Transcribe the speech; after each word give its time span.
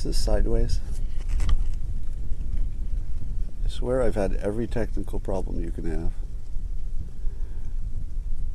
Is 0.00 0.04
this 0.04 0.24
sideways? 0.24 0.80
I 3.62 3.68
swear 3.68 4.02
I've 4.02 4.14
had 4.14 4.32
every 4.36 4.66
technical 4.66 5.20
problem 5.20 5.62
you 5.62 5.70
can 5.70 5.84
have. 5.84 6.12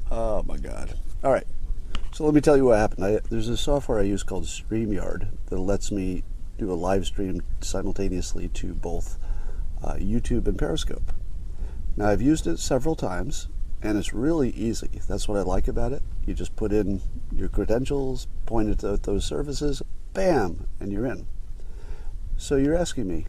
Oh 0.09 0.41
my 0.41 0.57
god. 0.57 0.97
All 1.23 1.31
right. 1.31 1.45
So 2.13 2.25
let 2.25 2.33
me 2.33 2.41
tell 2.41 2.57
you 2.57 2.65
what 2.65 2.79
happened. 2.79 3.05
I, 3.05 3.19
there's 3.29 3.47
a 3.47 3.57
software 3.57 3.99
I 3.99 4.05
use 4.05 4.23
called 4.23 4.45
StreamYard 4.45 5.27
that 5.45 5.59
lets 5.59 5.91
me 5.91 6.23
do 6.57 6.71
a 6.71 6.73
live 6.73 7.05
stream 7.05 7.43
simultaneously 7.61 8.47
to 8.47 8.73
both 8.73 9.19
uh, 9.83 9.97
YouTube 9.97 10.47
and 10.47 10.57
Periscope. 10.57 11.13
Now, 11.95 12.07
I've 12.07 12.23
used 12.23 12.47
it 12.47 12.57
several 12.57 12.95
times, 12.95 13.49
and 13.83 13.99
it's 13.99 14.15
really 14.15 14.49
easy. 14.49 14.99
That's 15.07 15.27
what 15.27 15.37
I 15.37 15.43
like 15.43 15.67
about 15.67 15.91
it. 15.91 16.01
You 16.25 16.33
just 16.33 16.55
put 16.55 16.73
in 16.73 17.01
your 17.31 17.49
credentials, 17.49 18.25
point 18.47 18.69
it 18.69 18.83
at 18.83 19.03
those 19.03 19.25
services, 19.25 19.83
bam, 20.15 20.67
and 20.79 20.91
you're 20.91 21.05
in. 21.05 21.27
So 22.37 22.57
you're 22.57 22.75
asking 22.75 23.07
me, 23.07 23.25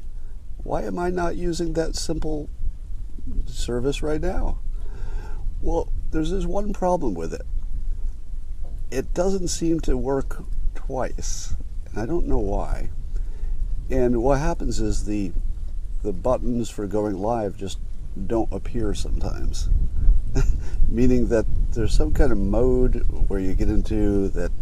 why 0.62 0.82
am 0.82 0.98
I 0.98 1.10
not 1.10 1.36
using 1.36 1.74
that 1.74 1.94
simple 1.94 2.48
service 3.46 4.02
right 4.02 4.20
now? 4.20 4.58
Well, 5.62 5.92
there's 6.10 6.30
this 6.30 6.44
one 6.44 6.72
problem 6.72 7.14
with 7.14 7.32
it. 7.32 7.46
It 8.90 9.14
doesn't 9.14 9.48
seem 9.48 9.80
to 9.80 9.96
work 9.96 10.42
twice, 10.74 11.54
and 11.86 11.98
I 11.98 12.06
don't 12.06 12.26
know 12.26 12.38
why. 12.38 12.90
And 13.90 14.22
what 14.22 14.38
happens 14.38 14.80
is 14.80 15.04
the 15.04 15.32
the 16.02 16.12
buttons 16.12 16.70
for 16.70 16.86
going 16.86 17.18
live 17.18 17.56
just 17.56 17.78
don't 18.26 18.52
appear 18.52 18.94
sometimes. 18.94 19.68
Meaning 20.88 21.28
that 21.28 21.46
there's 21.72 21.94
some 21.94 22.12
kind 22.12 22.30
of 22.30 22.38
mode 22.38 23.04
where 23.28 23.40
you 23.40 23.54
get 23.54 23.68
into 23.68 24.28
that. 24.28 24.52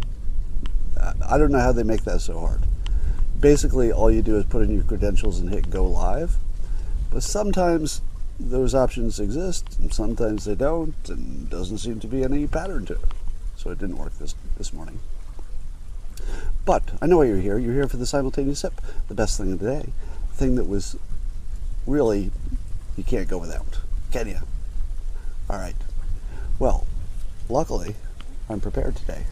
I 1.27 1.37
don't 1.37 1.51
know 1.51 1.59
how 1.59 1.71
they 1.71 1.83
make 1.83 2.03
that 2.05 2.21
so 2.21 2.39
hard. 2.39 2.61
Basically, 3.39 3.91
all 3.91 4.09
you 4.09 4.21
do 4.21 4.37
is 4.37 4.45
put 4.45 4.63
in 4.63 4.73
your 4.73 4.83
credentials 4.83 5.39
and 5.39 5.49
hit 5.49 5.69
go 5.69 5.85
live. 5.85 6.37
But 7.11 7.23
sometimes 7.23 8.01
those 8.39 8.75
options 8.75 9.19
exist, 9.19 9.77
and 9.79 9.93
sometimes 9.93 10.45
they 10.45 10.55
don't, 10.55 10.95
and 11.07 11.49
doesn't 11.49 11.77
seem 11.77 11.99
to 11.99 12.07
be 12.07 12.23
any 12.23 12.47
pattern 12.47 12.85
to 12.87 12.93
it. 12.93 13.11
So 13.55 13.69
it 13.69 13.79
didn't 13.79 13.97
work 13.97 14.17
this 14.17 14.35
this 14.57 14.73
morning. 14.73 14.99
But 16.65 16.83
I 17.01 17.05
know 17.05 17.17
why 17.17 17.25
you're 17.25 17.37
here. 17.37 17.57
You're 17.57 17.73
here 17.73 17.87
for 17.87 17.97
the 17.97 18.05
simultaneous 18.05 18.59
sip, 18.59 18.81
the 19.07 19.13
best 19.13 19.37
thing 19.37 19.53
of 19.53 19.59
the 19.59 19.69
day, 19.69 19.89
the 20.29 20.35
thing 20.35 20.55
that 20.55 20.67
was 20.67 20.97
really 21.85 22.31
you 22.97 23.03
can't 23.03 23.27
go 23.27 23.37
without, 23.37 23.79
can 24.11 24.27
you? 24.27 24.39
All 25.49 25.57
right. 25.57 25.75
Well, 26.57 26.87
luckily, 27.49 27.95
I'm 28.49 28.59
prepared 28.59 28.95
today. 28.95 29.25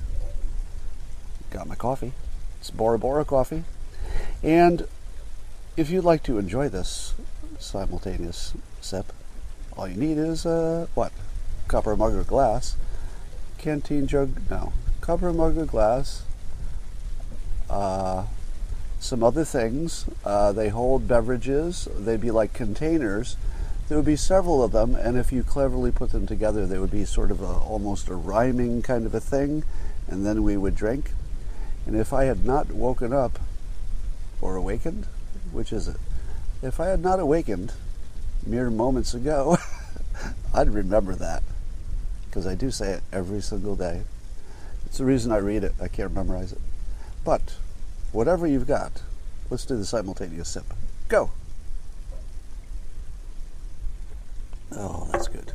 Got 1.50 1.68
my 1.68 1.76
coffee. 1.76 2.14
It's 2.59 2.70
Bora 2.70 3.00
Bora 3.00 3.26
coffee. 3.26 3.64
And 4.42 4.88
if 5.75 5.89
you'd 5.89 6.03
like 6.03 6.23
to 6.23 6.38
enjoy 6.38 6.69
this 6.69 7.14
simultaneous 7.59 8.53
sip, 8.81 9.11
all 9.75 9.88
you 9.88 9.95
need 9.95 10.17
is 10.17 10.45
uh, 10.45 10.88
what? 10.94 11.11
Copper 11.67 11.95
mug 11.95 12.14
or 12.14 12.23
glass. 12.23 12.75
Canteen 13.58 14.08
jug, 14.08 14.50
no. 14.50 14.73
Copper 15.02 15.34
mug 15.34 15.58
or 15.58 15.66
glass. 15.66 16.23
Uh, 17.69 18.25
some 19.00 19.23
other 19.23 19.44
things. 19.44 20.06
Uh, 20.23 20.52
they 20.52 20.69
hold 20.69 21.08
beverages. 21.08 21.88
They'd 21.97 22.22
be 22.22 22.31
like 22.31 22.53
containers. 22.53 23.36
There 23.89 23.97
would 23.97 24.06
be 24.06 24.16
several 24.16 24.64
of 24.64 24.72
them, 24.72 24.95
and 24.95 25.17
if 25.17 25.31
you 25.31 25.44
cleverly 25.44 25.91
put 25.91 26.11
them 26.11 26.25
together, 26.25 26.66
they 26.66 26.80
would 26.80 26.91
be 26.91 27.03
sort 27.03 27.31
of 27.31 27.41
a, 27.41 27.45
almost 27.45 28.08
a 28.08 28.16
rhyming 28.16 28.81
kind 28.81 29.06
of 29.06 29.14
a 29.14 29.19
thing, 29.19 29.64
and 30.08 30.25
then 30.25 30.44
we 30.44 30.56
would 30.56 30.75
drink. 30.75 31.11
And 31.86 31.95
if 31.95 32.14
I 32.14 32.25
had 32.25 32.45
not 32.45 32.72
woken 32.72 33.11
up 33.11 33.39
or 34.44 34.58
awakened, 34.58 35.08
which 35.54 35.72
is 35.72 35.88
it? 35.88 35.96
If 36.62 36.80
I 36.80 36.88
had 36.88 37.00
not 37.00 37.20
awakened 37.20 37.72
mere 38.46 38.70
moments 38.70 39.14
ago, 39.14 39.58
I'd 40.54 40.70
remember 40.70 41.16
that 41.16 41.42
because 42.26 42.46
I 42.46 42.53
do 42.53 42.70
say 42.70 42.92
it 42.92 43.03
every 43.14 43.42
single 43.42 43.78
day. 43.78 44.02
It's 44.86 44.98
the 44.98 45.06
reason 45.06 45.32
I 45.32 45.38
read 45.38 45.64
it. 45.64 45.74
I 45.82 45.88
can't 45.88 46.14
memorize 46.14 46.52
it. 46.52 46.59
But 47.24 47.56
whatever 48.12 48.46
you've 48.46 48.68
got, 48.68 49.02
let's 49.50 49.66
do 49.66 49.78
the 49.78 49.86
simultaneous 49.86 50.50
sip. 50.50 50.66
Go. 51.08 51.32
Oh, 54.74 55.08
that's 55.12 55.30
good. 55.30 55.53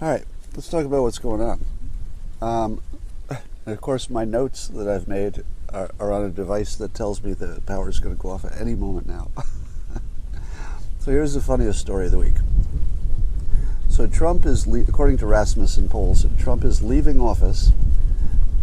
All 0.00 0.08
right, 0.08 0.24
let's 0.54 0.68
talk 0.68 0.84
about 0.84 1.02
what's 1.02 1.18
going 1.18 1.40
on. 1.40 1.60
Um, 2.40 2.80
of 3.66 3.80
course, 3.80 4.08
my 4.08 4.24
notes 4.24 4.68
that 4.68 4.86
I've 4.86 5.08
made 5.08 5.42
are, 5.72 5.90
are 5.98 6.12
on 6.12 6.24
a 6.24 6.30
device 6.30 6.76
that 6.76 6.94
tells 6.94 7.22
me 7.22 7.32
the 7.32 7.60
power 7.66 7.88
is 7.88 7.98
going 7.98 8.14
to 8.14 8.20
go 8.20 8.30
off 8.30 8.44
at 8.44 8.60
any 8.60 8.74
moment 8.74 9.06
now. 9.06 9.30
so 10.98 11.10
here's 11.10 11.34
the 11.34 11.40
funniest 11.40 11.80
story 11.80 12.06
of 12.06 12.12
the 12.12 12.18
week. 12.18 12.36
So 13.88 14.06
Trump 14.06 14.46
is, 14.46 14.66
le- 14.66 14.84
according 14.88 15.18
to 15.18 15.26
Rasmussen 15.26 15.88
polls, 15.88 16.24
Trump 16.38 16.64
is 16.64 16.82
leaving 16.82 17.20
office 17.20 17.72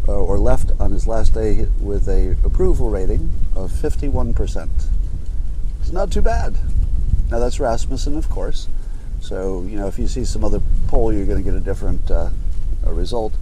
uh, 0.08 0.14
or 0.14 0.38
left 0.38 0.72
on 0.80 0.92
his 0.92 1.08
last 1.08 1.34
day 1.34 1.68
with 1.80 2.08
a 2.08 2.38
approval 2.44 2.90
rating 2.90 3.32
of 3.56 3.72
51%. 3.72 4.70
It's 5.82 5.92
not 5.92 6.12
too 6.12 6.22
bad. 6.22 6.58
Now 7.30 7.40
that's 7.40 7.60
Rasmussen, 7.60 8.18
of 8.18 8.30
course. 8.30 8.68
So 9.20 9.64
you 9.64 9.78
know 9.78 9.88
if 9.88 9.98
you 9.98 10.08
see 10.08 10.24
some 10.26 10.44
other 10.44 10.62
poll, 10.88 11.12
you're 11.12 11.26
going 11.26 11.44
to 11.44 11.44
get 11.44 11.58
a 11.58 11.64
different 11.64 12.10
uh, 12.12 12.30
result. 12.86 13.34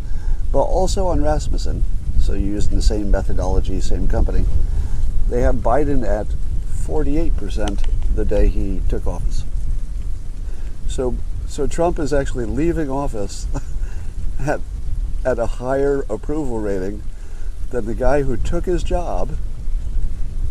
But 0.51 0.63
also 0.63 1.07
on 1.07 1.21
Rasmussen, 1.21 1.83
so 2.23 2.33
you're 2.33 2.53
using 2.53 2.77
the 2.77 2.81
same 2.81 3.11
methodology, 3.11 3.81
same 3.81 4.07
company. 4.07 4.45
They 5.29 5.41
have 5.41 5.55
Biden 5.55 6.07
at 6.07 6.27
48% 6.67 8.15
the 8.15 8.23
day 8.23 8.47
he 8.47 8.81
took 8.87 9.05
office. 9.05 9.43
So 10.87 11.17
so 11.47 11.67
Trump 11.67 11.99
is 11.99 12.13
actually 12.13 12.45
leaving 12.45 12.89
office 12.89 13.45
at 14.39 14.61
at 15.25 15.37
a 15.37 15.45
higher 15.45 16.05
approval 16.09 16.59
rating 16.59 17.03
than 17.71 17.85
the 17.85 17.95
guy 17.95 18.21
who 18.21 18.37
took 18.37 18.65
his 18.65 18.83
job 18.83 19.35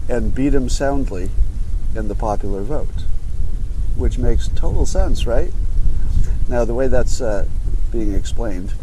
and 0.09 0.34
beat 0.34 0.54
him 0.54 0.69
soundly 0.69 1.31
in 1.94 2.09
the 2.09 2.15
popular 2.15 2.62
vote, 2.62 3.04
which 3.97 4.19
makes 4.19 4.49
total 4.49 4.84
sense, 4.84 5.27
right? 5.27 5.53
Now, 6.49 6.65
the 6.65 6.75
way 6.75 6.89
that's 6.89 7.21
uh, 7.21 7.47
being 7.91 8.15
explained. 8.15 8.75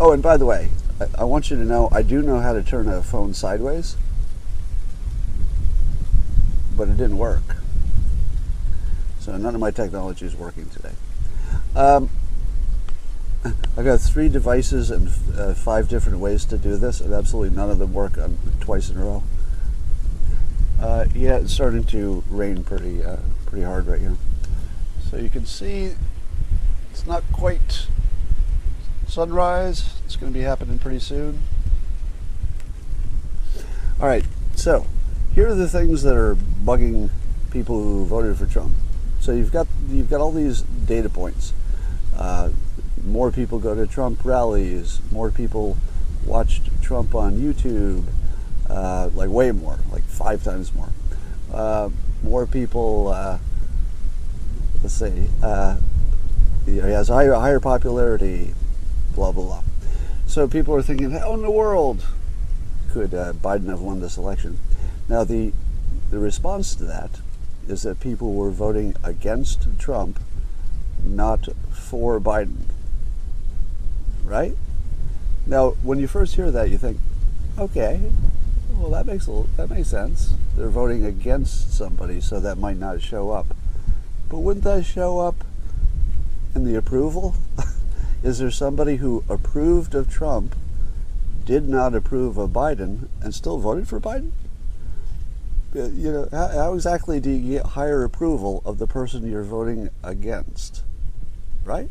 Oh, 0.00 0.12
and 0.12 0.22
by 0.22 0.36
the 0.36 0.46
way, 0.46 0.68
I, 1.00 1.22
I 1.22 1.24
want 1.24 1.50
you 1.50 1.56
to 1.56 1.64
know 1.64 1.88
I 1.92 2.02
do 2.02 2.22
know 2.22 2.40
how 2.40 2.52
to 2.52 2.62
turn 2.62 2.88
a 2.88 3.02
phone 3.02 3.34
sideways, 3.34 3.96
but 6.76 6.88
it 6.88 6.96
didn't 6.96 7.18
work. 7.18 7.42
So 9.20 9.36
none 9.36 9.54
of 9.54 9.60
my 9.60 9.70
technology 9.70 10.26
is 10.26 10.34
working 10.34 10.68
today. 10.70 10.94
Um, 11.76 12.10
I've 13.44 13.84
got 13.84 14.00
three 14.00 14.28
devices 14.28 14.90
and 14.90 15.08
uh, 15.36 15.54
five 15.54 15.88
different 15.88 16.18
ways 16.18 16.44
to 16.46 16.58
do 16.58 16.76
this, 16.76 17.00
and 17.00 17.12
absolutely 17.12 17.56
none 17.56 17.70
of 17.70 17.78
them 17.78 17.94
work 17.94 18.18
on 18.18 18.38
twice 18.60 18.90
in 18.90 18.98
a 18.98 19.04
row. 19.04 19.22
Uh, 20.80 21.04
yeah, 21.14 21.36
it's 21.36 21.52
starting 21.52 21.84
to 21.84 22.24
rain 22.28 22.64
pretty 22.64 23.04
uh, 23.04 23.18
pretty 23.46 23.64
hard 23.64 23.86
right 23.86 24.00
here. 24.00 24.16
So 25.08 25.16
you 25.16 25.28
can 25.28 25.46
see 25.46 25.94
it's 26.90 27.06
not 27.06 27.22
quite 27.32 27.86
sunrise. 29.10 30.00
It's 30.04 30.16
going 30.16 30.32
to 30.32 30.38
be 30.38 30.44
happening 30.44 30.78
pretty 30.78 31.00
soon. 31.00 31.42
All 34.00 34.06
right, 34.06 34.24
so 34.54 34.86
here 35.34 35.48
are 35.48 35.54
the 35.54 35.68
things 35.68 36.02
that 36.04 36.16
are 36.16 36.34
bugging 36.34 37.10
people 37.50 37.82
who 37.82 38.06
voted 38.06 38.36
for 38.36 38.46
Trump. 38.46 38.72
So 39.20 39.32
you've 39.32 39.52
got 39.52 39.66
you've 39.88 40.08
got 40.08 40.20
all 40.20 40.32
these 40.32 40.62
data 40.62 41.10
points. 41.10 41.52
Uh, 42.16 42.50
more 43.04 43.30
people 43.30 43.58
go 43.58 43.74
to 43.74 43.86
Trump 43.86 44.24
rallies, 44.24 45.00
more 45.10 45.30
people 45.30 45.76
watched 46.24 46.70
Trump 46.82 47.14
on 47.14 47.36
YouTube, 47.36 48.04
uh, 48.68 49.10
like 49.14 49.28
way 49.28 49.52
more, 49.52 49.78
like 49.90 50.04
five 50.04 50.42
times 50.42 50.74
more. 50.74 50.90
Uh, 51.52 51.90
more 52.22 52.46
people, 52.46 53.08
uh, 53.08 53.38
let's 54.82 54.94
see, 54.94 55.26
uh, 55.42 55.76
he 56.66 56.76
has 56.76 57.08
higher, 57.08 57.34
higher 57.34 57.58
popularity, 57.60 58.54
blah, 59.20 59.32
blah, 59.32 59.44
blah. 59.44 59.62
So 60.26 60.48
people 60.48 60.74
are 60.74 60.82
thinking, 60.82 61.10
how 61.10 61.34
in 61.34 61.42
the 61.42 61.50
world 61.50 62.04
could 62.92 63.14
uh, 63.14 63.32
Biden 63.34 63.68
have 63.68 63.80
won 63.80 64.00
this 64.00 64.16
election? 64.16 64.58
Now, 65.08 65.24
the, 65.24 65.52
the 66.10 66.18
response 66.18 66.74
to 66.76 66.84
that 66.84 67.20
is 67.68 67.82
that 67.82 68.00
people 68.00 68.34
were 68.34 68.50
voting 68.50 68.94
against 69.04 69.66
Trump, 69.78 70.20
not 71.04 71.48
for 71.72 72.20
Biden 72.20 72.64
right? 74.30 74.56
Now, 75.46 75.70
when 75.82 75.98
you 75.98 76.06
first 76.06 76.36
hear 76.36 76.50
that, 76.50 76.70
you 76.70 76.78
think, 76.78 76.98
okay, 77.58 78.12
well, 78.76 78.90
that 78.90 79.04
makes 79.04 79.26
a, 79.26 79.42
that 79.56 79.68
makes 79.68 79.88
sense. 79.88 80.34
They're 80.56 80.70
voting 80.70 81.04
against 81.04 81.74
somebody, 81.74 82.20
so 82.20 82.38
that 82.38 82.56
might 82.56 82.76
not 82.76 83.02
show 83.02 83.30
up. 83.30 83.48
But 84.28 84.38
wouldn't 84.38 84.64
that 84.64 84.84
show 84.84 85.18
up 85.18 85.44
in 86.54 86.64
the 86.64 86.76
approval? 86.76 87.34
Is 88.22 88.38
there 88.38 88.50
somebody 88.50 88.96
who 88.96 89.24
approved 89.30 89.94
of 89.94 90.10
Trump 90.10 90.54
did 91.46 91.68
not 91.68 91.94
approve 91.94 92.36
of 92.36 92.50
Biden 92.50 93.08
and 93.22 93.34
still 93.34 93.58
voted 93.58 93.88
for 93.88 93.98
Biden? 93.98 94.32
Uh, 95.74 95.84
you 95.84 96.12
know, 96.12 96.28
how, 96.30 96.48
how 96.48 96.74
exactly 96.74 97.18
do 97.18 97.30
you 97.30 97.58
get 97.58 97.66
higher 97.68 98.04
approval 98.04 98.60
of 98.66 98.78
the 98.78 98.86
person 98.86 99.30
you're 99.30 99.42
voting 99.42 99.88
against? 100.02 100.82
Right? 101.64 101.88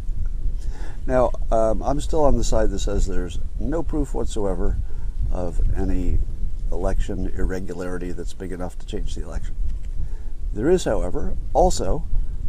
Now, 1.07 1.31
um, 1.51 1.81
I'm 1.81 1.99
still 1.99 2.23
on 2.23 2.37
the 2.37 2.43
side 2.43 2.69
that 2.69 2.79
says 2.79 3.07
there's 3.07 3.39
no 3.59 3.81
proof 3.81 4.13
whatsoever 4.13 4.77
of 5.31 5.59
any 5.75 6.19
election 6.71 7.31
irregularity 7.35 8.11
that's 8.11 8.33
big 8.33 8.51
enough 8.51 8.77
to 8.77 8.85
change 8.85 9.15
the 9.15 9.23
election. 9.23 9.55
There 10.53 10.69
is, 10.69 10.83
however, 10.83 11.35
also 11.53 12.03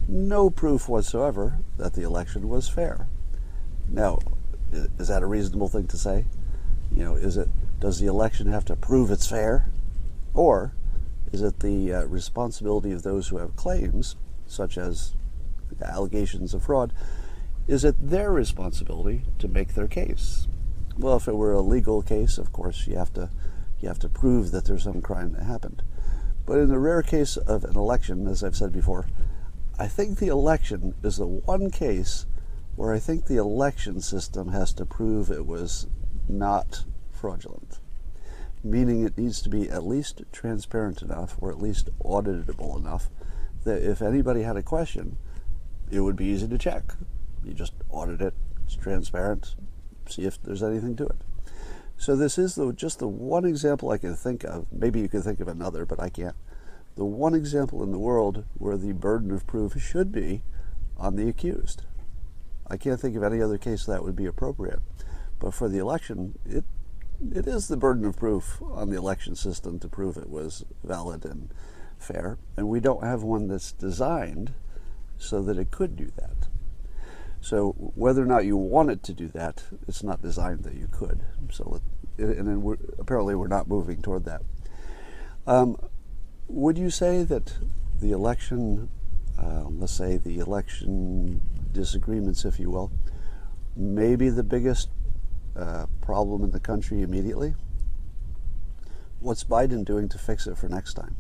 no 0.07 0.51
proof 0.51 0.89
whatsoever 0.89 1.59
that 1.79 1.95
the 1.95 2.03
election 2.03 2.49
was 2.49 2.69
fair. 2.69 3.07
Now, 3.91 4.21
is 4.73 5.09
that 5.09 5.23
a 5.23 5.27
reasonable 5.27 5.69
thing 5.69 5.89
to 5.89 5.97
say? 5.97 6.27
You 6.95 7.05
know, 7.05 7.15
is 7.17 7.37
it 7.37 7.49
does 7.81 7.99
the 7.99 8.07
election 8.07 8.53
have 8.53 8.65
to 8.67 8.77
prove 8.77 9.11
it's 9.11 9.27
fair, 9.27 9.71
or 10.35 10.75
is 11.33 11.43
it 11.43 11.61
the 11.61 11.93
uh, 11.93 12.05
responsibility 12.05 12.93
of 12.93 13.03
those 13.03 13.29
who 13.29 13.39
have 13.39 13.57
claims, 13.57 14.17
such 14.47 14.77
as 14.77 15.15
allegations 15.83 16.55
of 16.55 16.63
fraud, 16.63 16.93
is 17.67 17.85
it 17.85 17.97
their 18.01 18.33
responsibility 18.33 19.23
to 19.39 19.49
make 19.49 19.75
their 19.75 19.89
case? 19.89 20.49
Well, 20.99 21.17
if 21.17 21.29
it 21.29 21.37
were 21.37 21.53
a 21.53 21.61
legal 21.61 22.03
case, 22.03 22.37
of 22.37 22.53
course, 22.53 22.87
you 22.87 22.97
have 22.97 23.13
to 23.15 23.31
you 23.81 23.89
have 23.89 23.99
to 24.01 24.09
prove 24.09 24.51
that 24.51 24.67
there's 24.67 24.85
some 24.85 25.01
crime 25.01 25.33
that 25.33 25.45
happened. 25.45 25.83
But 26.45 26.59
in 26.59 26.69
the 26.69 26.79
rare 26.79 27.03
case 27.03 27.37
of 27.37 27.65
an 27.65 27.77
election, 27.77 28.27
as 28.27 28.45
I've 28.45 28.57
said 28.57 28.73
before, 28.73 29.07
I 29.79 29.89
think 29.89 30.19
the 30.19 30.29
election 30.29 30.95
is 31.03 31.17
the 31.17 31.27
one 31.27 31.71
case 31.71 32.27
where 32.81 32.95
I 32.95 32.99
think 32.99 33.27
the 33.27 33.37
election 33.37 34.01
system 34.01 34.53
has 34.53 34.73
to 34.73 34.87
prove 34.87 35.31
it 35.31 35.45
was 35.45 35.87
not 36.27 36.87
fraudulent, 37.13 37.79
meaning 38.65 39.05
it 39.05 39.19
needs 39.19 39.43
to 39.43 39.51
be 39.51 39.69
at 39.69 39.87
least 39.87 40.23
transparent 40.33 41.03
enough 41.03 41.37
or 41.43 41.51
at 41.51 41.61
least 41.61 41.91
auditable 42.03 42.79
enough 42.79 43.11
that 43.65 43.83
if 43.83 44.01
anybody 44.01 44.45
had 44.45 44.57
a 44.57 44.63
question, 44.63 45.19
it 45.91 46.01
would 46.01 46.17
be 46.17 46.25
easy 46.25 46.49
to 46.49 46.57
check. 46.57 46.95
You 47.45 47.53
just 47.53 47.75
audit 47.91 48.23
it, 48.23 48.33
it's 48.65 48.77
transparent, 48.77 49.57
see 50.09 50.23
if 50.23 50.43
there's 50.43 50.63
anything 50.63 50.97
to 50.97 51.05
it. 51.05 51.21
So 51.99 52.17
this 52.17 52.39
is 52.39 52.55
the, 52.55 52.73
just 52.73 52.99
the 52.99 53.09
one 53.09 53.45
example 53.45 53.91
I 53.91 53.99
can 53.99 54.17
think 54.17 54.43
of. 54.43 54.65
Maybe 54.73 55.01
you 55.01 55.09
can 55.11 55.21
think 55.21 55.41
of 55.41 55.49
another, 55.49 55.85
but 55.85 56.01
I 56.01 56.09
can't. 56.09 56.37
The 56.97 57.05
one 57.05 57.35
example 57.35 57.83
in 57.83 57.93
the 57.93 57.99
world 57.99 58.47
where 58.55 58.79
the 58.79 58.95
burden 58.95 59.33
of 59.33 59.47
proof 59.47 59.79
should 59.79 60.11
be 60.11 60.45
on 60.97 61.17
the 61.17 61.29
accused. 61.29 61.83
I 62.71 62.77
can't 62.77 63.01
think 63.01 63.17
of 63.17 63.23
any 63.23 63.43
other 63.43 63.59
case 63.59 63.85
that 63.87 64.05
would 64.05 64.17
be 64.17 64.27
appropriate. 64.27 64.81
But 65.39 65.55
for 65.55 65.69
the 65.69 65.79
election, 65.79 66.39
it 66.47 66.65
it 67.35 67.47
is 67.47 67.69
the 67.69 67.77
burden 67.77 68.05
of 68.07 68.17
proof 68.17 68.63
on 68.63 68.89
the 68.89 68.97
election 68.97 69.35
system 69.35 69.79
to 69.81 69.89
prove 69.89 70.17
it 70.17 70.31
was 70.31 70.65
valid 70.83 71.25
and 71.27 71.53
fair, 71.99 72.39
and 72.57 72.69
we 72.69 72.81
don't 72.81 73.05
have 73.05 73.23
one 73.23 73.49
that's 73.49 73.73
designed 73.73 74.55
so 75.19 75.43
that 75.43 75.59
it 75.59 75.71
could 75.71 75.97
do 75.97 76.11
that. 76.17 76.49
So 77.43 77.73
whether 77.95 78.23
or 78.23 78.27
not 78.27 78.47
you 78.47 78.57
want 78.57 78.91
it 78.91 79.03
to 79.05 79.13
do 79.13 79.29
that, 79.29 79.65
it's 79.87 80.03
not 80.03 80.23
designed 80.23 80.65
that 80.65 80.75
you 80.75 80.89
could. 80.91 81.25
So, 81.51 81.81
and 82.19 82.47
then 82.47 82.63
we're, 82.63 82.79
apparently 82.99 83.35
we're 83.35 83.49
not 83.49 83.69
moving 83.69 84.01
toward 84.01 84.25
that. 84.25 84.43
Um, 85.47 85.77
would 86.49 86.79
you 86.79 86.91
say 86.91 87.23
that 87.25 87.55
the 87.99 88.13
election, 88.13 88.89
uh, 89.41 89.65
let's 89.69 89.93
say 89.93 90.17
the 90.17 90.39
election 90.39 91.41
disagreements, 91.73 92.45
if 92.45 92.59
you 92.59 92.71
will, 92.71 92.91
may 93.77 94.17
be 94.17 94.29
the 94.29 94.43
biggest 94.43 94.91
uh, 95.57 95.87
problem 96.01 96.45
in 96.45 96.51
the 96.51 96.61
country 96.61 97.03
immediately? 97.03 97.55
What's 99.21 99.45
Biden 99.45 99.85
doing 99.85 100.09
to 100.11 100.19
fix 100.19 100.47
it 100.47 100.57
for 100.57 100.69
next 100.69 100.95
time? 100.95 101.17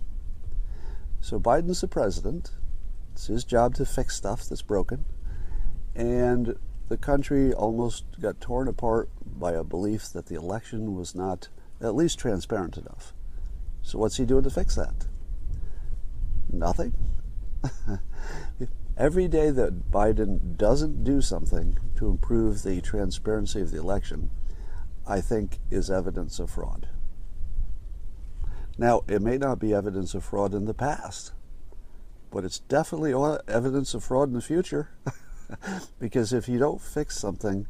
So 1.21 1.39
Biden's 1.39 1.81
the 1.81 1.89
president. 1.89 2.53
It's 3.13 3.27
his 3.27 3.45
job 3.45 3.75
to 3.75 3.85
fix 3.85 4.17
stuff 4.17 4.49
that's 4.49 4.63
broken 4.63 5.05
and 5.95 6.57
the 6.89 6.97
country 6.97 7.53
almost 7.53 8.05
got 8.21 8.41
torn 8.41 8.69
apart 8.69 9.09
by 9.25 9.53
a 9.53 9.65
belief 9.65 10.13
that 10.13 10.27
the 10.27 10.35
election 10.35 10.95
was 10.95 11.15
not 11.15 11.49
at 11.81 11.95
least 11.95 12.19
transparent 12.19 12.77
enough. 12.77 13.13
So, 13.83 13.99
what's 13.99 14.17
he 14.17 14.25
doing 14.25 14.45
to 14.45 14.51
fix 14.51 14.75
that? 14.77 15.07
Nothing. 16.53 16.93
Every 18.97 19.29
day 19.29 19.51
that 19.51 19.91
Biden 19.91 20.57
doesn't 20.57 21.05
do 21.05 21.21
something 21.21 21.79
to 21.97 22.09
improve 22.09 22.63
the 22.63 22.81
transparency 22.81 23.61
of 23.61 23.71
the 23.71 23.79
election, 23.79 24.31
I 25.07 25.21
think 25.21 25.59
is 25.71 25.91
evidence 25.91 26.39
of 26.39 26.51
fraud. 26.51 26.89
Now, 28.79 29.03
it 29.09 29.23
may 29.23 29.39
not 29.39 29.59
be 29.59 29.75
evidence 29.75 30.15
of 30.15 30.25
fraud 30.25 30.55
in 30.55 30.65
the 30.65 30.75
past, 30.75 31.33
but 32.31 32.45
it's 32.45 32.61
definitely 32.61 33.13
evidence 33.49 33.95
of 33.95 34.05
fraud 34.05 34.29
in 34.29 34.35
the 34.35 34.41
future. 34.41 34.91
because 35.99 36.33
if 36.33 36.49
you 36.49 36.59
don't 36.59 36.81
fix 36.81 37.19
something 37.19 37.67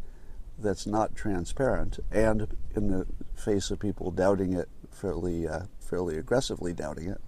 that's 0.58 0.87
not 0.87 1.16
transparent, 1.16 1.98
and 2.10 2.56
in 2.76 2.88
the 2.88 3.06
face 3.34 3.70
of 3.70 3.78
people 3.78 4.10
doubting 4.10 4.52
it 4.52 4.69
fairly, 4.90 5.48
uh, 5.48 5.62
fairly 5.78 6.19
aggressively 6.19 6.72
doubting 6.72 7.08
it, 7.08 7.20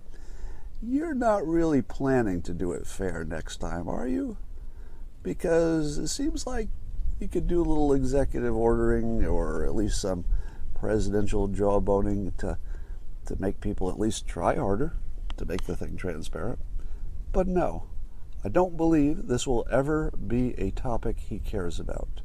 you're 0.83 1.15
not 1.15 1.47
really 1.47 1.81
planning 1.81 2.43
to 2.43 2.53
do 2.53 2.73
it 2.73 2.87
fair 2.87 3.25
next 3.25 3.59
time, 3.59 3.89
are 3.89 4.07
you? 4.09 4.37
Because 5.23 5.99
it 5.99 6.09
seems 6.09 6.47
like 6.47 6.69
you 7.21 7.29
could 7.29 7.47
do 7.47 7.61
a 7.61 7.65
little 7.65 7.93
executive 7.93 8.57
ordering 8.57 9.25
or 9.25 9.65
at 9.65 9.77
least 9.77 10.01
some 10.01 10.25
presidential 10.75 11.49
jawboning 11.49 12.37
to 12.39 12.59
to 13.25 13.41
make 13.41 13.61
people 13.61 13.89
at 13.89 14.01
least 14.01 14.27
try 14.27 14.57
harder 14.57 14.95
to 15.37 15.47
make 15.47 15.63
the 15.63 15.77
thing 15.77 15.97
transparent. 15.97 16.59
But 17.31 17.47
no, 17.47 17.85
I 18.45 18.49
don't 18.49 18.77
believe 18.77 19.29
this 19.29 19.47
will 19.47 19.65
ever 19.71 20.11
be 20.11 20.55
a 20.59 20.73
topic 20.73 21.21
he 21.21 21.39
cares 21.39 21.79
about. 21.79 22.21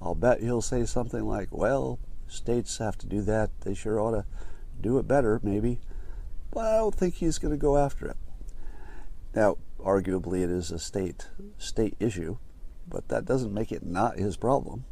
I'll 0.00 0.16
bet 0.16 0.40
he'll 0.40 0.60
say 0.60 0.84
something 0.84 1.24
like, 1.24 1.48
well, 1.52 2.00
states 2.26 2.78
have 2.78 2.98
to 2.98 3.06
do 3.06 3.22
that. 3.22 3.50
They 3.60 3.72
sure 3.72 4.00
ought 4.00 4.10
to 4.10 4.24
do 4.80 4.98
it 4.98 5.06
better, 5.06 5.38
maybe. 5.44 5.78
But 6.52 6.66
I 6.66 6.76
don't 6.76 6.94
think 6.94 7.14
he's 7.14 7.38
going 7.38 7.52
to 7.52 7.58
go 7.58 7.76
after 7.76 8.06
it. 8.06 8.16
Now, 9.34 9.56
arguably, 9.80 10.42
it 10.42 10.50
is 10.50 10.70
a 10.70 10.78
state 10.78 11.28
state 11.58 11.96
issue, 11.98 12.36
but 12.86 13.08
that 13.08 13.24
doesn't 13.24 13.54
make 13.54 13.72
it 13.72 13.84
not 13.84 14.18
his 14.18 14.36
problem. 14.36 14.84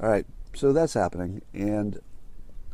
All 0.00 0.08
right, 0.08 0.26
so 0.54 0.72
that's 0.72 0.94
happening, 0.94 1.42
and 1.52 2.00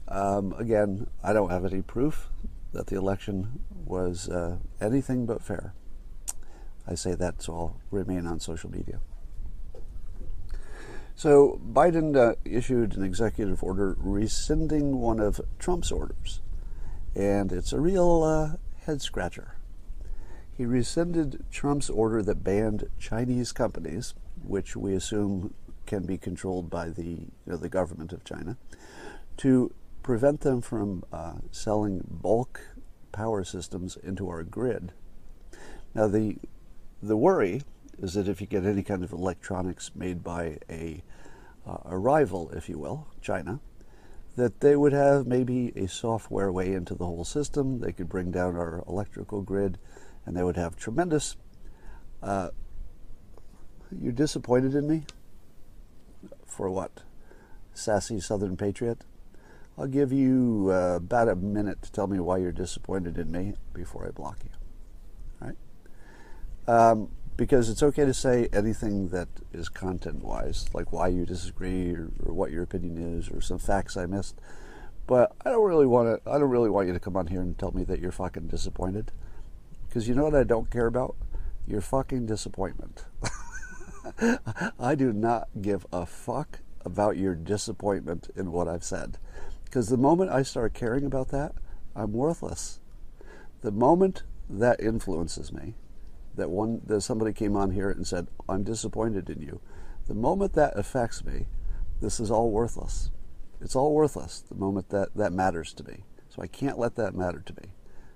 um, 0.06 0.54
again, 0.58 1.08
I 1.22 1.32
don't 1.32 1.50
have 1.50 1.64
any 1.64 1.82
proof 1.82 2.28
that 2.72 2.86
the 2.86 2.96
election 2.96 3.60
was 3.84 4.28
uh, 4.28 4.58
anything 4.80 5.26
but 5.26 5.42
fair. 5.42 5.74
I 6.86 6.94
say 6.94 7.14
that, 7.14 7.42
so 7.42 7.54
I'll 7.54 7.80
remain 7.90 8.26
on 8.26 8.40
social 8.40 8.70
media. 8.70 9.00
So 11.14 11.60
Biden 11.72 12.16
uh, 12.16 12.36
issued 12.44 12.96
an 12.96 13.02
executive 13.02 13.62
order 13.62 13.96
rescinding 13.98 15.00
one 15.00 15.18
of 15.18 15.40
Trump's 15.58 15.90
orders, 15.90 16.40
and 17.14 17.52
it's 17.52 17.72
a 17.72 17.80
real 17.80 18.22
uh, 18.22 18.56
head 18.84 19.02
scratcher. 19.02 19.56
He 20.56 20.66
rescinded 20.66 21.44
Trump's 21.50 21.88
order 21.88 22.22
that 22.22 22.42
banned 22.42 22.88
Chinese 22.98 23.52
companies, 23.52 24.14
which 24.42 24.76
we 24.76 24.94
assume 24.94 25.54
can 25.86 26.04
be 26.04 26.18
controlled 26.18 26.68
by 26.68 26.90
the 26.90 27.02
you 27.02 27.30
know, 27.46 27.56
the 27.56 27.68
government 27.68 28.12
of 28.12 28.24
China, 28.24 28.56
to 29.38 29.72
prevent 30.02 30.40
them 30.40 30.60
from 30.60 31.04
uh, 31.12 31.34
selling 31.50 32.02
bulk 32.08 32.60
power 33.12 33.44
systems 33.44 33.96
into 33.96 34.28
our 34.28 34.42
grid. 34.42 34.92
Now 35.94 36.08
the 36.08 36.36
the 37.02 37.16
worry 37.16 37.62
is 37.98 38.14
that 38.14 38.28
if 38.28 38.40
you 38.40 38.46
get 38.46 38.64
any 38.64 38.82
kind 38.82 39.04
of 39.04 39.12
electronics 39.12 39.90
made 39.94 40.22
by 40.22 40.58
a, 40.70 41.02
uh, 41.66 41.78
a 41.84 41.98
rival, 41.98 42.50
if 42.50 42.68
you 42.68 42.78
will, 42.78 43.08
China, 43.20 43.60
that 44.38 44.60
they 44.60 44.76
would 44.76 44.92
have 44.92 45.26
maybe 45.26 45.72
a 45.76 45.86
software 45.88 46.50
way 46.50 46.72
into 46.72 46.94
the 46.94 47.04
whole 47.04 47.24
system. 47.24 47.80
They 47.80 47.92
could 47.92 48.08
bring 48.08 48.30
down 48.30 48.56
our 48.56 48.84
electrical 48.88 49.42
grid, 49.42 49.78
and 50.24 50.36
they 50.36 50.42
would 50.42 50.56
have 50.56 50.76
tremendous. 50.76 51.36
Uh, 52.22 52.50
you're 53.90 54.12
disappointed 54.12 54.74
in 54.74 54.88
me? 54.88 55.04
For 56.46 56.70
what? 56.70 57.02
Sassy 57.74 58.20
Southern 58.20 58.56
Patriot? 58.56 59.04
I'll 59.76 59.86
give 59.86 60.12
you 60.12 60.70
uh, 60.70 60.96
about 60.96 61.28
a 61.28 61.36
minute 61.36 61.82
to 61.82 61.92
tell 61.92 62.06
me 62.06 62.18
why 62.18 62.38
you're 62.38 62.52
disappointed 62.52 63.18
in 63.18 63.30
me 63.30 63.54
before 63.74 64.06
I 64.06 64.10
block 64.10 64.38
you. 64.42 64.50
Um, 66.68 67.08
because 67.38 67.70
it's 67.70 67.84
okay 67.84 68.04
to 68.04 68.12
say 68.12 68.48
anything 68.52 69.10
that 69.10 69.28
is 69.52 69.68
content 69.68 70.24
wise, 70.24 70.68
like 70.74 70.92
why 70.92 71.06
you 71.06 71.24
disagree 71.24 71.94
or, 71.94 72.10
or, 72.24 72.34
what 72.34 72.50
your 72.50 72.64
opinion 72.64 73.16
is 73.16 73.30
or 73.30 73.40
some 73.40 73.60
facts 73.60 73.96
I 73.96 74.06
missed. 74.06 74.38
But 75.06 75.32
I 75.46 75.50
don't 75.50 75.64
really 75.64 75.86
want 75.86 76.22
to. 76.22 76.30
I 76.30 76.38
don't 76.38 76.50
really 76.50 76.68
want 76.68 76.88
you 76.88 76.92
to 76.92 77.00
come 77.00 77.16
on 77.16 77.28
here 77.28 77.40
and 77.40 77.56
tell 77.56 77.70
me 77.70 77.84
that 77.84 78.00
you're 78.00 78.12
fucking 78.12 78.48
disappointed, 78.48 79.12
because 79.88 80.08
you 80.08 80.14
know 80.14 80.24
what 80.24 80.34
I 80.34 80.42
don't 80.42 80.70
care 80.70 80.86
about? 80.86 81.16
Your 81.66 81.80
fucking 81.80 82.26
disappointment. 82.26 83.06
I 84.80 84.96
do 84.96 85.12
not 85.12 85.48
give 85.62 85.86
a 85.92 86.06
fuck 86.06 86.58
about 86.84 87.16
your 87.16 87.36
disappointment 87.36 88.30
in 88.34 88.50
what 88.50 88.66
I've 88.66 88.84
said. 88.84 89.16
Because 89.64 89.88
the 89.88 89.96
moment 89.96 90.32
I 90.32 90.42
start 90.42 90.74
caring 90.74 91.04
about 91.04 91.28
that, 91.28 91.54
I'm 91.94 92.12
worthless. 92.12 92.80
The 93.60 93.70
moment 93.70 94.24
that 94.50 94.80
influences 94.80 95.52
me, 95.52 95.74
that 96.38 96.50
one 96.50 96.80
that 96.86 97.02
somebody 97.02 97.32
came 97.32 97.56
on 97.56 97.72
here 97.72 97.90
and 97.90 98.06
said, 98.06 98.28
I'm 98.48 98.64
disappointed 98.64 99.28
in 99.28 99.42
you, 99.42 99.60
the 100.06 100.14
moment 100.14 100.54
that 100.54 100.76
affects 100.78 101.24
me, 101.24 101.46
this 102.00 102.18
is 102.18 102.30
all 102.30 102.50
worthless. 102.50 103.10
It's 103.60 103.76
all 103.76 103.92
worthless 103.92 104.40
the 104.40 104.54
moment 104.54 104.88
that 104.90 105.14
that 105.16 105.32
matters 105.32 105.72
to 105.74 105.84
me. 105.84 106.04
So 106.28 106.42
I 106.42 106.46
can't 106.46 106.78
let 106.78 106.96
that 106.96 107.14
matter 107.14 107.40
to 107.40 107.52
me. 107.60 107.72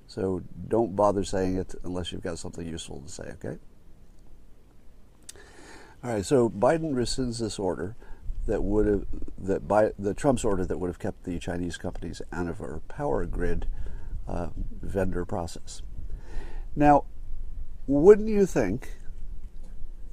So 0.07 0.43
don't 0.69 0.97
bother 0.97 1.25
saying 1.25 1.57
it 1.57 1.75
unless 1.85 2.13
you've 2.13 2.23
got 2.23 2.39
something 2.39 2.67
useful 2.67 3.01
to 3.01 3.09
say, 3.09 3.25
okay? 3.35 3.59
All 6.05 6.13
right, 6.13 6.25
so 6.25 6.51
Biden 6.51 6.95
rescinds 6.95 7.39
this 7.39 7.59
order 7.59 7.97
that 8.47 8.63
would 8.63 8.87
have 8.87 9.07
that 9.39 9.69
by 9.69 9.93
the 9.99 10.15
Trump's 10.15 10.45
order 10.45 10.65
that 10.65 10.79
would 10.79 10.89
have 10.89 10.99
kept 10.99 11.25
the 11.25 11.39
Chinese 11.39 11.77
companies 11.77 12.21
out 12.33 12.49
of 12.49 12.61
our 12.61 12.81
power 12.89 13.25
grid 13.25 13.67
uh, 14.27 14.49
vendor 14.83 15.25
process. 15.25 15.83
Now, 16.75 17.05
wouldn't 17.87 18.29
you 18.29 18.47
think 18.47 18.95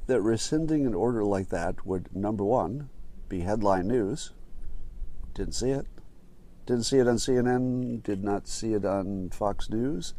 that 0.08 0.22
rescinding 0.22 0.86
an 0.86 0.96
order 0.96 1.24
like 1.24 1.50
that 1.50 1.86
would 1.86 2.16
number 2.16 2.44
one 2.44 2.90
be 3.28 3.42
headline 3.42 3.88
news? 3.88 4.32
Didn't 5.34 5.54
see 5.54 5.70
it. 5.70 5.86
Didn't 6.66 6.84
see 6.86 6.98
it 6.98 7.08
on 7.08 7.16
CNN. 7.16 8.04
Did 8.04 8.24
not 8.24 8.48
see 8.48 8.74
it 8.74 8.86
on 8.86 9.30
Fox 9.30 9.70
News. 9.70 10.14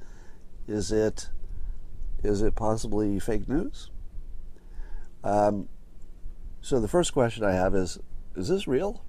Is 0.66 0.92
it? 0.92 1.28
Is 2.23 2.42
it 2.42 2.54
possibly 2.54 3.19
fake 3.19 3.49
news? 3.49 3.90
Um, 5.25 5.69
so 6.61 6.80
the 6.80 6.88
first 6.88 7.12
question 7.12 7.45
I 7.45 7.52
have 7.52 7.75
is: 7.75 7.99
Is 8.37 8.49
this 8.49 8.69
real? 8.69 9.04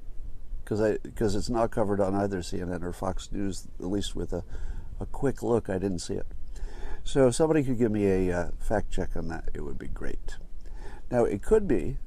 Because 0.64 0.82
I 0.82 0.98
because 1.04 1.36
it's 1.36 1.50
not 1.50 1.72
covered 1.72 2.00
on 2.00 2.16
either 2.16 2.40
CNN 2.40 2.84
or 2.84 2.94
Fox 2.94 3.32
News. 3.32 3.68
At 3.80 3.86
least 3.88 4.16
with 4.16 4.34
a, 4.34 4.44
a 5.00 5.06
quick 5.06 5.44
look, 5.44 5.70
I 5.70 5.78
didn't 5.78 6.00
see 6.00 6.16
it. 6.16 6.28
So 7.03 7.27
if 7.27 7.36
somebody 7.36 7.63
could 7.63 7.77
give 7.77 7.91
me 7.91 8.05
a 8.05 8.38
uh, 8.38 8.51
fact 8.60 8.91
check 8.91 9.15
on 9.15 9.27
that, 9.29 9.50
it 9.53 9.62
would 9.62 9.79
be 9.79 9.88
great. 9.88 10.38
Now 11.10 11.25
it 11.25 11.41
could 11.41 11.67
be 11.67 11.98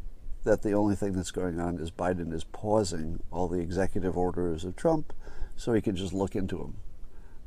that 0.44 0.62
the 0.62 0.72
only 0.72 0.94
thing 0.94 1.12
that's 1.12 1.30
going 1.30 1.58
on 1.60 1.78
is 1.78 1.90
Biden 1.90 2.32
is 2.32 2.44
pausing 2.44 3.22
all 3.30 3.48
the 3.48 3.60
executive 3.60 4.16
orders 4.16 4.64
of 4.64 4.76
Trump 4.76 5.12
so 5.56 5.72
he 5.72 5.80
can 5.80 5.96
just 5.96 6.12
look 6.12 6.36
into 6.36 6.58
them. 6.58 6.76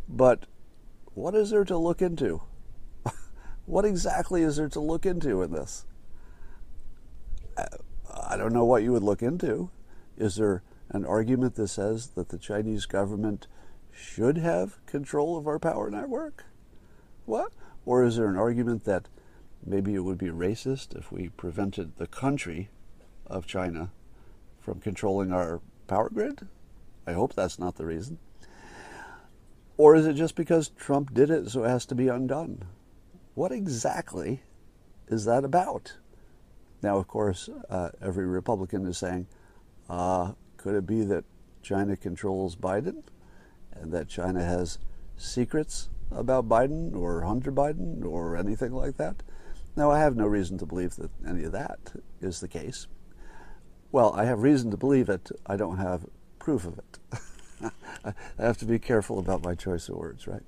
But 0.07 0.45
what 1.13 1.35
is 1.35 1.49
there 1.49 1.65
to 1.65 1.77
look 1.77 2.01
into? 2.01 2.41
what 3.65 3.85
exactly 3.85 4.41
is 4.41 4.57
there 4.57 4.69
to 4.69 4.79
look 4.79 5.05
into 5.05 5.41
in 5.41 5.51
this? 5.51 5.85
I 7.57 8.37
don't 8.37 8.53
know 8.53 8.65
what 8.65 8.83
you 8.83 8.91
would 8.91 9.03
look 9.03 9.21
into. 9.21 9.69
Is 10.17 10.35
there 10.35 10.63
an 10.89 11.05
argument 11.05 11.55
that 11.55 11.67
says 11.67 12.09
that 12.09 12.29
the 12.29 12.37
Chinese 12.37 12.85
government 12.85 13.47
should 13.91 14.37
have 14.37 14.83
control 14.85 15.37
of 15.37 15.47
our 15.47 15.59
power 15.59 15.89
network? 15.89 16.45
What? 17.27 17.51
Or 17.85 18.05
is 18.05 18.15
there 18.15 18.29
an 18.29 18.37
argument 18.37 18.85
that 18.85 19.09
maybe 19.65 19.93
it 19.93 20.05
would 20.05 20.17
be 20.17 20.27
racist 20.27 20.97
if 20.97 21.11
we 21.11 21.27
prevented 21.27 21.97
the 21.97 22.07
country 22.07 22.69
of 23.25 23.45
China 23.45 23.91
from 24.61 24.79
controlling 24.79 25.33
our 25.33 25.59
power 25.87 26.09
grid? 26.09 26.47
I 27.05 27.11
hope 27.11 27.33
that's 27.33 27.59
not 27.59 27.75
the 27.75 27.85
reason. 27.85 28.19
Or 29.75 29.93
is 29.93 30.07
it 30.07 30.13
just 30.13 30.35
because 30.35 30.69
Trump 30.69 31.13
did 31.13 31.29
it 31.29 31.49
so 31.49 31.65
it 31.65 31.69
has 31.69 31.85
to 31.87 31.95
be 31.95 32.07
undone? 32.07 32.63
What 33.35 33.51
exactly 33.51 34.43
is 35.09 35.25
that 35.25 35.43
about? 35.43 35.97
Now, 36.81 36.97
of 36.97 37.09
course, 37.09 37.49
uh, 37.69 37.89
every 38.01 38.25
Republican 38.25 38.87
is 38.87 38.97
saying, 38.97 39.27
uh, 39.89 40.31
could 40.55 40.75
it 40.75 40.87
be 40.87 41.03
that 41.03 41.25
China 41.61 41.97
controls 41.97 42.55
Biden 42.55 43.03
and 43.73 43.91
that 43.91 44.07
China 44.07 44.41
has 44.41 44.79
secrets 45.17 45.89
about 46.11 46.47
Biden 46.47 46.95
or 46.95 47.21
Hunter 47.21 47.51
Biden 47.51 48.03
or 48.05 48.37
anything 48.37 48.71
like 48.71 48.97
that? 48.97 49.23
Now, 49.75 49.91
I 49.91 49.99
have 49.99 50.15
no 50.15 50.25
reason 50.25 50.57
to 50.57 50.65
believe 50.65 50.95
that 50.95 51.11
any 51.25 51.43
of 51.43 51.51
that 51.51 51.93
is 52.19 52.39
the 52.39 52.47
case. 52.47 52.87
Well, 53.91 54.13
I 54.13 54.25
have 54.25 54.41
reason 54.41 54.71
to 54.71 54.77
believe 54.77 55.07
it. 55.09 55.29
I 55.45 55.55
don't 55.55 55.77
have 55.77 56.05
proof 56.39 56.65
of 56.65 56.79
it. 56.79 56.99
I 58.03 58.13
have 58.43 58.57
to 58.57 58.65
be 58.65 58.79
careful 58.79 59.19
about 59.19 59.43
my 59.43 59.55
choice 59.55 59.87
of 59.89 59.95
words, 59.95 60.27
right? 60.27 60.41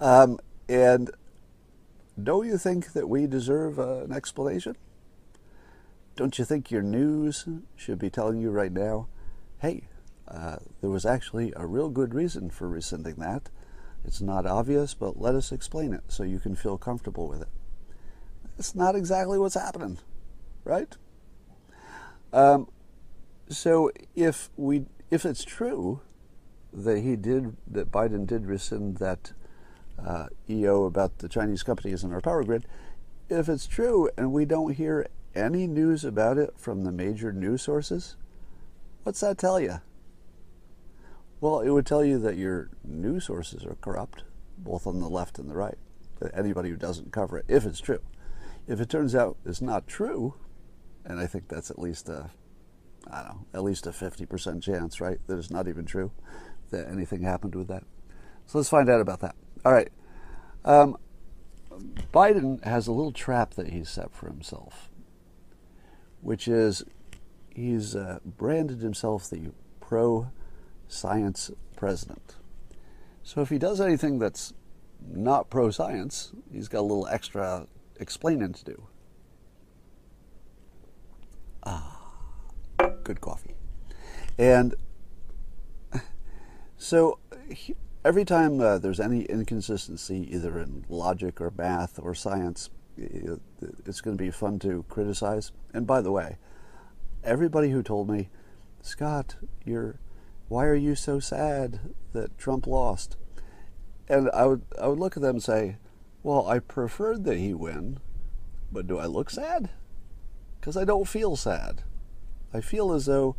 Um, 0.00 0.38
and 0.68 1.10
don't 2.22 2.46
you 2.46 2.58
think 2.58 2.92
that 2.92 3.08
we 3.08 3.26
deserve 3.26 3.78
uh, 3.78 4.04
an 4.04 4.12
explanation? 4.12 4.76
Don't 6.16 6.38
you 6.38 6.44
think 6.44 6.70
your 6.70 6.82
news 6.82 7.46
should 7.76 7.98
be 7.98 8.10
telling 8.10 8.38
you 8.38 8.50
right 8.50 8.72
now, 8.72 9.08
hey, 9.60 9.84
uh, 10.30 10.56
there 10.80 10.90
was 10.90 11.06
actually 11.06 11.52
a 11.56 11.66
real 11.66 11.88
good 11.88 12.14
reason 12.14 12.50
for 12.50 12.68
rescinding 12.68 13.16
that. 13.16 13.48
It's 14.04 14.20
not 14.20 14.46
obvious, 14.46 14.94
but 14.94 15.20
let 15.20 15.34
us 15.34 15.52
explain 15.52 15.92
it 15.92 16.02
so 16.08 16.22
you 16.22 16.38
can 16.38 16.54
feel 16.54 16.78
comfortable 16.78 17.28
with 17.28 17.42
it. 17.42 17.48
It's 18.58 18.74
not 18.74 18.94
exactly 18.94 19.38
what's 19.38 19.54
happening, 19.54 19.98
right? 20.64 20.96
Um, 22.32 22.68
so 23.48 23.90
if 24.14 24.50
we 24.56 24.86
if 25.10 25.24
it's 25.24 25.44
true 25.44 26.00
that 26.72 26.98
he 26.98 27.16
did 27.16 27.56
that 27.66 27.90
Biden 27.90 28.26
did 28.26 28.46
rescind 28.46 28.98
that 28.98 29.32
uh, 30.04 30.26
EO 30.48 30.84
about 30.84 31.18
the 31.18 31.28
Chinese 31.28 31.62
companies 31.62 32.04
in 32.04 32.12
our 32.12 32.20
power 32.20 32.44
grid, 32.44 32.66
if 33.28 33.48
it's 33.48 33.66
true 33.66 34.10
and 34.16 34.32
we 34.32 34.44
don't 34.44 34.74
hear 34.74 35.06
any 35.34 35.66
news 35.66 36.04
about 36.04 36.36
it 36.36 36.54
from 36.56 36.84
the 36.84 36.92
major 36.92 37.32
news 37.32 37.62
sources, 37.62 38.16
what's 39.04 39.20
that 39.20 39.38
tell 39.38 39.60
you? 39.60 39.80
Well, 41.40 41.60
it 41.60 41.70
would 41.70 41.86
tell 41.86 42.04
you 42.04 42.18
that 42.18 42.36
your 42.36 42.70
news 42.84 43.26
sources 43.26 43.64
are 43.64 43.76
corrupt, 43.80 44.24
both 44.58 44.86
on 44.86 45.00
the 45.00 45.08
left 45.08 45.38
and 45.38 45.48
the 45.48 45.54
right. 45.54 45.78
Anybody 46.34 46.70
who 46.70 46.76
doesn't 46.76 47.12
cover 47.12 47.38
it, 47.38 47.44
if 47.48 47.64
it's 47.64 47.80
true. 47.80 48.00
If 48.66 48.80
it 48.80 48.88
turns 48.88 49.14
out 49.14 49.36
it's 49.44 49.62
not 49.62 49.86
true, 49.86 50.34
and 51.04 51.20
I 51.20 51.26
think 51.26 51.48
that's 51.48 51.70
at 51.70 51.78
least 51.78 52.08
a, 52.08 52.30
I 53.08 53.22
don't 53.22 53.28
know, 53.28 53.46
at 53.54 53.62
least 53.62 53.86
a 53.86 53.90
50% 53.90 54.62
chance, 54.62 55.00
right, 55.00 55.18
that 55.28 55.38
it's 55.38 55.50
not 55.50 55.68
even 55.68 55.84
true 55.84 56.10
that 56.70 56.88
anything 56.88 57.22
happened 57.22 57.54
with 57.54 57.68
that. 57.68 57.84
So 58.46 58.58
let's 58.58 58.68
find 58.68 58.90
out 58.90 59.00
about 59.00 59.20
that. 59.20 59.36
All 59.64 59.72
right. 59.72 59.90
Um, 60.64 60.96
Biden 62.12 62.62
has 62.64 62.86
a 62.86 62.92
little 62.92 63.12
trap 63.12 63.54
that 63.54 63.68
he's 63.68 63.88
set 63.88 64.12
for 64.12 64.26
himself, 64.26 64.90
which 66.20 66.48
is 66.48 66.82
he's 67.54 67.94
uh, 67.94 68.18
branded 68.24 68.80
himself 68.80 69.30
the 69.30 69.52
pro 69.80 70.30
science 70.88 71.50
president. 71.76 72.36
So 73.22 73.42
if 73.42 73.50
he 73.50 73.58
does 73.58 73.80
anything 73.80 74.18
that's 74.18 74.52
not 75.06 75.50
pro 75.50 75.70
science, 75.70 76.32
he's 76.52 76.68
got 76.68 76.80
a 76.80 76.82
little 76.82 77.06
extra 77.08 77.66
explaining 78.00 78.52
to 78.54 78.64
do. 78.64 78.86
Ah, 81.64 82.00
good 83.04 83.20
coffee. 83.20 83.54
And 84.38 84.74
so 86.76 87.18
every 88.04 88.24
time 88.24 88.60
uh, 88.60 88.78
there's 88.78 89.00
any 89.00 89.22
inconsistency, 89.22 90.28
either 90.34 90.58
in 90.58 90.84
logic 90.88 91.40
or 91.40 91.52
math 91.56 91.98
or 91.98 92.14
science, 92.14 92.70
it's 92.96 94.00
going 94.00 94.16
to 94.16 94.22
be 94.22 94.30
fun 94.30 94.58
to 94.60 94.84
criticize. 94.88 95.52
And 95.72 95.86
by 95.86 96.00
the 96.00 96.10
way, 96.10 96.38
everybody 97.22 97.70
who 97.70 97.82
told 97.82 98.08
me, 98.08 98.30
Scott, 98.80 99.36
you're, 99.64 99.98
why 100.48 100.64
are 100.66 100.74
you 100.74 100.94
so 100.94 101.20
sad 101.20 101.80
that 102.12 102.38
Trump 102.38 102.66
lost? 102.66 103.16
And 104.08 104.30
I 104.32 104.46
would, 104.46 104.62
I 104.80 104.88
would 104.88 104.98
look 104.98 105.16
at 105.16 105.22
them 105.22 105.36
and 105.36 105.42
say, 105.42 105.76
well, 106.22 106.46
I 106.48 106.58
preferred 106.58 107.24
that 107.24 107.38
he 107.38 107.54
win, 107.54 107.98
but 108.72 108.86
do 108.86 108.98
I 108.98 109.06
look 109.06 109.30
sad? 109.30 109.70
because 110.60 110.76
I 110.76 110.84
don't 110.84 111.08
feel 111.08 111.36
sad. 111.36 111.82
I 112.52 112.60
feel 112.60 112.92
as 112.92 113.06
though 113.06 113.36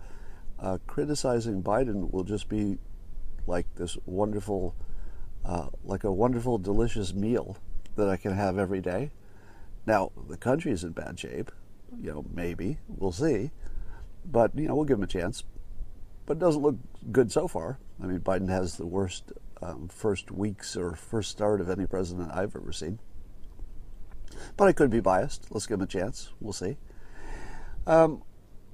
uh, 0.60 0.78
criticizing 0.88 1.64
Biden 1.64 2.12
will 2.12 2.24
just 2.24 2.50
be 2.50 2.78
like 3.48 3.68
this 3.76 3.98
wonderful, 4.06 4.76
uh, 5.46 5.68
like 5.84 6.04
a 6.04 6.12
wonderful, 6.12 6.58
delicious 6.58 7.14
meal 7.14 7.58
that 7.96 8.10
I 8.10 8.18
can 8.18 8.34
have 8.34 8.58
every 8.58 8.82
day. 8.82 9.12
Now, 9.86 10.12
the 10.28 10.38
country 10.38 10.72
is 10.72 10.84
in 10.84 10.92
bad 10.92 11.20
shape. 11.20 11.52
You 12.02 12.12
know, 12.12 12.26
maybe. 12.34 12.78
We'll 12.88 13.12
see. 13.12 13.52
But, 14.26 14.56
you 14.56 14.68
know, 14.68 14.76
we'll 14.76 14.86
give 14.86 14.98
him 14.98 15.04
a 15.04 15.08
chance. 15.08 15.44
But 16.26 16.38
it 16.38 16.40
doesn't 16.40 16.62
look 16.62 16.78
good 17.12 17.32
so 17.32 17.48
far. 17.48 17.80
I 18.02 18.06
mean, 18.06 18.20
Biden 18.20 18.50
has 18.50 18.78
the 18.78 18.86
worst 18.86 19.32
um, 19.62 19.90
first 19.90 20.32
weeks 20.32 20.78
or 20.78 20.96
first 20.96 21.32
start 21.32 21.62
of 21.62 21.70
any 21.70 21.86
president 21.86 22.32
I've 22.34 22.56
ever 22.56 22.72
seen. 22.72 23.00
But 24.56 24.68
I 24.68 24.74
could 24.74 24.90
be 24.90 25.00
biased. 25.00 25.48
Let's 25.50 25.66
give 25.66 25.80
him 25.80 25.84
a 25.84 25.88
chance. 25.88 26.32
We'll 26.40 26.54
see. 26.54 26.78
Um, 27.86 28.24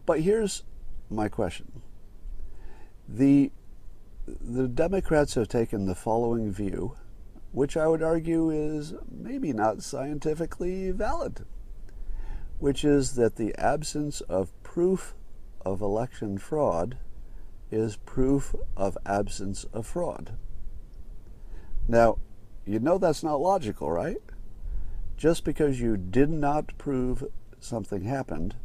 but 0.05 0.21
here's 0.21 0.63
my 1.09 1.29
question: 1.29 1.81
the 3.07 3.51
the 4.27 4.67
Democrats 4.67 5.35
have 5.35 5.47
taken 5.47 5.85
the 5.85 5.95
following 5.95 6.51
view, 6.51 6.95
which 7.51 7.77
I 7.77 7.87
would 7.87 8.03
argue 8.03 8.49
is 8.49 8.93
maybe 9.09 9.53
not 9.53 9.83
scientifically 9.83 10.91
valid, 10.91 11.45
which 12.59 12.83
is 12.83 13.15
that 13.15 13.35
the 13.35 13.55
absence 13.55 14.21
of 14.21 14.51
proof 14.63 15.15
of 15.65 15.81
election 15.81 16.37
fraud 16.37 16.97
is 17.75 17.97
proof 17.97 18.55
of 18.77 18.97
absence 19.05 19.65
of 19.65 19.85
fraud. 19.85 20.37
Now, 21.89 22.19
you 22.65 22.79
know 22.79 22.97
that's 22.97 23.21
not 23.21 23.41
logical, 23.41 23.91
right? 23.91 24.21
Just 25.17 25.43
because 25.43 25.81
you 25.81 25.97
did 25.97 26.29
not 26.29 26.77
prove 26.77 27.25
something 27.59 28.03
happened 28.03 28.55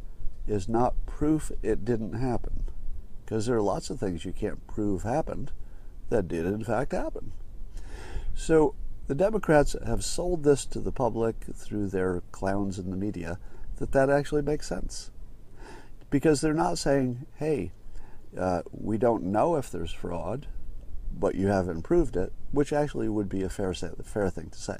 is 0.47 0.69
not 0.69 1.05
proof 1.05 1.51
it 1.61 1.83
didn't 1.83 2.13
happen. 2.13 2.63
Because 3.25 3.45
there 3.45 3.57
are 3.57 3.61
lots 3.61 3.89
of 3.89 3.99
things 3.99 4.23
you 4.23 4.31
can't 4.31 4.65
prove 4.65 5.03
happened 5.03 5.51
that 6.09 6.29
did, 6.29 6.45
in 6.45 6.63
fact, 6.63 6.93
happen. 6.93 7.33
So 8.33 8.75
the 9.07 9.15
Democrats 9.15 9.75
have 9.85 10.05
sold 10.05 10.43
this 10.43 10.65
to 10.67 10.79
the 10.79 10.91
public 10.91 11.35
through 11.53 11.87
their 11.87 12.21
clowns 12.31 12.79
in 12.79 12.91
the 12.91 12.97
media 12.97 13.39
that 13.75 13.91
that 13.91 14.09
actually 14.09 14.41
makes 14.41 14.67
sense. 14.67 15.11
Because 16.09 16.39
they're 16.39 16.53
not 16.53 16.77
saying, 16.77 17.25
hey, 17.35 17.71
uh, 18.37 18.61
we 18.71 18.97
don't 18.97 19.23
know 19.23 19.55
if 19.55 19.69
there's 19.69 19.91
fraud, 19.91 20.47
but 21.17 21.35
you 21.35 21.47
haven't 21.47 21.83
proved 21.83 22.15
it, 22.15 22.31
which 22.51 22.71
actually 22.71 23.09
would 23.09 23.29
be 23.29 23.43
a 23.43 23.49
fair, 23.49 23.73
fair 23.73 24.29
thing 24.29 24.49
to 24.49 24.59
say. 24.59 24.77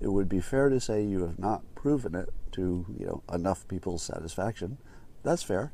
It 0.00 0.08
would 0.08 0.28
be 0.28 0.40
fair 0.40 0.68
to 0.70 0.80
say 0.80 1.04
you 1.04 1.20
have 1.22 1.38
not 1.38 1.62
proven 1.74 2.14
it 2.14 2.30
to 2.52 2.86
you 2.98 3.06
know 3.06 3.22
enough 3.32 3.68
people's 3.68 4.02
satisfaction. 4.02 4.78
That's 5.22 5.42
fair. 5.42 5.72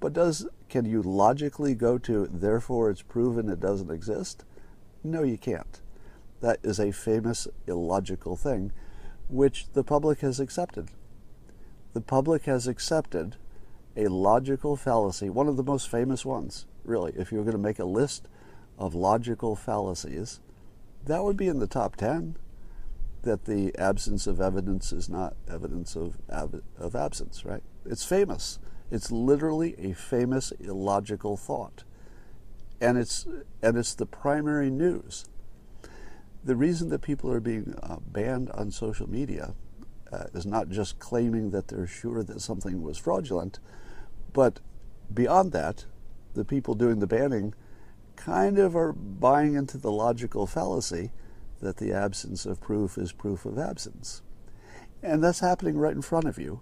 But 0.00 0.12
does 0.12 0.46
can 0.68 0.84
you 0.84 1.02
logically 1.02 1.74
go 1.74 1.98
to 1.98 2.26
therefore 2.26 2.90
it's 2.90 3.02
proven 3.02 3.48
it 3.48 3.60
doesn't 3.60 3.90
exist? 3.90 4.44
No, 5.02 5.22
you 5.22 5.38
can't. 5.38 5.80
That 6.40 6.58
is 6.62 6.78
a 6.78 6.92
famous 6.92 7.48
illogical 7.66 8.36
thing 8.36 8.72
which 9.28 9.72
the 9.72 9.84
public 9.84 10.20
has 10.20 10.38
accepted. 10.38 10.90
The 11.94 12.00
public 12.00 12.44
has 12.44 12.68
accepted 12.68 13.36
a 13.98 14.08
logical 14.08 14.76
fallacy, 14.76 15.28
one 15.28 15.48
of 15.48 15.56
the 15.56 15.64
most 15.64 15.90
famous 15.90 16.24
ones, 16.24 16.66
really. 16.84 17.12
If 17.16 17.32
you 17.32 17.38
were 17.38 17.44
going 17.44 17.56
to 17.56 17.62
make 17.62 17.80
a 17.80 17.84
list 17.84 18.28
of 18.78 18.94
logical 18.94 19.56
fallacies, 19.56 20.40
that 21.04 21.24
would 21.24 21.36
be 21.36 21.48
in 21.48 21.58
the 21.58 21.66
top 21.66 21.96
10 21.96 22.36
that 23.22 23.46
the 23.46 23.76
absence 23.76 24.28
of 24.28 24.40
evidence 24.40 24.92
is 24.92 25.08
not 25.08 25.34
evidence 25.50 25.96
of, 25.96 26.16
ab- 26.30 26.62
of 26.78 26.94
absence, 26.94 27.44
right? 27.44 27.62
It's 27.84 28.04
famous. 28.04 28.60
It's 28.90 29.10
literally 29.10 29.74
a 29.78 29.94
famous 29.94 30.52
illogical 30.60 31.36
thought. 31.36 31.82
And 32.80 32.96
it's, 32.96 33.26
and 33.60 33.76
it's 33.76 33.94
the 33.94 34.06
primary 34.06 34.70
news. 34.70 35.24
The 36.44 36.54
reason 36.54 36.88
that 36.90 37.02
people 37.02 37.32
are 37.32 37.40
being 37.40 37.74
uh, 37.82 37.96
banned 38.06 38.50
on 38.50 38.70
social 38.70 39.10
media 39.10 39.54
uh, 40.12 40.24
is 40.32 40.46
not 40.46 40.68
just 40.68 41.00
claiming 41.00 41.50
that 41.50 41.66
they're 41.66 41.86
sure 41.88 42.22
that 42.22 42.40
something 42.40 42.80
was 42.80 42.96
fraudulent, 42.96 43.58
but 44.32 44.60
beyond 45.12 45.52
that, 45.52 45.86
the 46.34 46.44
people 46.44 46.74
doing 46.74 47.00
the 47.00 47.06
banning 47.06 47.54
kind 48.16 48.58
of 48.58 48.76
are 48.76 48.92
buying 48.92 49.54
into 49.54 49.78
the 49.78 49.92
logical 49.92 50.46
fallacy 50.46 51.12
that 51.60 51.76
the 51.78 51.92
absence 51.92 52.46
of 52.46 52.60
proof 52.60 52.98
is 52.98 53.12
proof 53.12 53.44
of 53.44 53.58
absence. 53.58 54.22
And 55.02 55.22
that's 55.22 55.40
happening 55.40 55.76
right 55.76 55.94
in 55.94 56.02
front 56.02 56.26
of 56.26 56.38
you 56.38 56.60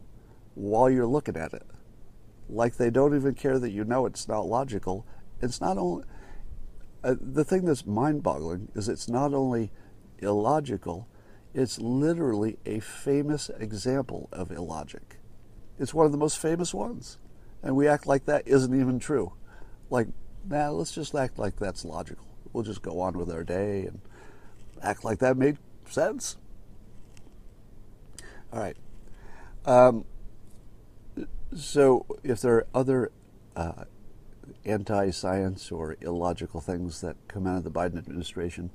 while 0.55 0.91
you're 0.91 1.07
looking 1.07 1.37
at 1.37 1.53
it. 1.53 1.67
Like 2.49 2.77
they 2.77 2.91
don't 2.91 3.15
even 3.15 3.35
care 3.35 3.59
that 3.59 3.71
you 3.71 3.85
know 3.85 4.07
it's 4.07 4.29
not 4.29 4.47
logical. 4.47 5.07
It's 5.41 5.61
not 5.61 5.79
only. 5.79 6.05
Uh, 7.03 7.15
the 7.21 7.45
thing 7.45 7.65
that's 7.65 7.87
mind 7.87 8.23
boggling 8.23 8.69
is 8.75 8.89
it's 8.89 9.09
not 9.09 9.35
only 9.35 9.71
illogical, 10.19 11.09
it's 11.55 11.79
literally 11.79 12.59
a 12.65 12.81
famous 12.81 13.51
example 13.59 14.29
of 14.33 14.51
illogic. 14.51 15.19
It's 15.79 15.95
one 15.95 16.07
of 16.07 16.13
the 16.13 16.19
most 16.19 16.39
famous 16.39 16.73
ones. 16.73 17.19
And 17.67 17.75
we 17.75 17.89
act 17.89 18.07
like 18.07 18.27
that 18.27 18.47
isn't 18.47 18.79
even 18.79 19.01
true. 19.01 19.33
Like, 19.91 20.07
nah, 20.49 20.71
let's 20.71 20.93
just 20.93 21.13
act 21.17 21.37
like 21.37 21.57
that's 21.57 21.85
logical. 21.85 22.25
We'll 22.53 22.63
just 22.63 22.81
go 22.81 23.01
on 23.01 23.19
with 23.19 23.29
our 23.29 23.43
day 23.43 23.87
and 23.87 24.01
act 24.81 25.05
like 25.05 25.19
that 25.19 25.37
made 25.37 25.59
sense. 25.91 26.37
All 28.53 28.61
right. 28.61 28.77
Um, 29.65 30.05
so, 31.57 32.07
if 32.23 32.41
there 32.41 32.55
are 32.55 32.67
other 32.73 33.11
uh, 33.57 33.85
anti 34.65 35.11
science 35.11 35.73
or 35.73 35.97
illogical 36.01 36.61
things 36.61 37.01
that 37.01 37.17
come 37.27 37.49
out 37.49 37.57
of 37.57 37.65
the 37.65 37.71
Biden 37.73 37.99
administration, 37.99 38.71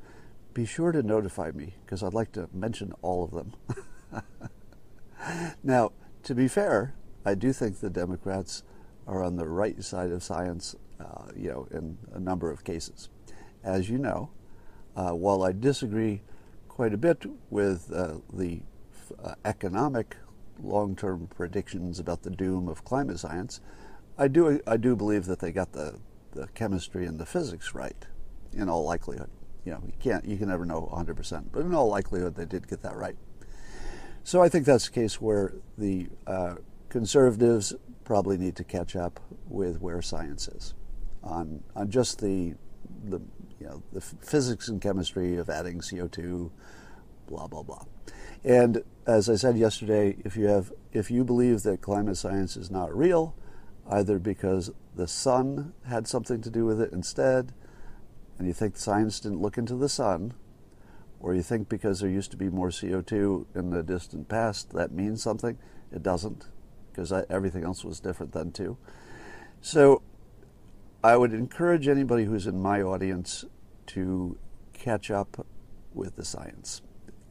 be 0.53 0.65
sure 0.65 0.91
to 0.91 1.01
notify 1.01 1.51
me 1.51 1.75
because 1.85 2.03
I'd 2.03 2.13
like 2.13 2.33
to 2.33 2.49
mention 2.51 2.91
all 3.01 3.23
of 3.23 3.31
them. 3.31 3.53
now, 5.63 5.93
to 6.23 6.35
be 6.35 6.49
fair, 6.49 6.93
I 7.23 7.35
do 7.35 7.53
think 7.53 7.79
the 7.79 7.89
Democrats 7.89 8.63
are 9.07 9.23
on 9.23 9.35
the 9.35 9.47
right 9.47 9.83
side 9.83 10.11
of 10.11 10.23
science, 10.23 10.75
uh, 10.99 11.25
you 11.35 11.49
know, 11.49 11.67
in 11.71 11.97
a 12.13 12.19
number 12.19 12.49
of 12.51 12.63
cases. 12.63 13.09
As 13.63 13.89
you 13.89 13.97
know, 13.97 14.29
uh, 14.95 15.11
while 15.11 15.43
I 15.43 15.51
disagree 15.51 16.21
quite 16.67 16.93
a 16.93 16.97
bit 16.97 17.25
with 17.49 17.91
uh, 17.93 18.15
the 18.33 18.61
uh, 19.23 19.35
economic 19.45 20.17
long-term 20.63 21.27
predictions 21.35 21.99
about 21.99 22.23
the 22.23 22.29
doom 22.29 22.67
of 22.67 22.83
climate 22.83 23.19
science, 23.19 23.61
I 24.17 24.27
do 24.27 24.59
I 24.67 24.77
do 24.77 24.95
believe 24.95 25.25
that 25.25 25.39
they 25.39 25.51
got 25.51 25.71
the, 25.71 25.99
the 26.31 26.47
chemistry 26.47 27.05
and 27.05 27.19
the 27.19 27.25
physics 27.25 27.73
right, 27.73 28.05
in 28.53 28.69
all 28.69 28.83
likelihood. 28.83 29.29
You 29.65 29.73
know, 29.73 29.83
you 29.85 29.93
can't 29.99 30.25
you 30.25 30.37
can 30.37 30.49
never 30.49 30.65
know 30.65 30.89
100%, 30.93 31.45
but 31.51 31.61
in 31.61 31.73
all 31.73 31.87
likelihood 31.87 32.35
they 32.35 32.45
did 32.45 32.67
get 32.67 32.81
that 32.81 32.95
right. 32.95 33.15
So 34.23 34.41
I 34.41 34.49
think 34.49 34.65
that's 34.65 34.87
a 34.87 34.91
case 34.91 35.19
where 35.19 35.53
the 35.77 36.07
uh, 36.27 36.55
conservatives 36.89 37.73
probably 38.11 38.37
need 38.37 38.57
to 38.57 38.63
catch 38.65 38.93
up 38.93 39.21
with 39.47 39.79
where 39.79 40.01
science 40.01 40.49
is 40.49 40.73
on 41.23 41.63
on 41.77 41.89
just 41.89 42.19
the 42.19 42.53
the 43.05 43.21
you 43.57 43.65
know 43.65 43.81
the 43.93 44.01
physics 44.01 44.67
and 44.67 44.81
chemistry 44.81 45.37
of 45.37 45.49
adding 45.49 45.79
CO2, 45.79 46.51
blah 47.25 47.47
blah 47.47 47.63
blah. 47.63 47.85
And 48.43 48.83
as 49.07 49.29
I 49.29 49.35
said 49.35 49.57
yesterday, 49.57 50.17
if 50.25 50.35
you 50.35 50.47
have 50.47 50.73
if 50.91 51.09
you 51.09 51.23
believe 51.23 51.63
that 51.63 51.79
climate 51.79 52.17
science 52.17 52.57
is 52.57 52.69
not 52.69 52.93
real, 52.93 53.33
either 53.89 54.19
because 54.19 54.71
the 54.93 55.07
sun 55.07 55.71
had 55.87 56.05
something 56.05 56.41
to 56.41 56.49
do 56.49 56.65
with 56.65 56.81
it 56.81 56.91
instead, 56.91 57.53
and 58.37 58.45
you 58.45 58.53
think 58.53 58.75
science 58.75 59.21
didn't 59.21 59.39
look 59.39 59.57
into 59.57 59.75
the 59.75 59.87
sun, 59.87 60.33
or 61.21 61.33
you 61.33 61.43
think 61.43 61.69
because 61.69 62.01
there 62.01 62.09
used 62.09 62.31
to 62.31 62.37
be 62.37 62.49
more 62.49 62.71
CO2 62.71 63.45
in 63.55 63.69
the 63.69 63.83
distant 63.83 64.27
past 64.27 64.73
that 64.73 64.91
means 64.91 65.23
something, 65.23 65.57
it 65.93 66.03
doesn't, 66.03 66.47
because 66.91 67.11
everything 67.29 67.63
else 67.63 67.83
was 67.83 67.99
different 67.99 68.33
then 68.33 68.51
too. 68.51 68.77
So 69.61 70.01
I 71.03 71.17
would 71.17 71.33
encourage 71.33 71.87
anybody 71.87 72.25
who's 72.25 72.47
in 72.47 72.61
my 72.61 72.81
audience 72.81 73.45
to 73.87 74.37
catch 74.73 75.09
up 75.09 75.45
with 75.93 76.15
the 76.15 76.25
science 76.25 76.81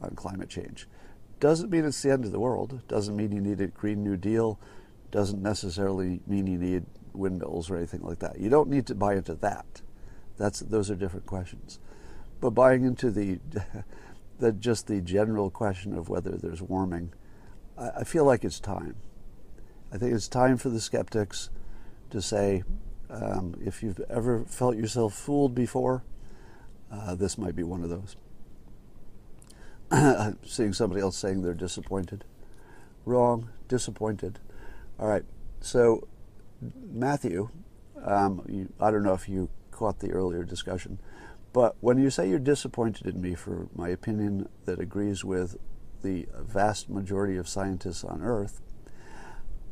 on 0.01 0.11
climate 0.11 0.49
change. 0.49 0.87
Doesn't 1.39 1.69
mean 1.69 1.85
it's 1.85 2.01
the 2.01 2.11
end 2.11 2.25
of 2.25 2.31
the 2.31 2.39
world. 2.39 2.81
Doesn't 2.87 3.15
mean 3.15 3.31
you 3.31 3.41
need 3.41 3.61
a 3.61 3.67
Green 3.67 4.03
New 4.03 4.17
Deal. 4.17 4.59
Doesn't 5.09 5.41
necessarily 5.41 6.21
mean 6.27 6.47
you 6.47 6.57
need 6.57 6.85
windmills 7.13 7.69
or 7.69 7.77
anything 7.77 8.01
like 8.01 8.19
that. 8.19 8.39
You 8.39 8.49
don't 8.49 8.69
need 8.69 8.85
to 8.87 8.95
buy 8.95 9.15
into 9.15 9.35
that. 9.35 9.81
That's 10.37 10.59
those 10.59 10.89
are 10.89 10.95
different 10.95 11.25
questions. 11.25 11.79
But 12.39 12.51
buying 12.51 12.83
into 12.83 13.11
the, 13.11 13.39
the 14.39 14.51
just 14.51 14.87
the 14.87 15.01
general 15.01 15.49
question 15.49 15.97
of 15.97 16.09
whether 16.09 16.31
there's 16.31 16.61
warming, 16.61 17.13
I, 17.77 17.89
I 17.89 18.03
feel 18.03 18.25
like 18.25 18.43
it's 18.43 18.59
time. 18.59 18.95
I 19.93 19.97
think 19.97 20.13
it's 20.13 20.27
time 20.27 20.57
for 20.57 20.69
the 20.69 20.79
skeptics 20.79 21.49
to 22.11 22.21
say, 22.21 22.63
um, 23.09 23.55
if 23.61 23.83
you've 23.83 23.99
ever 24.09 24.45
felt 24.45 24.77
yourself 24.77 25.13
fooled 25.13 25.53
before, 25.53 26.03
uh, 26.91 27.15
this 27.15 27.37
might 27.37 27.55
be 27.55 27.63
one 27.63 27.83
of 27.83 27.89
those. 27.89 28.15
I'm 29.91 30.39
seeing 30.45 30.71
somebody 30.71 31.01
else 31.01 31.17
saying 31.17 31.41
they're 31.41 31.53
disappointed. 31.53 32.23
Wrong, 33.05 33.49
disappointed. 33.67 34.39
All 34.97 35.07
right, 35.07 35.23
so 35.59 36.07
Matthew, 36.61 37.49
um, 38.03 38.45
you, 38.47 38.71
I 38.79 38.91
don't 38.91 39.03
know 39.03 39.13
if 39.13 39.27
you 39.27 39.49
caught 39.71 39.99
the 39.99 40.11
earlier 40.11 40.43
discussion, 40.43 40.99
but 41.51 41.75
when 41.81 41.97
you 41.97 42.09
say 42.09 42.29
you're 42.29 42.39
disappointed 42.39 43.07
in 43.07 43.21
me 43.21 43.35
for 43.35 43.67
my 43.75 43.89
opinion 43.89 44.47
that 44.65 44.79
agrees 44.79 45.25
with 45.25 45.57
the 46.01 46.27
vast 46.39 46.89
majority 46.89 47.35
of 47.35 47.49
scientists 47.49 48.05
on 48.05 48.21
Earth, 48.21 48.61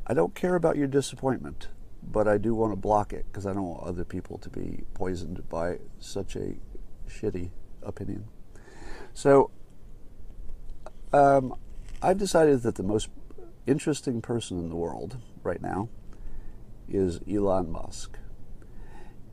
I 0.10 0.14
don't 0.14 0.34
care 0.36 0.56
about 0.56 0.76
your 0.76 0.88
disappointment 0.88 1.68
but 2.12 2.28
I 2.28 2.38
do 2.38 2.56
want 2.56 2.72
to 2.72 2.76
block 2.76 3.14
it 3.14 3.26
because 3.28 3.46
I 3.46 3.54
don't 3.54 3.68
want 3.68 3.84
other 3.84 4.04
people 4.04 4.38
to 4.40 4.50
be 4.50 4.84
poisoned 4.94 5.48
by 5.50 5.80
such 6.00 6.36
a 6.36 6.56
shitty 7.08 7.52
opinion. 7.84 8.26
So 9.14 9.52
um, 11.14 11.56
I've 12.02 12.18
decided 12.18 12.64
that 12.64 12.76
the 12.76 12.84
most 12.84 13.10
interesting 13.68 14.22
person 14.22 14.58
in 14.58 14.70
the 14.70 14.76
world 14.76 15.18
right 15.44 15.62
now 15.62 15.90
is 16.88 17.20
Elon 17.30 17.72
Musk. 17.72 18.18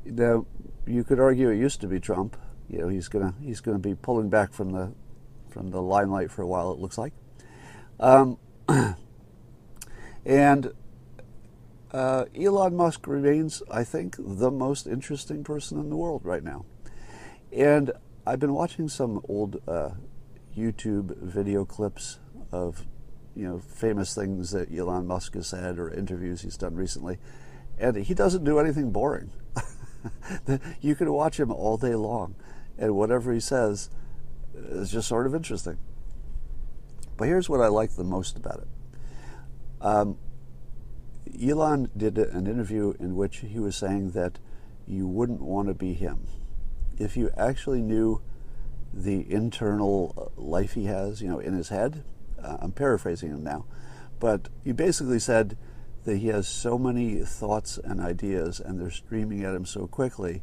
Now, 0.05 0.47
you 0.87 1.03
could 1.03 1.19
argue 1.19 1.49
it 1.51 1.57
used 1.57 1.81
to 1.81 1.89
be 1.89 1.99
Trump. 1.99 2.37
You 2.69 2.79
know, 2.79 2.89
he's 2.89 3.09
gonna 3.09 3.35
he's 3.41 3.61
gonna 3.61 3.79
be 3.79 3.95
pulling 3.95 4.29
back 4.29 4.53
from 4.53 4.71
the 4.71 4.93
from 5.49 5.71
the 5.71 5.81
limelight 5.81 6.31
for 6.31 6.43
a 6.43 6.47
while. 6.47 6.73
It 6.73 6.79
looks 6.79 6.99
like, 6.99 7.13
um, 7.99 8.39
and 10.27 10.73
uh, 11.93 12.25
Elon 12.39 12.77
Musk 12.77 13.07
remains, 13.07 13.63
I 13.71 13.85
think, 13.85 14.17
the 14.19 14.51
most 14.51 14.89
interesting 14.89 15.45
person 15.45 15.79
in 15.79 15.89
the 15.89 15.97
world 15.97 16.23
right 16.25 16.43
now. 16.43 16.67
And 17.53 17.93
I've 18.27 18.41
been 18.41 18.53
watching 18.53 18.89
some 18.89 19.23
old 19.29 19.63
uh, 19.69 19.91
YouTube 20.55 21.17
video 21.19 21.65
clips 21.65 22.19
of 22.51 22.85
you 23.37 23.47
know 23.47 23.59
famous 23.61 24.15
things 24.15 24.51
that 24.51 24.75
Elon 24.77 25.07
Musk 25.07 25.35
has 25.35 25.47
said 25.47 25.79
or 25.79 25.91
interviews 25.91 26.43
he's 26.43 26.57
done 26.57 26.75
recently, 26.75 27.19
and 27.79 27.97
he 27.97 28.13
doesn't 28.13 28.43
do 28.43 28.59
anything 28.59 28.91
boring. 28.91 29.31
you 30.81 30.97
can 30.97 31.13
watch 31.13 31.39
him 31.39 31.53
all 31.53 31.77
day 31.77 31.95
long, 31.95 32.35
and 32.77 32.97
whatever 32.97 33.33
he 33.33 33.41
says 33.41 33.91
is 34.55 34.91
just 34.91 35.07
sort 35.07 35.27
of 35.27 35.37
interesting. 35.37 35.79
But 37.17 37.29
here's 37.29 37.49
what 37.49 37.61
I 37.61 37.69
like 37.69 37.93
the 37.93 38.05
most 38.05 38.37
about 38.37 38.59
it. 38.59 38.69
Um, 39.87 40.19
Elon 41.41 41.91
did 41.97 42.19
an 42.19 42.49
interview 42.49 42.95
in 42.99 43.15
which 43.15 43.37
he 43.37 43.61
was 43.61 43.77
saying 43.77 44.11
that 44.13 44.41
you 44.85 45.07
wouldn't 45.07 45.41
want 45.41 45.69
to 45.69 45.75
be 45.75 45.93
him. 45.93 46.27
If 46.99 47.17
you 47.17 47.31
actually 47.37 47.83
knew 47.83 48.21
the 48.93 49.31
internal 49.31 50.33
life 50.37 50.73
he 50.73 50.87
has, 50.87 51.23
you 51.23 51.29
know, 51.29 51.39
in 51.39 51.55
his 51.55 51.69
head, 51.69 52.03
uh, 52.43 52.57
I'm 52.61 52.73
paraphrasing 52.73 53.31
him 53.31 53.45
now, 53.45 53.65
but 54.19 54.49
he 54.65 54.73
basically 54.73 55.21
said 55.21 55.57
that 56.03 56.17
he 56.17 56.29
has 56.29 56.49
so 56.49 56.79
many 56.79 57.21
thoughts 57.21 57.79
and 57.79 58.01
ideas 58.01 58.59
and 58.59 58.81
they're 58.81 58.91
streaming 58.91 59.45
at 59.45 59.55
him 59.55 59.65
so 59.65 59.87
quickly 59.87 60.43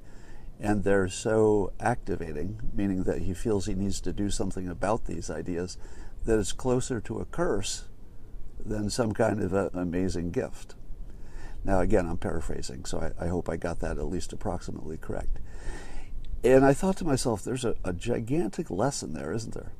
and 0.57 0.85
they're 0.85 1.09
so 1.09 1.73
activating, 1.81 2.61
meaning 2.73 3.03
that 3.03 3.23
he 3.23 3.33
feels 3.33 3.65
he 3.65 3.73
needs 3.73 3.99
to 3.99 4.13
do 4.13 4.29
something 4.29 4.69
about 4.69 5.03
these 5.03 5.29
ideas, 5.29 5.77
that 6.23 6.39
it's 6.39 6.53
closer 6.53 7.01
to 7.01 7.19
a 7.19 7.25
curse 7.25 7.89
than 8.63 8.89
some 8.89 9.11
kind 9.11 9.41
of 9.41 9.53
an 9.53 9.69
amazing 9.73 10.31
gift. 10.31 10.75
Now, 11.65 11.79
again, 11.79 12.07
I'm 12.07 12.17
paraphrasing, 12.17 12.85
so 12.85 12.99
I, 12.99 13.25
I, 13.25 13.27
hope 13.29 13.47
I 13.47 13.55
got 13.55 13.79
that 13.79 13.97
at 13.97 14.05
least 14.07 14.33
approximately 14.33 14.97
correct. 14.97 15.39
And 16.43 16.65
I 16.65 16.73
thought 16.73 16.97
to 16.97 17.05
myself, 17.05 17.43
there's 17.43 17.63
a, 17.63 17.75
a 17.85 17.93
gigantic 17.93 18.69
lesson 18.69 19.13
there, 19.13 19.31
isn't 19.31 19.53
there? 19.53 19.71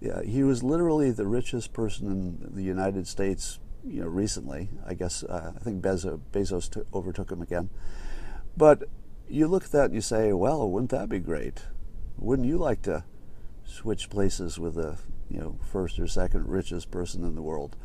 Yeah, 0.00 0.22
he 0.22 0.42
was 0.42 0.64
literally 0.64 1.12
the 1.12 1.26
richest 1.26 1.72
person 1.72 2.08
in 2.08 2.54
the 2.54 2.64
United 2.64 3.06
States, 3.06 3.60
you 3.86 4.02
know, 4.02 4.08
recently. 4.08 4.70
I 4.84 4.94
guess 4.94 5.22
uh, 5.22 5.52
I 5.54 5.58
think 5.60 5.82
Bezos, 5.82 6.20
Bezos 6.32 6.68
t- 6.68 6.82
overtook 6.92 7.30
him 7.30 7.40
again. 7.40 7.70
But 8.56 8.84
you 9.28 9.46
look 9.46 9.64
at 9.64 9.72
that 9.72 9.86
and 9.86 9.94
you 9.94 10.00
say, 10.00 10.32
well, 10.32 10.68
wouldn't 10.68 10.90
that 10.90 11.08
be 11.08 11.20
great? 11.20 11.62
Wouldn't 12.18 12.48
you 12.48 12.58
like 12.58 12.82
to 12.82 13.04
switch 13.64 14.10
places 14.10 14.58
with 14.58 14.74
the 14.74 14.98
you 15.30 15.40
know 15.40 15.58
first 15.72 15.98
or 15.98 16.06
second 16.06 16.48
richest 16.48 16.90
person 16.90 17.24
in 17.24 17.34
the 17.34 17.42
world? 17.42 17.76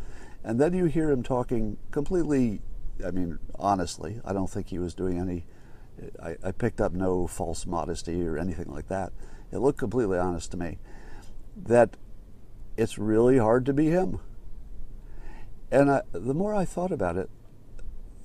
And 0.43 0.59
then 0.59 0.73
you 0.73 0.85
hear 0.85 1.09
him 1.09 1.23
talking 1.23 1.77
completely. 1.91 2.61
I 3.05 3.11
mean, 3.11 3.39
honestly, 3.55 4.21
I 4.23 4.33
don't 4.33 4.49
think 4.49 4.67
he 4.67 4.79
was 4.79 4.93
doing 4.93 5.19
any. 5.19 5.45
I, 6.21 6.35
I 6.43 6.51
picked 6.51 6.79
up 6.79 6.93
no 6.93 7.27
false 7.27 7.65
modesty 7.65 8.25
or 8.25 8.37
anything 8.37 8.71
like 8.71 8.87
that. 8.87 9.11
It 9.51 9.57
looked 9.57 9.79
completely 9.79 10.17
honest 10.17 10.51
to 10.51 10.57
me. 10.57 10.77
That 11.55 11.97
it's 12.77 12.97
really 12.97 13.37
hard 13.37 13.65
to 13.65 13.73
be 13.73 13.87
him. 13.87 14.19
And 15.71 15.91
I, 15.91 16.01
the 16.11 16.33
more 16.33 16.55
I 16.55 16.65
thought 16.65 16.91
about 16.91 17.17
it, 17.17 17.29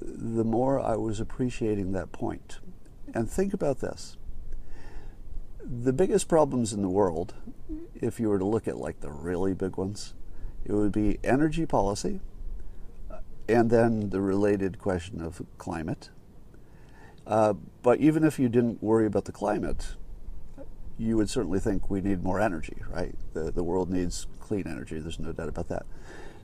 the 0.01 0.45
more 0.45 0.81
I 0.81 0.97
was 0.97 1.19
appreciating 1.21 1.93
that 1.93 2.13
point. 2.13 2.61
And 3.13 3.29
think 3.31 3.53
about 3.53 3.81
this 3.81 4.17
the 5.65 5.93
biggest 5.93 6.29
problems 6.29 6.73
in 6.73 6.83
the 6.83 6.89
world, 6.89 7.35
if 7.95 8.21
you 8.21 8.29
were 8.29 8.39
to 8.39 8.45
look 8.45 8.69
at 8.69 8.77
like 8.77 9.01
the 9.01 9.11
really 9.11 9.55
big 9.55 9.77
ones, 9.77 10.15
it 10.65 10.73
would 10.73 10.93
be 10.93 11.19
energy 11.23 11.67
policy 11.67 12.21
and 13.49 13.71
then 13.71 14.11
the 14.11 14.21
related 14.21 14.79
question 14.79 15.21
of 15.21 15.43
climate. 15.59 16.11
Uh, 17.27 17.55
but 17.83 18.01
even 18.01 18.25
if 18.25 18.39
you 18.39 18.49
didn't 18.49 18.83
worry 18.83 19.07
about 19.07 19.25
the 19.27 19.33
climate, 19.33 19.97
you 20.99 21.17
would 21.17 21.29
certainly 21.29 21.59
think 21.59 21.91
we 21.91 22.01
need 22.01 22.23
more 22.23 22.41
energy, 22.41 22.77
right? 22.89 23.15
The, 23.33 23.51
the 23.51 23.63
world 23.63 23.91
needs 23.91 24.27
clean 24.41 24.67
energy, 24.67 24.99
there's 24.99 25.19
no 25.19 25.33
doubt 25.33 25.49
about 25.49 25.69
that. 25.69 25.85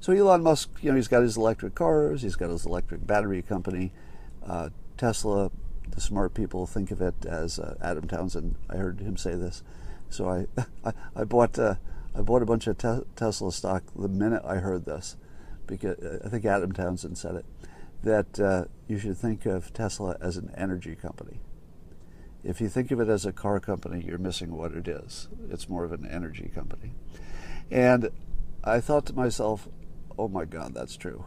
So 0.00 0.12
Elon 0.12 0.42
Musk, 0.42 0.70
you 0.80 0.90
know, 0.90 0.96
he's 0.96 1.08
got 1.08 1.22
his 1.22 1.36
electric 1.36 1.74
cars, 1.74 2.22
he's 2.22 2.36
got 2.36 2.50
his 2.50 2.64
electric 2.64 3.06
battery 3.06 3.42
company. 3.42 3.92
Uh, 4.46 4.70
Tesla 4.96 5.50
the 5.90 6.00
smart 6.00 6.34
people 6.34 6.66
think 6.66 6.90
of 6.90 7.00
it 7.00 7.14
as 7.26 7.58
uh, 7.58 7.74
Adam 7.82 8.06
Townsend. 8.06 8.54
I 8.68 8.76
heard 8.76 9.00
him 9.00 9.16
say 9.16 9.34
this, 9.34 9.62
so 10.08 10.28
I 10.28 10.46
I, 10.84 10.92
I 11.16 11.24
bought 11.24 11.58
uh, 11.58 11.74
I 12.14 12.22
bought 12.22 12.42
a 12.42 12.46
bunch 12.46 12.66
of 12.66 12.78
te- 12.78 13.06
Tesla 13.16 13.52
stock 13.52 13.84
the 13.94 14.08
minute 14.08 14.42
I 14.44 14.56
heard 14.56 14.84
this, 14.84 15.16
because 15.66 15.96
I 16.24 16.28
think 16.28 16.44
Adam 16.44 16.72
Townsend 16.72 17.18
said 17.18 17.36
it 17.36 17.46
that 18.02 18.40
uh, 18.40 18.64
you 18.88 18.98
should 18.98 19.16
think 19.16 19.46
of 19.46 19.72
Tesla 19.72 20.16
as 20.20 20.36
an 20.36 20.50
energy 20.56 20.94
company. 20.94 21.40
If 22.42 22.60
you 22.60 22.68
think 22.68 22.90
of 22.90 23.00
it 23.00 23.08
as 23.08 23.26
a 23.26 23.32
car 23.32 23.60
company, 23.60 24.02
you're 24.06 24.18
missing 24.18 24.56
what 24.56 24.72
it 24.72 24.88
is. 24.88 25.28
It's 25.50 25.68
more 25.68 25.84
of 25.84 25.92
an 25.92 26.06
energy 26.06 26.50
company, 26.54 26.94
and 27.70 28.10
I 28.64 28.80
thought 28.80 29.06
to 29.06 29.12
myself, 29.12 29.68
"Oh 30.18 30.28
my 30.28 30.44
God, 30.46 30.74
that's 30.74 30.96
true." 30.96 31.26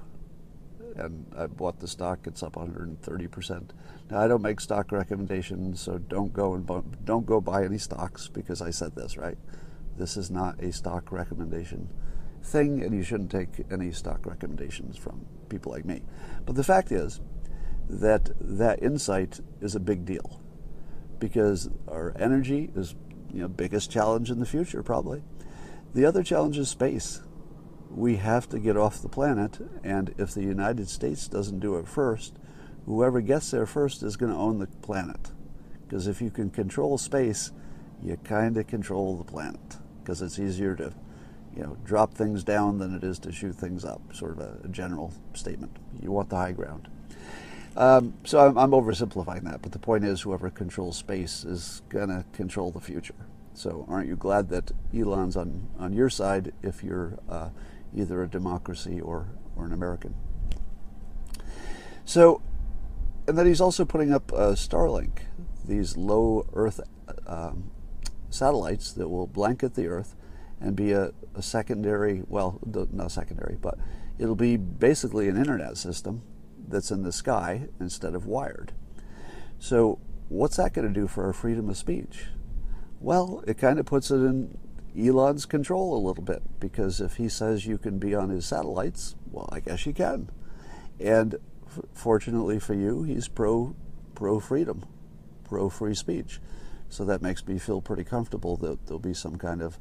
and 0.95 1.25
I 1.35 1.47
bought 1.47 1.79
the 1.79 1.87
stock. 1.87 2.19
It's 2.25 2.43
up 2.43 2.55
130 2.55 3.27
percent. 3.27 3.73
Now 4.09 4.19
I 4.19 4.27
don't 4.27 4.41
make 4.41 4.59
stock 4.59 4.91
recommendations, 4.91 5.81
so 5.81 5.97
don't 5.97 6.33
go 6.33 6.53
and 6.53 6.65
bu- 6.65 6.83
don't 7.03 7.25
go 7.25 7.41
buy 7.41 7.63
any 7.63 7.77
stocks 7.77 8.27
because 8.27 8.61
I 8.61 8.69
said 8.69 8.95
this 8.95 9.17
right. 9.17 9.37
This 9.97 10.17
is 10.17 10.31
not 10.31 10.61
a 10.61 10.71
stock 10.71 11.11
recommendation 11.11 11.89
thing, 12.43 12.81
and 12.81 12.93
you 12.93 13.03
shouldn't 13.03 13.31
take 13.31 13.65
any 13.71 13.91
stock 13.91 14.25
recommendations 14.25 14.97
from 14.97 15.25
people 15.49 15.71
like 15.71 15.85
me. 15.85 16.01
But 16.45 16.55
the 16.55 16.63
fact 16.63 16.91
is 16.91 17.21
that 17.89 18.31
that 18.39 18.81
insight 18.81 19.39
is 19.61 19.75
a 19.75 19.79
big 19.79 20.05
deal 20.05 20.41
because 21.19 21.69
our 21.87 22.13
energy 22.17 22.71
is 22.75 22.95
you 23.31 23.41
know 23.41 23.47
biggest 23.47 23.91
challenge 23.91 24.29
in 24.29 24.39
the 24.39 24.45
future 24.45 24.83
probably. 24.83 25.23
The 25.93 26.05
other 26.05 26.23
challenge 26.23 26.57
is 26.57 26.69
space 26.69 27.21
we 27.95 28.15
have 28.17 28.49
to 28.49 28.59
get 28.59 28.77
off 28.77 29.01
the 29.01 29.09
planet, 29.09 29.59
and 29.83 30.13
if 30.17 30.33
the 30.33 30.41
United 30.41 30.89
States 30.89 31.27
doesn't 31.27 31.59
do 31.59 31.77
it 31.77 31.87
first, 31.87 32.37
whoever 32.85 33.21
gets 33.21 33.51
there 33.51 33.65
first 33.65 34.03
is 34.03 34.17
going 34.17 34.31
to 34.31 34.37
own 34.37 34.59
the 34.59 34.67
planet. 34.67 35.31
Because 35.83 36.07
if 36.07 36.21
you 36.21 36.31
can 36.31 36.49
control 36.49 36.97
space, 36.97 37.51
you 38.01 38.17
kind 38.17 38.57
of 38.57 38.67
control 38.67 39.15
the 39.15 39.23
planet. 39.23 39.77
Because 40.03 40.21
it's 40.21 40.39
easier 40.39 40.75
to, 40.75 40.93
you 41.55 41.63
know, 41.63 41.77
drop 41.85 42.13
things 42.13 42.43
down 42.43 42.77
than 42.77 42.95
it 42.95 43.03
is 43.03 43.19
to 43.19 43.31
shoot 43.31 43.55
things 43.55 43.85
up. 43.85 44.01
Sort 44.13 44.31
of 44.31 44.39
a, 44.39 44.57
a 44.65 44.67
general 44.67 45.13
statement. 45.33 45.75
You 46.01 46.11
want 46.11 46.29
the 46.29 46.37
high 46.37 46.51
ground. 46.51 46.89
Um, 47.75 48.13
so 48.23 48.39
I'm, 48.39 48.57
I'm, 48.57 48.71
oversimplifying 48.71 49.43
that, 49.45 49.63
but 49.63 49.71
the 49.71 49.79
point 49.79 50.03
is, 50.03 50.21
whoever 50.21 50.51
controls 50.51 50.95
space 50.95 51.43
is 51.43 51.81
going 51.89 52.09
to 52.09 52.23
control 52.31 52.69
the 52.69 52.79
future. 52.79 53.15
So 53.55 53.85
aren't 53.89 54.07
you 54.07 54.15
glad 54.15 54.49
that 54.49 54.71
Elon's 54.95 55.35
on 55.35 55.67
on 55.79 55.91
your 55.91 56.09
side 56.09 56.53
if 56.61 56.83
you're 56.83 57.17
uh, 57.27 57.49
either 57.95 58.23
a 58.23 58.27
democracy 58.27 58.99
or, 58.99 59.27
or 59.55 59.65
an 59.65 59.73
American. 59.73 60.15
So, 62.05 62.41
and 63.27 63.37
then 63.37 63.45
he's 63.45 63.61
also 63.61 63.85
putting 63.85 64.13
up 64.13 64.31
uh, 64.33 64.53
Starlink, 64.53 65.19
these 65.65 65.95
low 65.95 66.45
Earth 66.53 66.81
um, 67.27 67.71
satellites 68.33 68.91
that 68.93 69.09
will 69.09 69.27
blanket 69.27 69.75
the 69.75 69.87
Earth 69.87 70.15
and 70.59 70.75
be 70.75 70.91
a, 70.91 71.11
a 71.35 71.41
secondary, 71.41 72.23
well, 72.27 72.59
not 72.91 73.11
secondary, 73.11 73.57
but 73.61 73.77
it'll 74.17 74.35
be 74.35 74.57
basically 74.57 75.27
an 75.27 75.37
internet 75.37 75.77
system 75.77 76.21
that's 76.67 76.91
in 76.91 77.03
the 77.03 77.11
sky 77.11 77.67
instead 77.79 78.15
of 78.15 78.25
wired. 78.25 78.71
So, 79.59 79.99
what's 80.29 80.57
that 80.57 80.73
going 80.73 80.87
to 80.87 80.93
do 80.93 81.07
for 81.07 81.25
our 81.25 81.33
freedom 81.33 81.69
of 81.69 81.77
speech? 81.77 82.25
Well, 82.99 83.43
it 83.45 83.57
kind 83.57 83.79
of 83.79 83.85
puts 83.85 84.11
it 84.11 84.15
in 84.15 84.57
Elon's 84.97 85.45
control 85.45 85.95
a 85.95 86.05
little 86.05 86.23
bit 86.23 86.41
because 86.59 87.01
if 87.01 87.15
he 87.15 87.27
says 87.27 87.65
you 87.65 87.77
can 87.77 87.99
be 87.99 88.15
on 88.15 88.29
his 88.29 88.45
satellites, 88.45 89.15
well, 89.31 89.49
I 89.51 89.59
guess 89.59 89.85
you 89.85 89.93
can. 89.93 90.29
And 90.99 91.35
f- 91.65 91.81
fortunately 91.93 92.59
for 92.59 92.73
you, 92.73 93.03
he's 93.03 93.27
pro 93.27 93.75
pro 94.15 94.39
freedom, 94.39 94.85
pro 95.43 95.69
free 95.69 95.95
speech. 95.95 96.39
So 96.93 97.03
that 97.05 97.23
makes 97.23 97.47
me 97.47 97.57
feel 97.57 97.81
pretty 97.81 98.03
comfortable 98.03 98.55
that 98.57 98.85
there'll 98.85 98.99
be 98.99 99.15
some 99.15 99.35
kind 99.37 99.63
of 99.63 99.79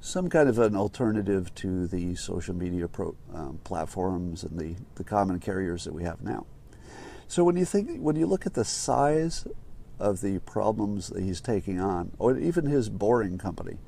some 0.00 0.28
kind 0.28 0.50
of 0.50 0.58
an 0.58 0.76
alternative 0.76 1.54
to 1.54 1.86
the 1.86 2.14
social 2.14 2.54
media 2.54 2.86
pro, 2.86 3.16
um, 3.32 3.58
platforms 3.64 4.44
and 4.44 4.60
the, 4.60 4.76
the 4.96 5.02
common 5.02 5.40
carriers 5.40 5.84
that 5.84 5.94
we 5.94 6.04
have 6.04 6.20
now. 6.20 6.44
So 7.26 7.42
when 7.42 7.56
you 7.56 7.64
think 7.64 8.00
when 8.00 8.16
you 8.16 8.26
look 8.26 8.44
at 8.44 8.52
the 8.52 8.66
size 8.66 9.46
of 9.98 10.20
the 10.20 10.38
problems 10.40 11.08
that 11.08 11.22
he's 11.22 11.40
taking 11.40 11.80
on, 11.80 12.12
or 12.18 12.36
even 12.36 12.66
his 12.66 12.90
boring 12.90 13.38
company, 13.38 13.78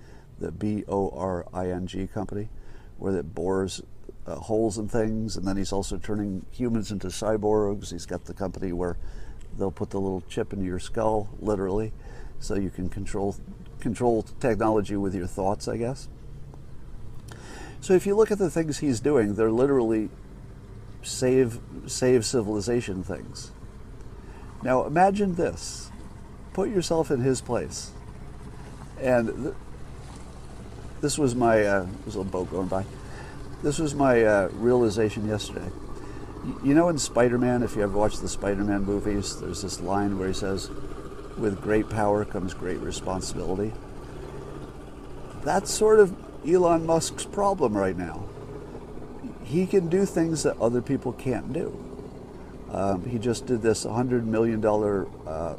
the 0.41 0.51
B 0.51 0.85
O 0.89 1.11
R 1.11 1.45
I 1.53 1.69
N 1.69 1.87
G 1.87 2.07
company, 2.07 2.49
where 2.97 3.15
it 3.15 3.35
bores 3.35 3.83
uh, 4.27 4.37
holes 4.37 4.79
in 4.79 4.89
things, 4.89 5.37
and 5.37 5.47
then 5.47 5.59
he's 5.59 5.71
also 5.73 5.99
turning 5.99 6.47
humans 6.51 6.91
into 6.91 7.09
cyborgs. 7.09 7.93
He's 7.93 8.07
got 8.07 8.25
the 8.25 8.33
company 8.33 8.73
where 8.73 8.97
they'll 9.59 9.71
put 9.71 9.91
the 9.91 10.01
little 10.01 10.23
chip 10.31 10.55
into 10.55 10.65
your 10.65 10.79
skull, 10.79 11.29
literally, 11.41 11.93
so 12.41 12.55
you 12.55 12.71
can 12.71 12.89
control 12.89 13.37
control 13.81 14.23
technology 14.41 14.97
with 14.97 15.15
your 15.15 15.27
thoughts, 15.27 15.69
I 15.69 15.77
guess. 15.77 16.09
So 17.81 17.95
if 17.95 18.07
you 18.07 18.17
look 18.17 18.31
at 18.31 18.39
the 18.39 18.51
things 18.51 18.79
he's 18.79 19.01
doing, 19.01 19.35
they're 19.35 19.51
literally 19.51 20.11
save 21.03 21.61
save 21.87 22.25
civilization 22.25 23.03
things. 23.03 23.53
Now 24.63 24.85
imagine 24.85 25.37
this. 25.37 25.91
Put 26.53 26.71
yourself 26.71 27.11
in 27.11 27.21
his 27.21 27.41
place. 27.41 27.93
And 29.01 29.29
th- 29.29 29.55
this 31.01 31.17
was 31.17 31.35
my 31.37 31.63
uh, 31.63 31.87
boat 32.25 32.51
going 32.51 32.67
by. 32.67 32.85
This 33.63 33.79
was 33.79 33.95
my 33.95 34.23
uh, 34.23 34.49
realization 34.55 35.29
yesterday. 35.29 35.71
You 36.65 36.75
know, 36.75 36.89
in 36.89 36.99
Spider-Man, 36.99 37.63
if 37.63 37.77
you 37.77 37.83
ever 37.83 37.97
watched 37.97 38.23
the 38.23 38.29
Spider-Man 38.29 38.85
movies, 38.85 39.41
there's 39.41 39.63
this 39.63 39.81
line 39.81 40.19
where 40.19 40.29
he 40.29 40.35
says, 40.35 40.71
"With 41.39 41.61
great 41.61 41.89
power 41.89 42.25
comes 42.25 42.55
great 42.55 42.81
responsibility." 42.81 43.73
That's 45.43 45.71
sort 45.71 46.01
of 46.01 46.15
Elon 46.47 46.85
Musk's 46.85 47.25
problem 47.25 47.77
right 47.77 47.97
now. 47.97 48.25
He 49.45 49.67
can 49.67 49.89
do 49.89 50.05
things 50.05 50.43
that 50.43 50.59
other 50.59 50.83
people 50.83 51.13
can't 51.13 51.53
do. 51.53 51.85
Um, 52.71 53.05
he 53.07 53.19
just 53.19 53.47
did 53.47 53.63
this 53.63 53.85
$100 53.85 54.25
million 54.25 54.65
uh, 54.65 55.57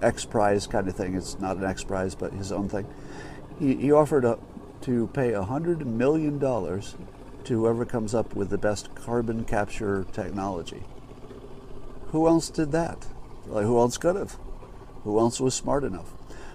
X 0.00 0.24
Prize 0.24 0.66
kind 0.66 0.86
of 0.86 0.94
thing. 0.94 1.14
It's 1.14 1.38
not 1.40 1.56
an 1.56 1.64
X 1.64 1.82
Prize, 1.82 2.14
but 2.14 2.32
his 2.32 2.52
own 2.52 2.68
thing. 2.68 2.86
He, 3.58 3.74
he 3.74 3.92
offered 3.92 4.24
a, 4.24 4.38
to 4.82 5.08
pay 5.08 5.32
$100 5.32 5.84
million 5.84 6.38
to 6.38 6.82
whoever 7.44 7.84
comes 7.84 8.14
up 8.14 8.34
with 8.34 8.50
the 8.50 8.58
best 8.58 8.94
carbon 8.94 9.44
capture 9.44 10.06
technology. 10.12 10.84
Who 12.08 12.28
else 12.28 12.48
did 12.48 12.72
that? 12.72 13.06
Like, 13.46 13.64
who 13.64 13.78
else 13.78 13.98
could 13.98 14.16
have? 14.16 14.38
Who 15.04 15.18
else 15.18 15.40
was 15.40 15.54
smart 15.54 15.84
enough? 15.84 16.12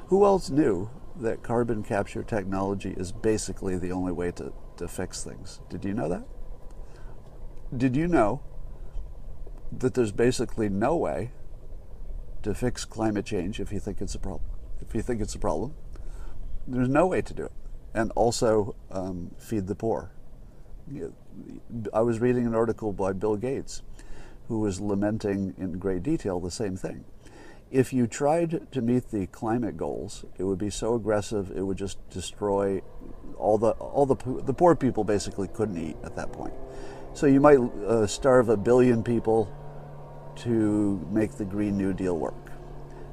Who 0.08 0.26
else 0.26 0.50
knew 0.50 0.90
that 1.20 1.44
carbon 1.44 1.84
capture 1.84 2.24
technology 2.24 2.94
is 2.96 3.12
basically 3.12 3.78
the 3.78 3.92
only 3.92 4.12
way 4.12 4.32
to, 4.32 4.54
to 4.78 4.88
fix 4.88 5.24
things? 5.24 5.62
Did 5.70 5.84
you 5.84 5.94
know 5.94 6.10
that? 6.10 6.26
Did 7.76 7.96
you 7.96 8.08
know 8.08 8.42
that 9.72 9.96
there's 9.96 10.12
basically 10.12 10.70
no 10.70 10.96
way 10.96 11.32
to 12.44 12.54
fix 12.54 12.86
climate 12.86 13.26
change 13.26 13.60
if 13.60 13.72
you 13.72 13.80
think 13.80 14.02
it's 14.02 14.16
a 14.16 14.20
problem? 14.20 14.50
If 14.80 14.94
you 14.94 15.02
think 15.02 15.22
it's 15.22 15.36
a 15.36 15.40
problem, 15.40 15.74
there's 16.68 16.90
no 16.90 17.08
way 17.08 17.22
to 17.22 17.34
do 17.34 17.46
it. 17.46 17.52
And 17.94 18.12
also 18.16 18.76
um, 18.92 19.32
feed 19.40 19.68
the 19.68 19.76
poor. 19.76 20.12
I 21.94 22.02
was 22.02 22.20
reading 22.20 22.46
an 22.46 22.54
article 22.54 22.94
by 22.94 23.14
Bill 23.14 23.38
Gates 23.38 23.82
who 24.48 24.60
was 24.60 24.80
lamenting 24.80 25.56
in 25.58 25.80
great 25.80 26.04
detail 26.04 26.40
the 26.40 26.52
same 26.52 26.78
thing. 26.78 27.06
If 27.72 27.92
you 27.92 28.08
tried 28.08 28.72
to 28.72 28.82
meet 28.82 29.10
the 29.12 29.28
climate 29.28 29.76
goals, 29.76 30.24
it 30.38 30.44
would 30.44 30.60
be 30.60 30.70
so 30.70 30.94
aggressive 30.94 31.52
it 31.56 31.62
would 31.62 31.78
just 31.78 31.98
destroy 32.10 32.82
all 33.38 33.58
the 33.58 33.72
all 33.72 34.06
the 34.06 34.16
the 34.44 34.54
poor 34.54 34.76
people 34.76 35.04
basically 35.04 35.48
couldn't 35.48 35.78
eat 35.78 35.98
at 36.04 36.16
that 36.16 36.32
point. 36.32 36.54
So 37.14 37.28
you 37.28 37.40
might 37.40 37.58
uh, 37.58 38.08
starve 38.08 38.50
a 38.50 38.58
billion 38.58 39.04
people 39.04 39.52
to 40.38 41.06
make 41.12 41.34
the 41.34 41.46
Green 41.46 41.78
New 41.78 41.94
Deal 41.94 42.18
work. 42.18 42.52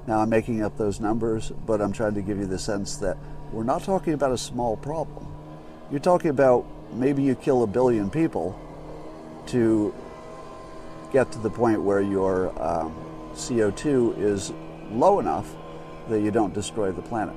Now 0.07 0.21
I'm 0.21 0.29
making 0.29 0.63
up 0.63 0.77
those 0.77 1.01
numbers, 1.01 1.51
but 1.67 1.81
I'm 1.81 1.93
trying 1.93 2.15
to 2.15 2.23
give 2.23 2.39
you 2.39 2.47
the 2.47 2.59
sense 2.59 2.97
that 2.97 3.17
we're 3.53 3.65
not 3.65 3.85
talking 3.85 4.13
about 4.13 4.33
a 4.33 4.39
small 4.39 4.77
problem. 4.77 5.27
You're 5.91 6.01
talking 6.01 6.31
about 6.31 6.67
maybe 6.93 7.23
you 7.23 7.35
kill 7.35 7.63
a 7.63 7.67
billion 7.67 8.11
people 8.11 8.59
to 9.47 9.95
get 11.13 11.31
to 11.33 11.39
the 11.39 11.51
point 11.51 11.83
where 11.83 12.01
your 12.01 12.51
um, 12.61 12.95
CO2 13.35 14.19
is 14.19 14.53
low 14.91 15.19
enough 15.19 15.55
that 16.09 16.21
you 16.21 16.31
don't 16.31 16.55
destroy 16.55 16.93
the 16.93 17.03
planet. 17.03 17.37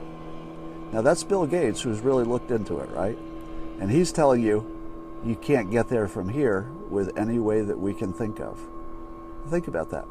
Now 0.92 1.02
that's 1.02 1.24
Bill 1.24 1.46
Gates 1.46 1.82
who's 1.82 2.00
really 2.00 2.24
looked 2.24 2.52
into 2.52 2.80
it, 2.80 2.90
right? 2.90 3.18
And 3.80 3.92
he's 3.92 4.12
telling 4.12 4.42
you 4.42 4.72
you 5.26 5.36
can't 5.36 5.72
get 5.72 5.90
there 5.90 6.08
from 6.08 6.30
here 6.30 6.70
with 6.90 7.18
any 7.18 7.40
way 7.40 7.62
that 7.62 7.80
we 7.80 7.94
can 7.94 8.14
think 8.14 8.40
of. 8.40 8.60
Think 9.50 9.68
about 9.68 9.90
that. 9.92 10.06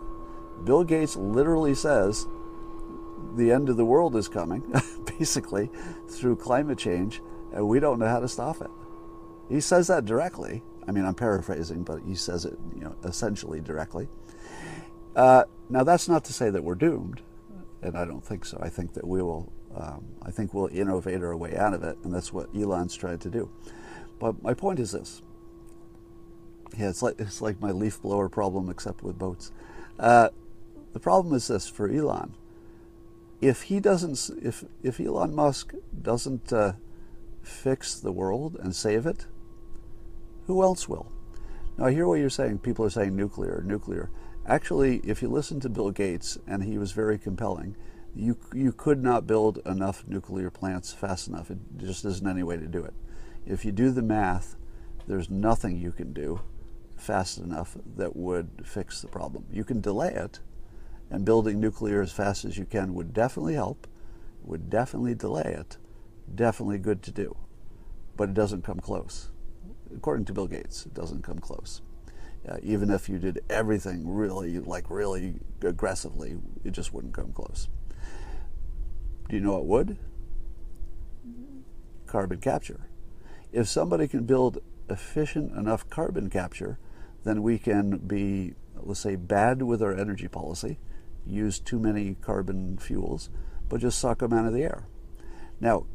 Bill 0.65 0.85
Gates 0.85 1.17
literally 1.17 1.75
says 1.75 2.27
the 3.37 3.53
end 3.53 3.69
of 3.69 3.77
the 3.77 3.85
world 3.85 4.17
is 4.17 4.29
coming, 4.29 4.63
basically, 5.19 5.71
through 6.09 6.37
climate 6.37 6.79
change, 6.79 7.21
and 7.53 7.67
we 7.67 7.81
don't 7.81 7.99
know 7.99 8.09
how 8.09 8.21
to 8.21 8.29
stop 8.29 8.61
it. 8.61 8.71
He 9.49 9.61
says 9.61 9.89
that 9.89 10.05
directly. 10.05 10.63
I 10.87 10.93
mean, 10.93 11.05
I'm 11.05 11.15
paraphrasing, 11.15 11.83
but 11.83 12.01
he 12.07 12.15
says 12.15 12.45
it, 12.45 12.59
you 12.75 12.83
know, 12.83 12.95
essentially 13.05 13.61
directly. 13.61 14.09
Uh, 15.15 15.45
now, 15.69 15.85
that's 15.85 16.09
not 16.09 16.25
to 16.25 16.33
say 16.33 16.51
that 16.51 16.63
we're 16.63 16.75
doomed, 16.75 17.23
and 17.83 17.97
I 17.97 18.05
don't 18.05 18.25
think 18.25 18.45
so. 18.45 18.59
I 18.61 18.69
think 18.69 18.95
that 18.95 19.07
we 19.07 19.23
will. 19.23 19.53
Um, 19.77 20.05
I 20.23 20.31
think 20.31 20.55
we'll 20.55 20.69
innovate 20.69 21.23
our 21.23 21.37
way 21.37 21.57
out 21.57 21.75
of 21.75 21.83
it, 21.83 21.99
and 22.05 22.15
that's 22.15 22.33
what 22.33 22.49
Elon's 22.55 22.95
tried 22.95 23.21
to 23.23 23.31
do. 23.31 23.51
But 24.21 24.43
my 24.43 24.55
point 24.55 24.79
is 24.79 24.93
this. 24.93 25.23
Yeah, 26.79 26.89
it's 26.89 27.03
like 27.03 27.19
it's 27.19 27.41
like 27.41 27.61
my 27.61 27.71
leaf 27.71 28.01
blower 28.01 28.29
problem, 28.29 28.71
except 28.71 29.03
with 29.03 29.19
boats. 29.19 29.53
Uh, 29.99 30.29
the 30.93 31.01
problem 31.01 31.35
is 31.35 31.49
this 31.49 31.69
for 31.69 31.89
Elon. 31.89 32.35
If 33.41 33.63
he 33.63 33.81
doesn't, 33.81 34.31
if 34.43 34.65
if 34.83 35.01
Elon 35.01 35.35
Musk 35.35 35.75
doesn't 36.01 36.53
uh, 36.53 36.75
fix 37.43 37.99
the 37.99 38.13
world 38.13 38.57
and 38.61 38.75
save 38.75 39.07
it, 39.07 39.27
who 40.47 40.63
else 40.63 40.89
will? 40.89 41.11
Now 41.77 41.87
I 41.87 41.93
hear 41.93 42.07
what 42.07 42.21
you're 42.21 42.31
saying. 42.31 42.59
People 42.59 42.85
are 42.85 42.91
saying 42.91 43.15
nuclear, 43.17 43.63
nuclear. 43.67 44.11
Actually, 44.47 44.99
if 44.99 45.23
you 45.23 45.29
listen 45.29 45.59
to 45.61 45.71
Bill 45.71 45.91
Gates, 45.91 46.37
and 46.47 46.63
he 46.63 46.77
was 46.77 46.93
very 46.93 47.19
compelling, 47.19 47.77
you 48.15 48.37
you 48.53 48.73
could 48.73 49.03
not 49.03 49.27
build 49.27 49.59
enough 49.67 50.05
nuclear 50.07 50.51
plants 50.51 50.93
fast 50.93 51.29
enough. 51.29 51.51
It 51.51 51.59
just 51.79 52.05
isn't 52.05 52.29
any 52.29 52.43
way 52.43 52.59
to 52.59 52.67
do 52.67 52.85
it. 52.85 52.95
If 53.47 53.65
you 53.65 53.73
do 53.73 53.91
the 53.91 54.03
math, 54.03 54.57
there's 55.07 55.31
nothing 55.31 55.79
you 55.79 55.93
can 55.93 56.13
do 56.13 56.41
fast 56.97 57.39
enough 57.39 57.77
that 57.97 58.15
would 58.15 58.63
fix 58.65 59.01
the 59.01 59.09
problem. 59.09 59.47
You 59.51 59.65
can 59.65 59.81
delay 59.81 60.13
it, 60.13 60.41
and 61.11 61.25
building 61.25 61.59
nuclear 61.59 62.03
as 62.03 62.13
fast 62.13 62.45
as 62.45 62.59
you 62.59 62.67
can 62.67 62.95
would 62.95 63.15
definitely 63.15 63.55
help, 63.55 63.87
would 64.43 64.69
definitely 64.69 65.15
delay 65.15 65.57
it, 65.59 65.79
definitely 66.35 66.79
good 66.79 67.03
to 67.03 67.11
do. 67.11 67.37
But 68.17 68.29
it 68.29 68.35
doesn't 68.35 68.63
come 68.63 68.79
close. 68.79 69.31
According 69.95 70.27
to 70.27 70.35
Bill 70.35 70.47
Gates, 70.47 70.85
it 70.85 70.93
doesn't 70.95 71.23
come 71.23 71.39
close. 71.39 71.81
Uh, 72.49 72.57
even 72.63 72.91
if 72.91 73.09
you 73.09 73.19
did 73.19 73.41
everything 73.49 74.07
really, 74.07 74.59
like 74.59 74.91
really 74.91 75.35
aggressively, 75.63 76.37
it 76.63 76.73
just 76.73 76.93
wouldn't 76.93 77.15
come 77.15 77.33
close. 77.33 77.69
Do 79.29 79.37
you 79.37 79.43
know 79.43 79.53
what 79.53 79.67
would? 79.67 79.99
Carbon 82.07 82.41
capture. 82.41 82.87
If 83.53 83.69
somebody 83.69 84.09
can 84.09 84.25
build 84.25 84.59
efficient 84.91 85.57
enough 85.57 85.89
carbon 85.89 86.29
capture, 86.29 86.79
then 87.25 87.43
we 87.43 87.59
can 87.59 87.97
be, 87.99 88.55
let's 88.77 89.01
say, 89.01 89.17
bad 89.17 89.63
with 89.63 89.83
our 89.83 89.97
energy 89.97 90.29
policy, 90.29 90.79
use 91.27 91.59
too 91.59 91.79
many 91.79 92.17
carbon 92.21 92.77
fuels, 92.77 93.31
but 93.71 93.81
just 93.81 93.99
suck 93.99 94.19
them 94.19 94.35
out 94.35 94.47
of 94.47 94.53
the 94.53 94.63
air. 94.63 94.87
Now, 95.61 95.87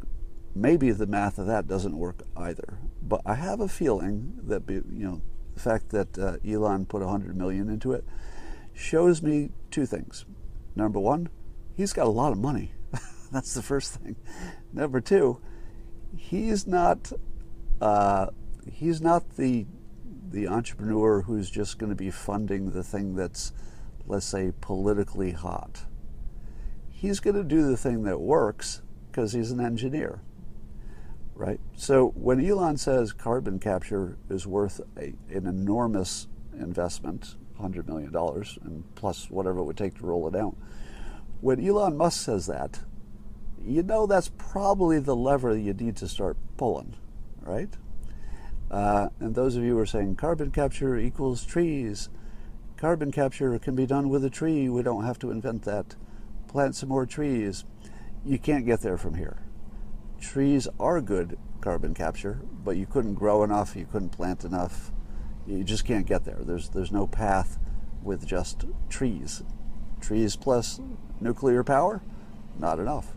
maybe 0.55 0.89
the 0.91 1.05
math 1.05 1.37
of 1.37 1.45
that 1.45 1.67
doesn't 1.67 1.95
work 1.95 2.23
either, 2.35 2.79
but 3.03 3.21
I 3.25 3.35
have 3.35 3.59
a 3.59 3.67
feeling 3.67 4.39
that, 4.47 4.67
you 4.67 4.83
know, 4.89 5.21
the 5.59 5.69
fact 5.69 5.89
that 5.89 6.17
uh, 6.17 6.37
Elon 6.47 6.85
put 6.85 7.01
100 7.01 7.35
million 7.35 7.69
into 7.69 7.91
it 7.91 8.05
shows 8.73 9.21
me 9.21 9.49
two 9.71 9.85
things. 9.85 10.25
Number 10.75 10.99
one, 10.99 11.29
he's 11.75 11.91
got 11.91 12.07
a 12.07 12.11
lot 12.11 12.31
of 12.31 12.37
money. 12.37 12.71
That's 13.31 13.53
the 13.53 13.61
first 13.61 13.95
thing. 13.95 14.15
Number 14.71 15.01
two, 15.01 15.41
he's 16.15 16.65
not 16.65 17.11
uh, 17.81 18.27
he's 18.71 19.01
not 19.01 19.35
the 19.35 19.65
the 20.31 20.47
entrepreneur 20.47 21.21
who's 21.21 21.49
just 21.49 21.77
going 21.77 21.89
to 21.89 21.95
be 21.95 22.11
funding 22.11 22.71
the 22.71 22.83
thing 22.83 23.15
that's, 23.15 23.51
let's 24.05 24.27
say, 24.27 24.53
politically 24.61 25.31
hot. 25.31 25.85
He's 26.87 27.19
going 27.19 27.35
to 27.35 27.43
do 27.43 27.67
the 27.67 27.77
thing 27.77 28.03
that 28.03 28.21
works 28.21 28.83
because 29.09 29.33
he's 29.33 29.49
an 29.49 29.59
engineer, 29.59 30.21
right? 31.39 31.59
So 31.77 32.09
when 32.15 32.45
Elon 32.45 32.75
says 32.75 33.13
carbon 33.13 33.59
capture 33.59 34.17
is 34.29 34.45
worth 34.45 34.81
a, 34.97 35.13
an 35.33 35.47
enormous 35.47 36.27
investment, 36.59 37.35
$100 37.57 37.87
million, 37.87 38.13
and 38.13 38.95
plus 38.95 39.29
whatever 39.31 39.59
it 39.59 39.63
would 39.63 39.77
take 39.77 39.97
to 39.99 40.05
roll 40.05 40.27
it 40.27 40.35
out, 40.35 40.55
when 41.39 41.65
Elon 41.65 41.95
Musk 41.95 42.25
says 42.25 42.45
that, 42.47 42.81
you 43.65 43.81
know 43.83 44.05
that's 44.05 44.31
probably 44.37 44.99
the 44.99 45.15
lever 45.15 45.57
you 45.57 45.73
need 45.73 45.95
to 45.95 46.09
start 46.09 46.35
pulling, 46.57 46.95
right? 47.41 47.69
Uh, 48.69 49.07
and 49.21 49.33
those 49.33 49.55
of 49.55 49.63
you 49.63 49.75
who 49.75 49.79
are 49.79 49.85
saying 49.85 50.17
carbon 50.17 50.51
capture 50.51 50.97
equals 50.97 51.45
trees, 51.45 52.09
carbon 52.75 53.13
capture 53.13 53.57
can 53.59 53.75
be 53.75 53.85
done 53.85 54.09
with 54.09 54.25
a 54.25 54.29
tree, 54.29 54.67
we 54.67 54.83
don't 54.83 55.05
have 55.05 55.17
to 55.19 55.31
invent 55.31 55.63
that. 55.63 55.95
Plant 56.49 56.75
some 56.75 56.89
more 56.89 57.05
trees. 57.05 57.63
You 58.25 58.39
can't 58.39 58.65
get 58.65 58.81
there 58.81 58.97
from 58.97 59.13
here. 59.13 59.37
Trees 60.21 60.67
are 60.79 61.01
good 61.01 61.37
carbon 61.61 61.93
capture, 61.93 62.41
but 62.63 62.77
you 62.77 62.85
couldn't 62.85 63.15
grow 63.15 63.43
enough, 63.43 63.75
you 63.75 63.85
couldn't 63.85 64.09
plant 64.09 64.43
enough. 64.43 64.91
You 65.47 65.63
just 65.63 65.85
can't 65.85 66.05
get 66.05 66.25
there. 66.25 66.39
There's, 66.41 66.69
there's 66.69 66.91
no 66.91 67.07
path 67.07 67.57
with 68.03 68.25
just 68.25 68.65
trees. 68.89 69.43
Trees 69.99 70.35
plus 70.35 70.79
nuclear 71.19 71.63
power? 71.63 72.01
Not 72.57 72.79
enough. 72.79 73.15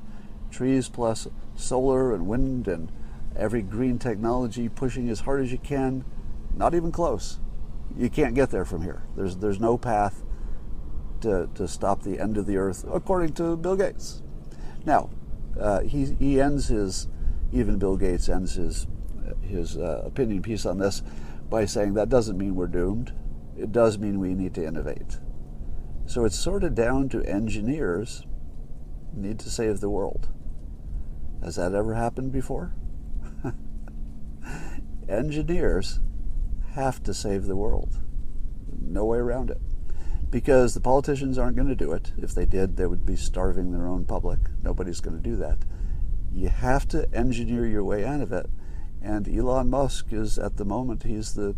Trees 0.50 0.88
plus 0.88 1.28
solar 1.54 2.14
and 2.14 2.26
wind 2.26 2.68
and 2.68 2.90
every 3.36 3.62
green 3.62 3.98
technology 3.98 4.68
pushing 4.68 5.08
as 5.08 5.20
hard 5.20 5.40
as 5.42 5.52
you 5.52 5.58
can, 5.58 6.04
not 6.54 6.74
even 6.74 6.92
close. 6.92 7.38
You 7.96 8.10
can't 8.10 8.34
get 8.34 8.50
there 8.50 8.64
from 8.64 8.82
here. 8.82 9.02
There's 9.16 9.36
there's 9.36 9.60
no 9.60 9.76
path 9.76 10.22
to, 11.20 11.48
to 11.54 11.68
stop 11.68 12.02
the 12.02 12.18
end 12.18 12.36
of 12.36 12.46
the 12.46 12.56
earth, 12.56 12.84
according 12.90 13.34
to 13.34 13.56
Bill 13.56 13.76
Gates. 13.76 14.22
Now, 14.84 15.10
uh, 15.58 15.80
he 15.80 16.16
he 16.18 16.40
ends 16.40 16.68
his 16.68 17.08
even 17.52 17.78
Bill 17.78 17.96
Gates 17.96 18.28
ends 18.28 18.54
his 18.54 18.86
his 19.42 19.76
uh, 19.76 20.02
opinion 20.04 20.42
piece 20.42 20.66
on 20.66 20.78
this 20.78 21.02
by 21.48 21.64
saying 21.64 21.94
that 21.94 22.08
doesn't 22.08 22.38
mean 22.38 22.54
we're 22.54 22.66
doomed. 22.66 23.12
It 23.56 23.72
does 23.72 23.98
mean 23.98 24.18
we 24.18 24.34
need 24.34 24.54
to 24.54 24.64
innovate. 24.64 25.18
So 26.06 26.24
it's 26.24 26.38
sort 26.38 26.64
of 26.64 26.74
down 26.74 27.08
to 27.10 27.22
engineers 27.24 28.26
need 29.14 29.38
to 29.40 29.50
save 29.50 29.80
the 29.80 29.90
world. 29.90 30.28
Has 31.42 31.56
that 31.56 31.74
ever 31.74 31.94
happened 31.94 32.32
before? 32.32 32.74
engineers 35.08 36.00
have 36.72 37.02
to 37.02 37.12
save 37.12 37.44
the 37.46 37.56
world. 37.56 37.98
No 38.80 39.04
way 39.04 39.18
around 39.18 39.50
it. 39.50 39.60
Because 40.32 40.74
the 40.74 40.80
politicians 40.80 41.38
aren't 41.38 41.54
going 41.54 41.68
to 41.68 41.76
do 41.76 41.92
it. 41.92 42.10
If 42.18 42.34
they 42.34 42.44
did, 42.44 42.76
they 42.76 42.86
would 42.86 43.06
be 43.06 43.14
starving 43.14 43.70
their 43.70 43.86
own 43.86 44.04
public. 44.04 44.40
Nobody's 44.64 45.00
going 45.00 45.16
to 45.16 45.22
do 45.22 45.36
that. 45.36 45.58
You 46.34 46.48
have 46.48 46.88
to 46.88 47.08
engineer 47.14 47.66
your 47.66 47.84
way 47.84 48.04
out 48.04 48.20
of 48.20 48.32
it. 48.32 48.50
And 49.00 49.28
Elon 49.28 49.70
Musk 49.70 50.12
is, 50.12 50.38
at 50.38 50.56
the 50.56 50.64
moment, 50.64 51.04
he's 51.04 51.34
the 51.34 51.54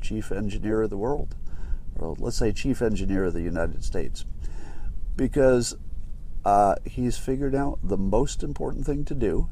chief 0.00 0.30
engineer 0.30 0.82
of 0.82 0.90
the 0.90 0.96
world. 0.96 1.34
Or 1.96 2.14
let's 2.18 2.36
say 2.36 2.52
chief 2.52 2.80
engineer 2.80 3.24
of 3.24 3.34
the 3.34 3.42
United 3.42 3.82
States. 3.82 4.24
Because 5.16 5.74
uh, 6.44 6.76
he's 6.84 7.18
figured 7.18 7.56
out 7.56 7.80
the 7.82 7.96
most 7.96 8.44
important 8.44 8.86
thing 8.86 9.04
to 9.06 9.14
do 9.14 9.48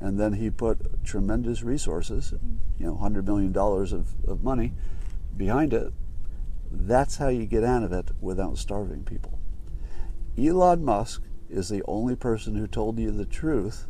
and 0.00 0.18
then 0.18 0.32
he 0.34 0.50
put 0.50 1.04
tremendous 1.04 1.62
resources, 1.62 2.32
you 2.78 2.86
know, 2.86 2.94
$100 2.94 3.24
million 3.24 3.54
of, 3.56 4.14
of 4.26 4.42
money 4.42 4.72
behind 5.36 5.74
it. 5.74 5.92
That's 6.70 7.16
how 7.16 7.28
you 7.28 7.46
get 7.46 7.64
out 7.64 7.82
of 7.82 7.92
it 7.92 8.10
without 8.20 8.58
starving 8.58 9.04
people. 9.04 9.38
Elon 10.38 10.84
Musk 10.84 11.22
is 11.48 11.68
the 11.68 11.82
only 11.86 12.14
person 12.14 12.54
who 12.54 12.66
told 12.66 12.98
you 12.98 13.10
the 13.10 13.24
truth 13.24 13.86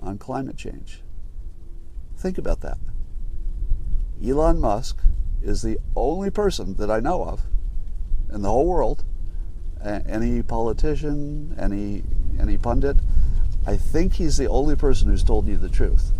on 0.00 0.18
climate 0.18 0.56
change. 0.56 1.02
Think 2.16 2.38
about 2.38 2.60
that. 2.60 2.78
Elon 4.24 4.60
Musk 4.60 4.98
is 5.42 5.62
the 5.62 5.78
only 5.94 6.30
person 6.30 6.74
that 6.74 6.90
I 6.90 7.00
know 7.00 7.24
of 7.24 7.42
in 8.32 8.42
the 8.42 8.48
whole 8.48 8.66
world, 8.66 9.04
any 9.82 10.42
politician, 10.42 11.54
any 11.58 12.04
any 12.40 12.56
pundit 12.56 12.96
I 13.66 13.76
think 13.76 14.14
he's 14.14 14.36
the 14.36 14.48
only 14.48 14.74
person 14.74 15.08
who's 15.08 15.22
told 15.22 15.46
you 15.46 15.56
the 15.56 15.68
truth, 15.68 16.10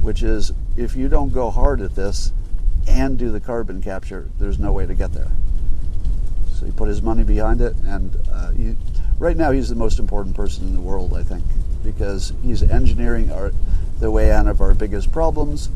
which 0.00 0.22
is 0.22 0.52
if 0.76 0.96
you 0.96 1.08
don't 1.08 1.32
go 1.32 1.50
hard 1.50 1.80
at 1.82 1.94
this 1.94 2.32
and 2.88 3.18
do 3.18 3.30
the 3.30 3.40
carbon 3.40 3.82
capture, 3.82 4.30
there's 4.38 4.58
no 4.58 4.72
way 4.72 4.86
to 4.86 4.94
get 4.94 5.12
there. 5.12 5.30
So 6.56 6.64
he 6.64 6.72
put 6.72 6.88
his 6.88 7.02
money 7.02 7.22
behind 7.22 7.60
it, 7.60 7.76
and 7.84 8.16
uh, 8.32 8.50
he, 8.52 8.76
right 9.18 9.36
now 9.36 9.50
he's 9.50 9.68
the 9.68 9.74
most 9.74 9.98
important 9.98 10.34
person 10.34 10.66
in 10.66 10.74
the 10.74 10.80
world, 10.80 11.12
I 11.12 11.22
think, 11.22 11.44
because 11.84 12.32
he's 12.42 12.62
engineering 12.62 13.30
our, 13.30 13.52
the 14.00 14.10
way 14.10 14.32
out 14.32 14.46
of 14.46 14.62
our 14.62 14.72
biggest 14.72 15.12
problems. 15.12 15.68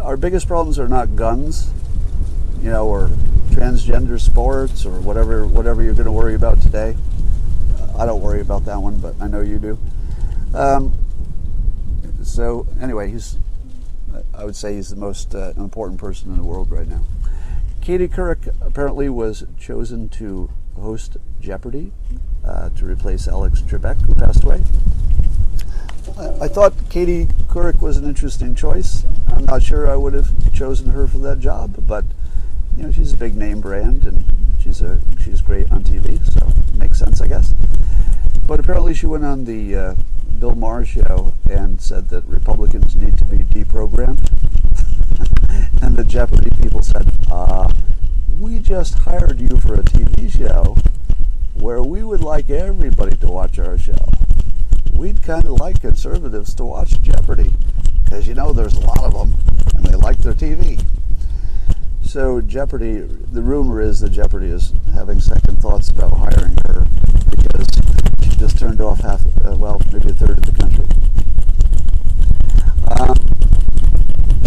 Our 0.00 0.16
biggest 0.16 0.46
problems 0.46 0.78
are 0.78 0.88
not 0.88 1.16
guns, 1.16 1.70
you 2.62 2.70
know, 2.70 2.88
or 2.88 3.08
transgender 3.50 4.18
sports 4.18 4.86
or 4.86 5.00
whatever 5.00 5.46
whatever 5.46 5.82
you're 5.82 5.92
going 5.92 6.06
to 6.06 6.12
worry 6.12 6.34
about 6.34 6.62
today. 6.62 6.96
I 7.98 8.06
don't 8.06 8.22
worry 8.22 8.40
about 8.40 8.64
that 8.64 8.80
one, 8.80 8.98
but 9.00 9.14
I 9.20 9.26
know 9.26 9.42
you 9.42 9.58
do. 9.58 9.78
Um, 10.54 10.96
so 12.22 12.66
anyway, 12.80 13.10
he's 13.10 13.36
I 14.32 14.44
would 14.44 14.56
say 14.56 14.76
he's 14.76 14.88
the 14.88 14.96
most 14.96 15.34
uh, 15.34 15.52
important 15.58 16.00
person 16.00 16.30
in 16.30 16.38
the 16.38 16.44
world 16.44 16.70
right 16.70 16.88
now. 16.88 17.02
Katie 17.80 18.08
Couric 18.08 18.54
apparently 18.60 19.08
was 19.08 19.44
chosen 19.58 20.08
to 20.10 20.50
host 20.78 21.16
Jeopardy 21.40 21.92
uh, 22.44 22.68
to 22.70 22.84
replace 22.84 23.26
Alex 23.26 23.62
Trebek, 23.62 24.00
who 24.02 24.14
passed 24.14 24.44
away. 24.44 24.62
I 26.40 26.48
thought 26.48 26.74
Katie 26.90 27.26
Couric 27.48 27.80
was 27.80 27.96
an 27.96 28.04
interesting 28.04 28.54
choice. 28.54 29.04
I'm 29.28 29.46
not 29.46 29.62
sure 29.62 29.88
I 29.88 29.96
would 29.96 30.12
have 30.12 30.52
chosen 30.52 30.90
her 30.90 31.06
for 31.06 31.18
that 31.18 31.40
job, 31.40 31.86
but 31.86 32.04
you 32.76 32.82
know 32.82 32.92
she's 32.92 33.12
a 33.12 33.16
big 33.16 33.34
name 33.36 33.60
brand 33.60 34.04
and 34.06 34.24
she's 34.62 34.82
a 34.82 35.00
she's 35.22 35.40
great 35.40 35.70
on 35.72 35.82
TV, 35.82 36.22
so 36.32 36.52
makes 36.78 36.98
sense, 36.98 37.20
I 37.20 37.28
guess. 37.28 37.54
But 38.46 38.60
apparently 38.60 38.92
she 38.94 39.06
went 39.06 39.24
on 39.24 39.44
the 39.44 39.76
uh, 39.76 39.94
Bill 40.40 40.54
Maher 40.54 40.86
show 40.86 41.34
and 41.50 41.78
said 41.82 42.08
that 42.08 42.24
Republicans 42.24 42.96
need 42.96 43.18
to 43.18 43.26
be 43.26 43.38
deprogrammed. 43.40 44.30
and 45.82 45.98
the 45.98 46.04
Jeopardy 46.04 46.48
people 46.62 46.80
said, 46.80 47.06
uh, 47.30 47.70
we 48.38 48.58
just 48.58 48.94
hired 49.00 49.38
you 49.38 49.58
for 49.58 49.74
a 49.74 49.82
TV 49.82 50.32
show 50.34 50.78
where 51.52 51.82
we 51.82 52.02
would 52.02 52.22
like 52.22 52.48
everybody 52.48 53.14
to 53.18 53.26
watch 53.26 53.58
our 53.58 53.76
show. 53.76 54.08
We'd 54.94 55.22
kind 55.22 55.44
of 55.44 55.60
like 55.60 55.82
conservatives 55.82 56.54
to 56.54 56.64
watch 56.64 57.02
Jeopardy 57.02 57.52
because 58.02 58.26
you 58.26 58.32
know 58.32 58.54
there's 58.54 58.78
a 58.78 58.80
lot 58.80 59.00
of 59.00 59.12
them 59.12 59.34
and 59.76 59.84
they 59.84 59.94
like 59.94 60.18
their 60.18 60.32
TV. 60.32 60.82
So 62.02 62.40
Jeopardy, 62.40 63.00
the 63.00 63.42
rumor 63.42 63.82
is 63.82 64.00
that 64.00 64.12
Jeopardy 64.12 64.46
is 64.46 64.72
having 64.94 65.20
second 65.20 65.60
thoughts 65.60 65.90
about 65.90 66.12
hiring 66.12 66.56
her 66.66 66.86
because 67.30 67.68
just 68.40 68.58
turned 68.58 68.80
off 68.80 68.98
half, 69.00 69.20
uh, 69.44 69.54
well, 69.54 69.78
maybe 69.92 70.08
a 70.08 70.14
third 70.14 70.38
of 70.38 70.46
the 70.46 70.52
country. 70.52 70.86
Um, 72.88 73.14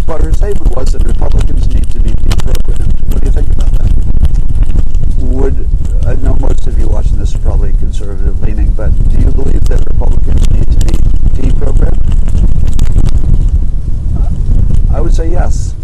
but 0.08 0.24
her 0.24 0.34
statement 0.34 0.76
was 0.76 0.94
that 0.94 1.04
Republicans 1.04 1.68
need 1.68 1.88
to 1.92 2.00
be 2.00 2.10
deprogrammed. 2.10 3.14
What 3.14 3.22
do 3.22 3.28
you 3.28 3.32
think 3.32 3.52
about 3.52 3.72
that? 3.74 3.94
Would 5.22 5.68
I 6.08 6.16
know 6.16 6.36
most 6.42 6.66
of 6.66 6.80
you 6.80 6.88
watching 6.88 7.20
this 7.20 7.36
are 7.36 7.40
probably 7.40 7.74
conservative 7.74 8.42
leaning, 8.42 8.74
but 8.74 8.90
do 9.12 9.20
you 9.20 9.30
believe 9.30 9.64
that 9.66 9.86
Republicans 9.86 10.50
need 10.50 10.66
to 10.72 10.80
be 10.86 10.98
deprogrammed? 11.52 12.02
I 14.92 15.02
would 15.02 15.14
say 15.14 15.30
yes. 15.30 15.76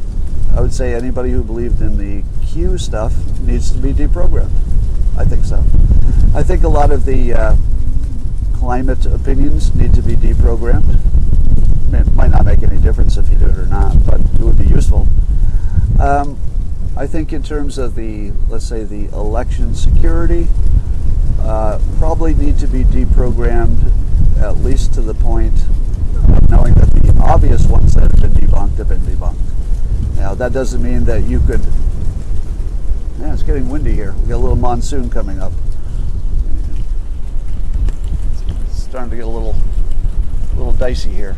I 0.56 0.62
would 0.62 0.74
say 0.74 0.96
anybody 0.96 1.30
who 1.30 1.44
believed 1.44 1.80
in 1.80 1.98
the 2.00 2.24
Q 2.44 2.80
stuff 2.80 3.14
needs 3.42 3.70
to 3.72 3.78
be 3.78 3.94
deprogrammed. 3.94 4.50
I 5.16 5.26
think 5.26 5.46
so. 5.46 5.64
I 6.34 6.42
think 6.42 6.64
a 6.64 6.70
lot 6.70 6.92
of 6.92 7.06
the 7.06 7.34
uh, 7.34 7.56
climate 8.60 9.06
opinions 9.06 9.74
need 9.74 9.94
to 9.94 10.02
be 10.02 10.18
deprogrammed. 10.18 11.00
It 11.94 12.14
might 12.14 12.30
not 12.30 12.46
make 12.46 12.62
any 12.62 12.78
difference 12.78 13.16
if 13.16 13.30
you 13.30 13.38
do 13.38 13.46
it 13.46 13.58
or 13.58 13.66
not, 13.68 14.06
but 14.06 14.20
it 14.20 14.42
would 14.42 14.58
be 14.58 14.66
useful. 14.66 15.08
Um, 15.98 16.38
I 16.98 17.08
think 17.08 17.32
in 17.32 17.42
terms 17.42 17.78
of 17.78 17.96
the, 17.96 18.34
let's 18.50 18.66
say, 18.66 18.84
the 18.84 19.06
election 19.16 19.76
security, 19.76 20.50
uh, 21.40 21.80
probably 22.00 22.34
need 22.34 22.60
to 22.60 22.68
be 22.68 22.84
deprogrammed 22.84 23.94
at 24.40 24.58
least 24.58 24.94
to 24.96 25.02
the 25.02 25.14
point 25.14 25.56
of 26.28 26.50
knowing 26.50 26.74
that 26.74 26.90
the 26.92 27.18
obvious 27.22 27.66
ones 27.66 27.96
that 27.96 28.12
have 28.12 28.22
been 28.22 28.34
debunked 28.34 28.76
have 28.76 28.90
been 28.90 29.00
debunked. 29.02 29.40
Now, 30.18 30.36
that 30.36 30.52
doesn't 30.52 30.84
mean 30.84 31.06
that 31.06 31.24
you 31.24 31.40
could. 31.40 31.62
Yeah, 33.22 33.34
it's 33.34 33.44
getting 33.44 33.70
windy 33.70 33.94
here. 33.94 34.12
We 34.12 34.28
got 34.28 34.36
a 34.36 34.38
little 34.38 34.58
monsoon 34.58 35.10
coming 35.10 35.40
up. 35.40 35.54
Starting 38.90 39.12
to 39.12 39.16
get 39.16 39.26
a 39.26 39.30
little, 39.30 39.56
a 40.54 40.56
little 40.56 40.74
dicey 40.74 41.12
here. 41.12 41.36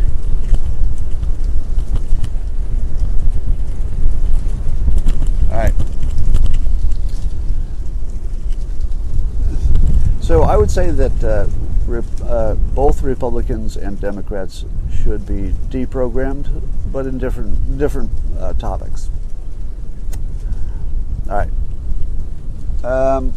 All 5.52 5.58
right. 5.58 5.74
So 10.22 10.44
I 10.44 10.56
would 10.56 10.72
say 10.72 10.92
that 10.92 11.24
uh, 11.24 11.48
rep, 11.88 12.06
uh, 12.24 12.56
both 12.56 13.04
Republicans 13.04 13.76
and 13.76 14.00
Democrats 14.00 14.64
should 15.04 15.26
be 15.26 15.54
deprogrammed, 15.70 16.62
but 16.90 17.06
in 17.06 17.18
different 17.18 17.78
different 17.78 18.10
uh, 18.40 18.54
topics. 18.54 19.10
All 21.30 21.36
right. 21.36 22.86
Um, 22.86 23.34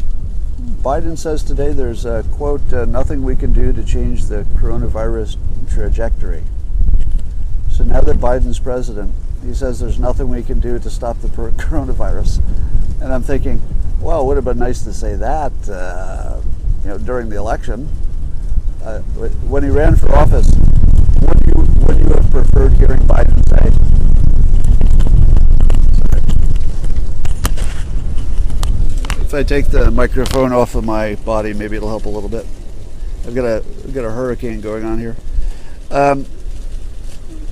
Biden 0.59 1.17
says 1.17 1.43
today 1.43 1.73
there's 1.73 2.05
a 2.05 2.23
quote, 2.33 2.71
uh, 2.71 2.85
nothing 2.85 3.23
we 3.23 3.35
can 3.35 3.51
do 3.51 3.73
to 3.73 3.83
change 3.83 4.25
the 4.25 4.43
coronavirus 4.55 5.37
trajectory. 5.69 6.43
So 7.69 7.83
now 7.83 8.01
that 8.01 8.17
Biden's 8.17 8.59
president, 8.59 9.13
he 9.45 9.53
says 9.53 9.79
there's 9.79 9.99
nothing 9.99 10.29
we 10.29 10.43
can 10.43 10.59
do 10.59 10.79
to 10.79 10.89
stop 10.89 11.19
the 11.19 11.27
coronavirus. 11.27 12.41
And 13.01 13.11
I'm 13.11 13.23
thinking, 13.23 13.61
well, 13.99 14.21
it 14.21 14.25
would 14.25 14.37
have 14.37 14.45
been 14.45 14.59
nice 14.59 14.83
to 14.83 14.93
say 14.93 15.15
that, 15.15 15.51
uh, 15.69 16.39
you 16.83 16.89
know, 16.89 16.97
during 16.97 17.29
the 17.29 17.35
election. 17.35 17.89
Uh, 18.83 18.99
when 19.49 19.63
he 19.63 19.69
ran 19.69 19.95
for 19.95 20.13
office, 20.15 20.55
would 21.21 21.45
you, 21.47 21.85
would 21.85 21.97
you 21.97 22.13
have 22.13 22.29
preferred 22.31 22.73
hearing 22.73 23.01
Biden 23.01 23.43
say, 23.49 23.84
I 29.35 29.43
take 29.43 29.67
the 29.67 29.91
microphone 29.91 30.53
off 30.53 30.75
of 30.75 30.85
my 30.85 31.15
body, 31.15 31.53
maybe 31.53 31.75
it'll 31.75 31.89
help 31.89 32.05
a 32.05 32.09
little 32.09 32.29
bit. 32.29 32.45
I've 33.25 33.35
got 33.35 33.43
a 33.43 33.57
I've 33.57 33.93
got 33.93 34.05
a 34.05 34.11
hurricane 34.11 34.61
going 34.61 34.85
on 34.85 34.97
here. 34.97 35.17
Um, 35.91 36.25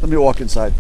let 0.01 0.09
me 0.09 0.15
walk 0.15 0.39
inside. 0.39 0.73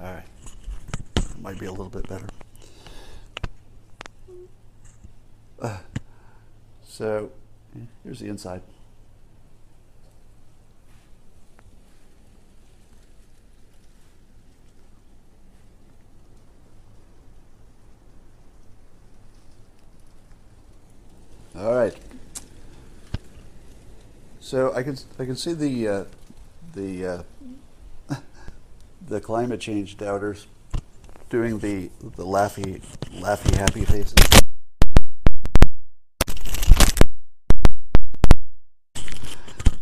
All 0.00 0.12
right, 0.12 0.24
might 1.40 1.58
be 1.58 1.64
a 1.64 1.70
little 1.70 1.88
bit 1.88 2.06
better. 2.08 2.28
Uh, 5.62 5.78
so 6.84 7.30
here's 8.04 8.20
the 8.20 8.28
inside. 8.28 8.60
I 24.74 24.82
can 24.82 24.96
I 25.18 25.24
can 25.24 25.36
see 25.36 25.52
the 25.52 25.88
uh, 25.88 26.04
the 26.74 27.06
uh, 28.08 28.14
the 29.06 29.20
climate 29.20 29.60
change 29.60 29.96
doubters 29.96 30.46
doing 31.28 31.58
the 31.58 31.90
the 32.00 32.24
laughy 32.24 32.82
laughy 33.20 33.54
happy 33.56 33.84
faces. 33.84 34.14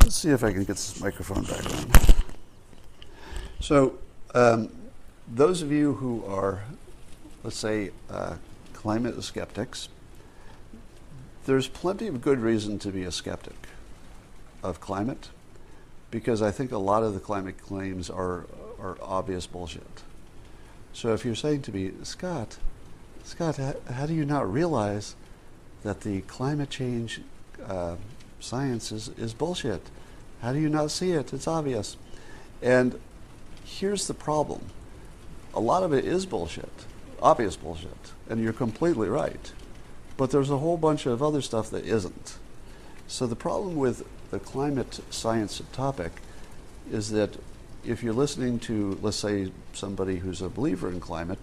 Let's 0.02 0.16
see 0.16 0.30
if 0.30 0.42
I 0.42 0.52
can 0.52 0.60
get 0.60 0.68
this 0.68 1.00
microphone 1.00 1.44
back 1.44 1.64
on. 1.66 2.14
So, 3.60 3.98
um, 4.34 4.70
those 5.26 5.60
of 5.60 5.70
you 5.70 5.94
who 5.94 6.24
are, 6.24 6.62
let's 7.42 7.56
say, 7.56 7.90
uh, 8.08 8.36
climate 8.72 9.22
skeptics, 9.22 9.90
there's 11.44 11.68
plenty 11.68 12.06
of 12.06 12.22
good 12.22 12.40
reason 12.40 12.78
to 12.78 12.88
be 12.88 13.02
a 13.02 13.12
skeptic 13.12 13.68
of 14.62 14.80
climate 14.80 15.28
because 16.10 16.42
I 16.42 16.50
think 16.50 16.72
a 16.72 16.78
lot 16.78 17.02
of 17.02 17.14
the 17.14 17.20
climate 17.20 17.60
claims 17.60 18.08
are, 18.08 18.46
are 18.80 18.96
obvious 19.02 19.46
bullshit. 19.46 20.02
So 20.92 21.12
if 21.12 21.24
you're 21.24 21.34
saying 21.34 21.62
to 21.62 21.72
me, 21.72 21.92
Scott, 22.02 22.58
Scott, 23.24 23.58
how, 23.90 24.06
do 24.06 24.14
you 24.14 24.24
not 24.24 24.50
realize 24.50 25.14
that 25.82 26.00
the 26.00 26.22
climate 26.22 26.70
change 26.70 27.20
uh, 27.66 27.96
science 28.40 28.90
is, 28.90 29.08
is 29.18 29.34
bullshit? 29.34 29.82
How 30.40 30.52
do 30.52 30.58
you 30.58 30.68
not 30.68 30.90
see 30.90 31.12
it? 31.12 31.32
It's 31.32 31.46
obvious. 31.46 31.96
And 32.62 32.98
here's 33.64 34.06
the 34.06 34.14
problem 34.14 34.62
a 35.54 35.60
lot 35.60 35.82
of 35.82 35.92
it 35.92 36.04
is 36.04 36.26
bullshit, 36.26 36.70
obvious 37.20 37.56
bullshit, 37.56 38.12
and 38.28 38.40
you're 38.40 38.52
completely 38.52 39.08
right. 39.08 39.52
But 40.16 40.30
there's 40.30 40.50
a 40.50 40.58
whole 40.58 40.76
bunch 40.76 41.06
of 41.06 41.22
other 41.22 41.40
stuff 41.40 41.70
that 41.70 41.84
isn't. 41.84 42.38
So 43.06 43.26
the 43.26 43.36
problem 43.36 43.76
with 43.76 44.04
the 44.30 44.38
climate 44.38 45.00
science 45.10 45.62
topic 45.72 46.12
is 46.90 47.10
that 47.10 47.38
if 47.84 48.02
you're 48.02 48.12
listening 48.12 48.58
to, 48.60 48.98
let's 49.00 49.16
say, 49.16 49.50
somebody 49.72 50.16
who's 50.16 50.42
a 50.42 50.48
believer 50.48 50.88
in 50.88 51.00
climate, 51.00 51.38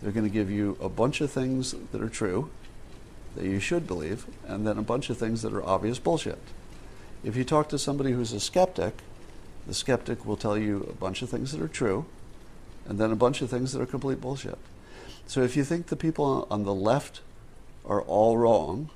they're 0.00 0.12
going 0.12 0.26
to 0.26 0.32
give 0.32 0.50
you 0.50 0.76
a 0.80 0.88
bunch 0.88 1.20
of 1.20 1.30
things 1.30 1.74
that 1.92 2.00
are 2.00 2.08
true, 2.08 2.50
that 3.36 3.44
you 3.44 3.60
should 3.60 3.86
believe, 3.86 4.26
and 4.46 4.66
then 4.66 4.78
a 4.78 4.82
bunch 4.82 5.10
of 5.10 5.18
things 5.18 5.42
that 5.42 5.52
are 5.52 5.64
obvious 5.64 5.98
bullshit. 5.98 6.38
If 7.24 7.36
you 7.36 7.44
talk 7.44 7.68
to 7.68 7.78
somebody 7.78 8.12
who's 8.12 8.32
a 8.32 8.40
skeptic, 8.40 8.94
the 9.66 9.74
skeptic 9.74 10.26
will 10.26 10.36
tell 10.36 10.58
you 10.58 10.86
a 10.90 10.94
bunch 10.94 11.22
of 11.22 11.30
things 11.30 11.52
that 11.52 11.60
are 11.60 11.68
true, 11.68 12.06
and 12.86 12.98
then 12.98 13.12
a 13.12 13.16
bunch 13.16 13.42
of 13.42 13.50
things 13.50 13.72
that 13.72 13.80
are 13.80 13.86
complete 13.86 14.20
bullshit. 14.20 14.58
So 15.26 15.42
if 15.42 15.56
you 15.56 15.64
think 15.64 15.86
the 15.86 15.96
people 15.96 16.46
on 16.50 16.64
the 16.64 16.74
left 16.74 17.20
are 17.84 18.02
all 18.02 18.38
wrong, 18.38 18.90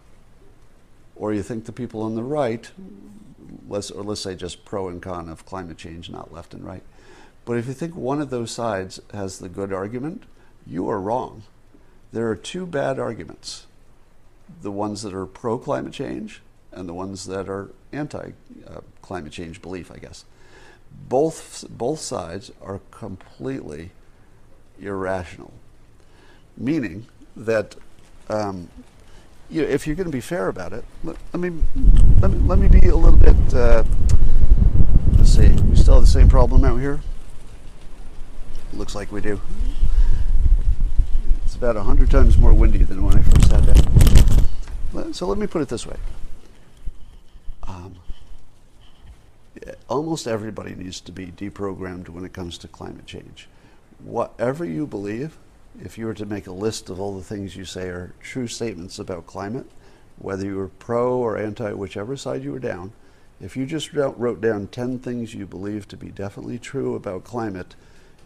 or 1.14 1.32
you 1.32 1.42
think 1.42 1.64
the 1.64 1.72
people 1.72 2.02
on 2.02 2.14
the 2.14 2.22
right, 2.22 2.70
let's, 3.68 3.90
or 3.90 4.02
let's 4.02 4.20
say 4.20 4.34
just 4.34 4.64
pro 4.64 4.88
and 4.88 5.00
con 5.00 5.28
of 5.28 5.46
climate 5.46 5.78
change, 5.78 6.10
not 6.10 6.32
left 6.32 6.54
and 6.54 6.64
right. 6.64 6.82
But 7.44 7.58
if 7.58 7.66
you 7.66 7.74
think 7.74 7.94
one 7.94 8.20
of 8.20 8.30
those 8.30 8.50
sides 8.50 9.00
has 9.12 9.38
the 9.38 9.48
good 9.48 9.72
argument, 9.72 10.24
you 10.66 10.88
are 10.90 11.00
wrong. 11.00 11.44
There 12.12 12.28
are 12.28 12.36
two 12.36 12.66
bad 12.66 12.98
arguments 12.98 13.66
the 14.62 14.70
ones 14.70 15.02
that 15.02 15.12
are 15.12 15.26
pro 15.26 15.58
climate 15.58 15.92
change 15.92 16.40
and 16.72 16.88
the 16.88 16.94
ones 16.94 17.26
that 17.26 17.48
are 17.48 17.70
anti 17.92 18.32
uh, 18.66 18.80
climate 19.02 19.32
change 19.32 19.62
belief, 19.62 19.90
I 19.90 19.96
guess. 19.96 20.24
Both, 21.08 21.64
both 21.68 22.00
sides 22.00 22.50
are 22.62 22.80
completely 22.90 23.90
irrational, 24.80 25.52
meaning 26.56 27.06
that 27.36 27.74
um, 28.28 28.68
you 29.50 29.62
know, 29.62 29.68
if 29.68 29.86
you're 29.86 29.96
going 29.96 30.06
to 30.06 30.12
be 30.12 30.20
fair 30.20 30.48
about 30.48 30.72
it, 30.72 30.84
let, 31.04 31.16
me, 31.34 31.50
let 32.20 32.30
me 32.30 32.38
let 32.38 32.58
me 32.58 32.68
be 32.68 32.88
a 32.88 32.96
little 32.96 33.18
bit. 33.18 33.54
Uh, 33.54 33.84
let's 35.16 35.30
see, 35.30 35.48
we 35.48 35.76
still 35.76 35.94
have 35.94 36.02
the 36.02 36.10
same 36.10 36.28
problem 36.28 36.64
out 36.64 36.78
here. 36.78 37.00
Looks 38.72 38.94
like 38.94 39.12
we 39.12 39.20
do. 39.20 39.40
It's 41.44 41.54
about 41.54 41.76
hundred 41.76 42.10
times 42.10 42.36
more 42.36 42.52
windy 42.52 42.82
than 42.82 43.04
when 43.04 43.16
I 43.16 43.22
first 43.22 43.50
had 43.50 43.64
that. 43.64 45.14
So 45.14 45.26
let 45.26 45.38
me 45.38 45.46
put 45.46 45.62
it 45.62 45.68
this 45.68 45.86
way. 45.86 45.96
Um, 47.66 47.96
almost 49.88 50.26
everybody 50.26 50.74
needs 50.74 51.00
to 51.00 51.12
be 51.12 51.26
deprogrammed 51.26 52.08
when 52.08 52.24
it 52.24 52.32
comes 52.32 52.58
to 52.58 52.68
climate 52.68 53.06
change. 53.06 53.48
Whatever 53.98 54.64
you 54.64 54.86
believe, 54.86 55.38
if 55.82 55.98
you 55.98 56.06
were 56.06 56.14
to 56.14 56.26
make 56.26 56.46
a 56.46 56.52
list 56.52 56.88
of 56.90 57.00
all 57.00 57.16
the 57.16 57.24
things 57.24 57.56
you 57.56 57.64
say 57.64 57.88
are 57.88 58.14
true 58.20 58.46
statements 58.46 58.98
about 58.98 59.26
climate, 59.26 59.66
whether 60.18 60.44
you 60.44 60.56
were 60.56 60.68
pro 60.68 61.16
or 61.18 61.36
anti, 61.36 61.72
whichever 61.72 62.16
side 62.16 62.42
you 62.42 62.52
were 62.52 62.58
down, 62.58 62.92
if 63.40 63.56
you 63.56 63.66
just 63.66 63.92
wrote 63.92 64.40
down 64.40 64.66
10 64.68 64.98
things 65.00 65.34
you 65.34 65.46
believe 65.46 65.86
to 65.88 65.96
be 65.96 66.08
definitely 66.08 66.58
true 66.58 66.94
about 66.94 67.24
climate, 67.24 67.74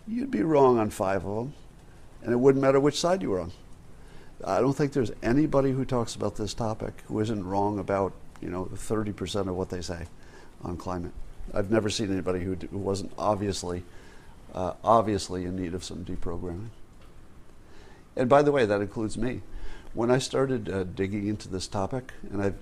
you'd 0.07 0.31
be 0.31 0.43
wrong 0.43 0.79
on 0.79 0.91
five 0.91 1.25
of 1.25 1.37
them, 1.37 1.55
and 2.23 2.33
it 2.33 2.37
wouldn't 2.37 2.63
matter 2.63 2.79
which 2.79 3.01
side 3.01 3.23
you 3.23 3.31
were 3.31 3.41
on. 3.41 3.53
I 4.45 4.61
don't 4.61 4.73
think 4.73 4.93
there's 4.93 5.13
anybody 5.23 5.73
who 5.73 5.85
talks 5.85 6.15
about 6.15 6.37
this 6.37 6.55
topic 6.55 7.03
who 7.09 7.21
isn't 7.21 7.45
wrong 7.45 7.79
about, 7.79 8.13
you 8.41 8.49
know, 8.49 8.67
30% 8.67 9.49
of 9.49 9.57
what 9.57 9.69
they 9.69 9.83
say 9.83 10.07
on 10.63 10.77
climate. 10.77 11.13
I've 11.53 11.71
never 11.71 11.91
seen 11.91 12.13
anybody 12.13 12.41
who, 12.41 12.55
who 12.55 12.79
wasn't 12.79 13.13
obviously, 13.19 13.83
uh, 14.55 14.75
obviously 14.85 15.45
in 15.45 15.57
need 15.57 15.75
of 15.75 15.85
some 15.85 16.05
deprogramming. 16.05 16.69
And 18.17 18.29
by 18.29 18.43
the 18.43 18.53
way, 18.53 18.67
that 18.67 18.81
includes 18.81 19.17
me. 19.17 19.43
When 19.95 20.11
I 20.11 20.19
started 20.19 20.69
uh, 20.69 20.85
digging 20.85 21.27
into 21.27 21.49
this 21.49 21.67
topic, 21.67 22.13
and 22.31 22.43
I've, 22.43 22.57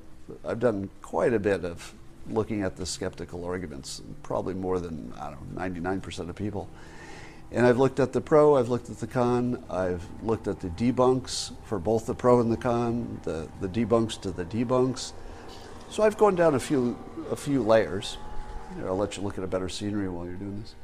I've 0.44 0.60
done 0.60 0.90
quite 1.02 1.32
a 1.32 1.38
bit 1.38 1.64
of 1.64 1.94
looking 2.30 2.62
at 2.62 2.76
the 2.76 2.86
skeptical 2.86 3.44
arguments, 3.44 4.02
probably 4.22 4.54
more 4.54 4.78
than, 4.78 5.12
I 5.20 5.30
don't 5.30 5.54
know, 5.54 5.60
99% 5.60 6.28
of 6.28 6.36
people. 6.36 6.68
And 7.50 7.66
I've 7.66 7.78
looked 7.78 7.98
at 7.98 8.12
the 8.12 8.20
pro, 8.20 8.56
I've 8.56 8.68
looked 8.68 8.90
at 8.90 8.98
the 8.98 9.06
con, 9.06 9.64
I've 9.70 10.04
looked 10.22 10.48
at 10.48 10.60
the 10.60 10.68
debunks 10.68 11.52
for 11.64 11.78
both 11.78 12.06
the 12.06 12.14
pro 12.14 12.40
and 12.40 12.52
the 12.52 12.58
con, 12.58 13.20
the, 13.24 13.48
the 13.60 13.68
debunks 13.68 14.20
to 14.22 14.30
the 14.30 14.44
debunks. 14.44 15.12
So 15.88 16.02
I've 16.02 16.18
gone 16.18 16.34
down 16.34 16.54
a 16.54 16.60
few, 16.60 16.98
a 17.30 17.36
few 17.36 17.62
layers. 17.62 18.18
Here, 18.76 18.86
I'll 18.86 18.98
let 18.98 19.16
you 19.16 19.22
look 19.22 19.38
at 19.38 19.44
a 19.44 19.46
better 19.46 19.70
scenery 19.70 20.10
while 20.10 20.26
you're 20.26 20.34
doing 20.34 20.60
this. 20.60 20.74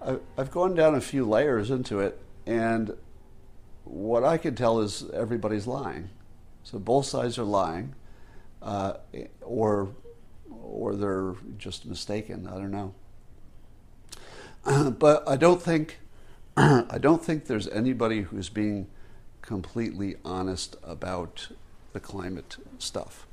I've, 0.00 0.20
I've 0.36 0.50
gone 0.52 0.76
down 0.76 0.94
a 0.94 1.00
few 1.00 1.28
layers 1.28 1.72
into 1.72 1.98
it, 1.98 2.20
and 2.46 2.96
what 3.88 4.24
I 4.24 4.38
can 4.38 4.54
tell 4.54 4.80
is 4.80 5.04
everybody's 5.10 5.66
lying. 5.66 6.10
So 6.64 6.78
both 6.78 7.06
sides 7.06 7.38
are 7.38 7.44
lying, 7.44 7.94
uh, 8.62 8.94
or 9.40 9.88
or 10.50 10.94
they're 10.94 11.34
just 11.56 11.86
mistaken. 11.86 12.46
I 12.46 12.54
don't 12.54 12.70
know. 12.70 12.94
but 14.98 15.26
I 15.28 15.36
don't 15.36 15.62
think 15.62 15.98
I 16.56 16.98
don't 17.00 17.24
think 17.24 17.46
there's 17.46 17.68
anybody 17.68 18.22
who's 18.22 18.48
being 18.48 18.88
completely 19.42 20.16
honest 20.24 20.76
about 20.82 21.48
the 21.92 22.00
climate 22.00 22.56
stuff, 22.78 23.26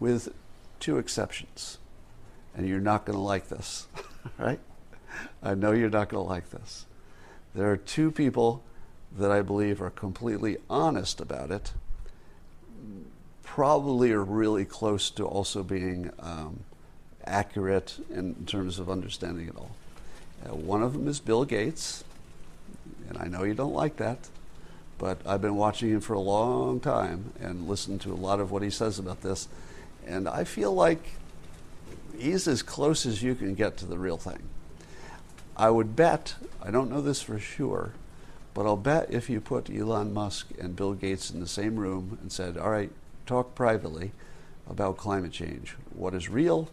with 0.00 0.32
two 0.80 0.98
exceptions. 0.98 1.78
And 2.56 2.66
you're 2.68 2.80
not 2.80 3.06
going 3.06 3.16
to 3.16 3.22
like 3.22 3.48
this, 3.48 3.86
right? 4.38 4.58
I 5.40 5.54
know 5.54 5.70
you're 5.70 5.88
not 5.88 6.08
going 6.08 6.24
to 6.24 6.28
like 6.28 6.50
this. 6.50 6.86
There 7.54 7.70
are 7.70 7.76
two 7.76 8.10
people 8.10 8.64
that 9.16 9.30
I 9.30 9.42
believe 9.42 9.82
are 9.82 9.90
completely 9.90 10.58
honest 10.68 11.20
about 11.20 11.50
it 11.50 11.72
probably 13.42 14.12
are 14.12 14.22
really 14.22 14.64
close 14.64 15.10
to 15.10 15.24
also 15.24 15.64
being 15.64 16.08
um, 16.20 16.60
accurate 17.26 17.96
in 18.08 18.46
terms 18.46 18.78
of 18.78 18.88
understanding 18.88 19.48
it 19.48 19.56
all. 19.56 19.74
Uh, 20.46 20.54
one 20.54 20.84
of 20.84 20.92
them 20.92 21.08
is 21.08 21.18
Bill 21.18 21.44
Gates, 21.44 22.04
and 23.08 23.18
I 23.18 23.26
know 23.26 23.42
you 23.42 23.54
don't 23.54 23.74
like 23.74 23.96
that, 23.96 24.28
but 24.98 25.18
I've 25.26 25.42
been 25.42 25.56
watching 25.56 25.90
him 25.90 26.00
for 26.00 26.14
a 26.14 26.20
long 26.20 26.78
time 26.78 27.32
and 27.40 27.68
listened 27.68 28.00
to 28.02 28.12
a 28.12 28.14
lot 28.14 28.38
of 28.38 28.52
what 28.52 28.62
he 28.62 28.70
says 28.70 29.00
about 29.00 29.20
this, 29.22 29.48
and 30.06 30.28
I 30.28 30.44
feel 30.44 30.72
like 30.72 31.02
he's 32.16 32.46
as 32.46 32.62
close 32.62 33.04
as 33.04 33.20
you 33.20 33.34
can 33.34 33.56
get 33.56 33.76
to 33.78 33.84
the 33.84 33.98
real 33.98 34.16
thing. 34.16 34.42
I 35.56 35.70
would 35.70 35.96
bet, 35.96 36.36
I 36.62 36.70
don't 36.70 36.88
know 36.88 37.00
this 37.00 37.20
for 37.20 37.40
sure, 37.40 37.94
but 38.54 38.66
I'll 38.66 38.76
bet 38.76 39.12
if 39.12 39.30
you 39.30 39.40
put 39.40 39.70
Elon 39.70 40.12
Musk 40.12 40.48
and 40.58 40.76
Bill 40.76 40.94
Gates 40.94 41.30
in 41.30 41.40
the 41.40 41.46
same 41.46 41.76
room 41.76 42.18
and 42.20 42.32
said, 42.32 42.56
all 42.56 42.70
right, 42.70 42.90
talk 43.26 43.54
privately 43.54 44.12
about 44.68 44.96
climate 44.96 45.32
change, 45.32 45.76
what 45.94 46.14
is 46.14 46.28
real 46.28 46.68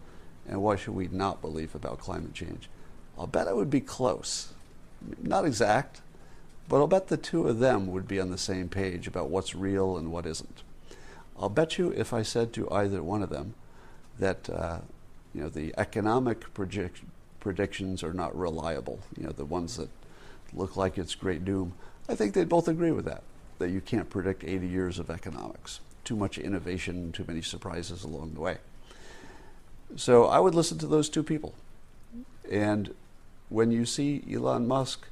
and 0.47 0.61
what 0.61 0.80
should 0.80 0.95
we 0.95 1.07
not 1.11 1.41
believe 1.41 1.75
about 1.75 1.99
climate 1.99 2.34
change, 2.34 2.69
I'll 3.17 3.28
bet 3.28 3.47
I 3.47 3.53
would 3.53 3.69
be 3.69 3.82
close. 3.82 4.53
Not 5.21 5.45
exact, 5.45 6.01
but 6.69 6.78
I'll 6.78 6.88
bet 6.88 7.07
the 7.07 7.17
two 7.17 7.47
of 7.47 7.59
them 7.59 7.88
would 7.88 8.07
be 8.07 8.19
on 8.19 8.32
the 8.32 8.38
same 8.38 8.69
page 8.69 9.07
about 9.07 9.30
what's 9.30 9.55
real 9.55 9.97
and 9.97 10.11
what 10.11 10.25
isn't. 10.25 10.63
I'll 11.39 11.49
bet 11.49 11.78
you 11.78 11.91
if 11.91 12.13
I 12.13 12.23
said 12.23 12.53
to 12.53 12.69
either 12.71 13.03
one 13.03 13.21
of 13.21 13.30
them 13.30 13.53
that 14.19 14.49
uh, 14.49 14.80
you 15.34 15.41
know 15.41 15.49
the 15.49 15.73
economic 15.78 16.45
predictions 16.53 18.03
are 18.03 18.13
not 18.13 18.38
reliable, 18.38 18.99
you 19.15 19.23
know 19.23 19.32
the 19.32 19.45
ones 19.45 19.78
that 19.78 19.89
look 20.53 20.75
like 20.75 20.97
it's 20.97 21.15
great 21.15 21.45
doom, 21.45 21.73
I 22.09 22.15
think 22.15 22.33
they'd 22.33 22.49
both 22.49 22.67
agree 22.67 22.91
with 22.91 23.05
that. 23.05 23.23
That 23.59 23.69
you 23.69 23.81
can't 23.81 24.09
predict 24.09 24.43
80 24.43 24.67
years 24.67 24.99
of 24.99 25.09
economics. 25.09 25.79
Too 26.03 26.15
much 26.15 26.37
innovation, 26.37 27.11
too 27.11 27.25
many 27.27 27.41
surprises 27.41 28.03
along 28.03 28.33
the 28.33 28.39
way. 28.39 28.57
So 29.95 30.25
I 30.25 30.39
would 30.39 30.53
listen 30.53 30.77
to 30.79 30.87
those 30.87 31.09
two 31.09 31.23
people. 31.23 31.53
And 32.49 32.93
when 33.49 33.71
you 33.71 33.85
see 33.85 34.23
Elon 34.31 34.67
Musk 34.67 35.07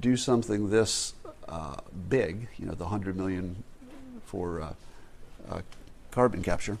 do 0.00 0.16
something 0.16 0.70
this 0.70 1.14
uh, 1.48 1.76
big, 2.08 2.48
you 2.58 2.66
know, 2.66 2.74
the 2.74 2.84
100 2.84 3.16
million 3.16 3.62
for 4.24 4.60
uh, 4.60 4.72
uh, 5.50 5.60
carbon 6.10 6.42
capture, 6.42 6.78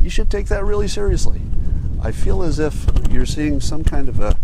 you 0.00 0.10
should 0.10 0.30
take 0.30 0.48
that 0.48 0.64
really 0.64 0.88
seriously. 0.88 1.40
I 2.02 2.12
feel 2.12 2.42
as 2.42 2.58
if 2.58 2.86
you're 3.10 3.26
seeing 3.26 3.60
some 3.60 3.84
kind 3.84 4.08
of 4.08 4.20
a 4.20 4.36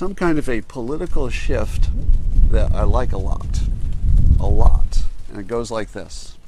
some 0.00 0.14
kind 0.14 0.38
of 0.38 0.48
a 0.48 0.62
political 0.62 1.28
shift 1.28 1.90
that 2.50 2.72
I 2.72 2.84
like 2.84 3.12
a 3.12 3.18
lot. 3.18 3.60
A 4.40 4.46
lot. 4.46 5.02
And 5.28 5.38
it 5.38 5.46
goes 5.46 5.70
like 5.70 5.92
this. 5.92 6.38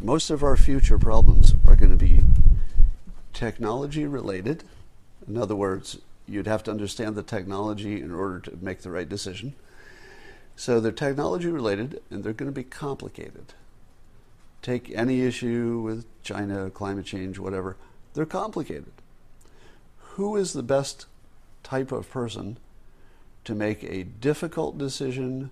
Most 0.00 0.30
of 0.30 0.44
our 0.44 0.56
future 0.56 1.00
problems 1.00 1.54
are 1.66 1.74
going 1.74 1.90
to 1.90 1.96
be 1.96 2.20
technology 3.32 4.06
related. 4.06 4.62
In 5.26 5.36
other 5.36 5.56
words, 5.56 5.98
you'd 6.28 6.46
have 6.46 6.62
to 6.62 6.70
understand 6.70 7.16
the 7.16 7.24
technology 7.24 8.00
in 8.00 8.14
order 8.14 8.38
to 8.38 8.56
make 8.62 8.82
the 8.82 8.92
right 8.92 9.08
decision. 9.08 9.54
So 10.54 10.78
they're 10.78 10.92
technology 10.92 11.48
related 11.48 12.00
and 12.08 12.22
they're 12.22 12.32
going 12.32 12.52
to 12.52 12.54
be 12.54 12.62
complicated. 12.62 13.46
Take 14.62 14.92
any 14.94 15.22
issue 15.22 15.80
with 15.84 16.04
China, 16.22 16.70
climate 16.70 17.06
change, 17.06 17.40
whatever, 17.40 17.76
they're 18.14 18.26
complicated. 18.26 18.92
Who 20.14 20.36
is 20.36 20.52
the 20.52 20.62
best 20.62 21.06
type 21.62 21.92
of 21.92 22.10
person 22.10 22.58
to 23.44 23.54
make 23.54 23.82
a 23.84 24.04
difficult 24.04 24.78
decision 24.78 25.50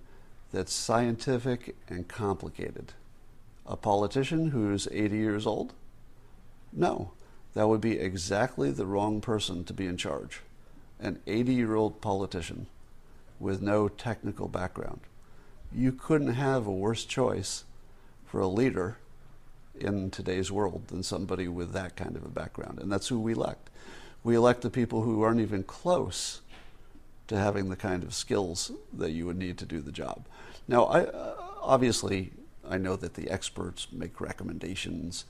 that's 0.51 0.73
scientific 0.73 1.75
and 1.87 2.07
complicated? 2.07 2.93
A 3.65 3.75
politician 3.75 4.51
who's 4.51 4.87
80 4.91 5.17
years 5.17 5.45
old? 5.45 5.73
No, 6.71 7.11
that 7.53 7.67
would 7.67 7.81
be 7.81 7.99
exactly 7.99 8.71
the 8.71 8.85
wrong 8.85 9.21
person 9.21 9.63
to 9.65 9.73
be 9.73 9.85
in 9.85 9.97
charge 9.97 10.41
an 10.99 11.19
80 11.27 11.53
year 11.53 11.75
old 11.75 12.01
politician 12.01 12.67
with 13.39 13.61
no 13.61 13.87
technical 13.87 14.47
background. 14.47 15.01
You 15.71 15.91
couldn't 15.91 16.33
have 16.33 16.67
a 16.67 16.71
worse 16.71 17.05
choice 17.05 17.63
for 18.25 18.41
a 18.41 18.47
leader 18.47 18.97
in 19.79 20.11
today's 20.11 20.51
world 20.51 20.87
than 20.87 21.03
somebody 21.03 21.47
with 21.47 21.71
that 21.71 21.95
kind 21.95 22.15
of 22.15 22.25
a 22.25 22.29
background. 22.29 22.79
And 22.79 22.91
that's 22.91 23.07
who 23.07 23.19
we 23.19 23.33
elect. 23.33 23.69
We 24.23 24.35
elect 24.35 24.61
the 24.61 24.69
people 24.69 25.01
who 25.01 25.21
aren't 25.21 25.39
even 25.39 25.63
close 25.63 26.41
to 27.27 27.37
having 27.37 27.69
the 27.69 27.75
kind 27.75 28.03
of 28.03 28.13
skills 28.13 28.71
that 28.93 29.11
you 29.11 29.25
would 29.25 29.37
need 29.37 29.57
to 29.59 29.65
do 29.65 29.81
the 29.81 29.91
job. 29.91 30.25
Now, 30.67 30.85
I, 30.85 31.03
uh, 31.05 31.35
obviously, 31.61 32.31
I 32.67 32.77
know 32.77 32.95
that 32.95 33.13
the 33.13 33.29
experts 33.29 33.87
make 33.91 34.19
recommendations 34.19 35.25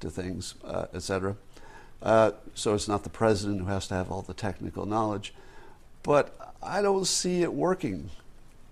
to 0.00 0.10
things, 0.10 0.54
uh, 0.64 0.86
etc. 0.92 1.36
Uh, 2.02 2.32
so 2.54 2.74
it's 2.74 2.88
not 2.88 3.04
the 3.04 3.10
president 3.10 3.60
who 3.60 3.66
has 3.66 3.88
to 3.88 3.94
have 3.94 4.10
all 4.10 4.22
the 4.22 4.34
technical 4.34 4.86
knowledge. 4.86 5.32
But 6.02 6.54
I 6.62 6.82
don't 6.82 7.06
see 7.06 7.42
it 7.42 7.54
working. 7.54 8.10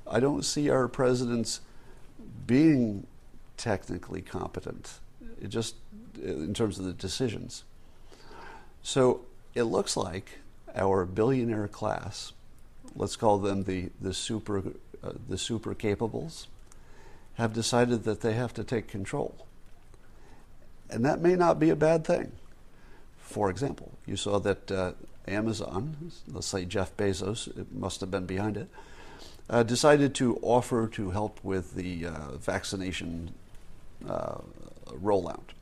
I 0.07 0.21
don't 0.21 0.45
see 0.45 0.69
our 0.69 0.89
presidents 0.89 1.61
being 2.47 3.07
technically 3.57 4.21
competent, 4.21 4.99
it 5.41 5.49
just 5.49 5.77
in 6.23 6.53
terms 6.53 6.79
of 6.79 6.85
the 6.85 6.93
decisions. 6.93 7.65
So 8.83 9.23
it 9.55 9.65
looks 9.65 9.97
like 9.97 10.41
our 10.75 11.05
billionaire 11.05 11.69
class, 11.69 12.33
let's 12.97 13.17
call 13.17 13.39
them 13.39 13.65
the, 13.65 13.91
the, 14.01 14.15
super, 14.15 14.63
uh, 15.03 15.13
the 15.29 15.39
super 15.39 15.75
capables, 15.75 16.49
have 17.35 17.53
decided 17.53 18.05
that 18.05 18.21
they 18.21 18.35
have 18.35 18.53
to 18.55 18.65
take 18.65 18.89
control. 18.89 19.47
And 20.91 21.05
that 21.05 21.21
may 21.21 21.37
not 21.37 21.59
be 21.59 21.71
a 21.71 21.77
bad 21.77 22.05
thing. 22.05 22.33
For 23.19 23.49
example, 23.49 23.93
you 24.05 24.17
saw 24.17 24.39
that 24.41 24.71
uh, 24.71 24.93
Amazon, 25.27 26.13
let's 26.29 26.47
say 26.47 26.65
Jeff 26.65 26.95
Bezos, 26.97 27.49
it 27.57 27.73
must 27.73 28.01
have 28.01 28.11
been 28.11 28.27
behind 28.27 28.57
it, 28.57 28.69
uh, 29.49 29.63
decided 29.63 30.15
to 30.17 30.39
offer 30.43 30.87
to 30.89 31.11
help 31.11 31.41
with 31.43 31.75
the 31.75 32.07
uh, 32.07 32.33
vaccination 32.33 33.33
uh, 34.09 34.39
rollout. 34.87 35.55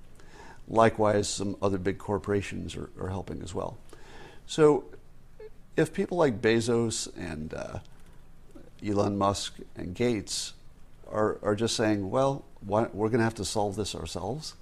Likewise, 0.71 1.29
some 1.29 1.57
other 1.61 1.79
big 1.79 1.99
corporations 1.99 2.77
are, 2.77 2.91
are, 3.01 3.09
helping 3.09 3.43
as 3.43 3.53
well. 3.53 3.77
So, 4.47 4.85
if 5.77 5.93
people 5.93 6.17
like 6.17 6.41
Bezos 6.41 7.09
and 7.19 7.53
uh, 7.53 7.81
Elon 8.87 9.19
Musk 9.19 9.57
and 9.75 9.95
Gates 9.95 10.53
are, 11.11 11.39
are 11.43 11.57
just 11.57 11.75
saying, 11.75 12.09
well, 12.09 12.45
why, 12.61 12.87
we're 12.93 13.09
going 13.09 13.19
to 13.19 13.25
have 13.25 13.35
to 13.37 13.45
solve 13.45 13.75
this 13.75 13.97
ourselves, 13.97 14.55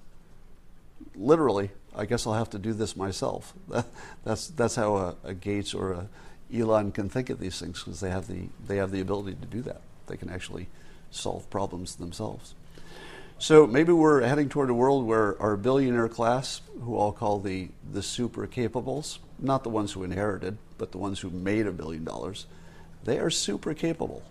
literally, 1.15 1.71
I 1.95 2.07
guess 2.07 2.27
I'll 2.27 2.35
have 2.35 2.51
to 2.51 2.59
do 2.59 2.73
this 2.73 2.97
myself. 2.97 3.53
that's 4.25 4.49
that's 4.49 4.77
how 4.77 4.97
a, 4.97 5.17
a, 5.25 5.35
Gates 5.35 5.75
or 5.75 5.93
a 5.93 6.09
Elon 6.55 6.93
can 6.93 7.09
think 7.09 7.29
of 7.29 7.39
these 7.39 7.61
things 7.61 7.83
because 7.83 8.01
they 8.01 8.11
have 8.11 8.29
the 8.29 8.49
they 8.67 8.77
have 8.77 8.91
the 8.91 9.01
ability 9.01 9.37
to 9.41 9.47
do 9.47 9.63
that. 9.63 9.83
They 10.07 10.17
can 10.17 10.31
actually 10.31 10.69
solve 11.11 11.49
problems 11.51 11.97
themselves. 11.97 12.55
So 13.41 13.69
maybe 13.69 13.93
we're 13.93 14.23
heading 14.23 14.49
toward 14.49 14.69
a 14.69 14.75
world 14.75 15.07
where 15.07 15.41
our 15.41 15.57
billionaire 15.57 16.09
class, 16.09 16.61
who 16.83 16.99
I'll 16.99 17.13
call 17.13 17.39
the 17.39 17.69
the 17.89 18.03
super 18.03 18.49
capables, 18.49 19.21
not 19.39 19.63
the 19.63 19.71
ones 19.71 19.93
who 19.93 20.03
inherited, 20.03 20.59
but 20.77 20.91
the 20.91 20.99
ones 20.99 21.21
who 21.21 21.31
made 21.31 21.69
a 21.69 21.73
billion 21.73 22.03
dollars, 22.03 22.47
they 23.05 23.21
are 23.21 23.31
super 23.31 23.75
capable. 23.75 24.25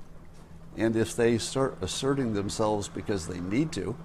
And 0.76 0.98
if 0.98 1.16
they 1.16 1.38
start 1.38 1.78
asserting 1.82 2.34
themselves 2.34 2.90
because 2.90 3.28
they 3.28 3.40
need 3.40 3.72
to, 3.72 3.96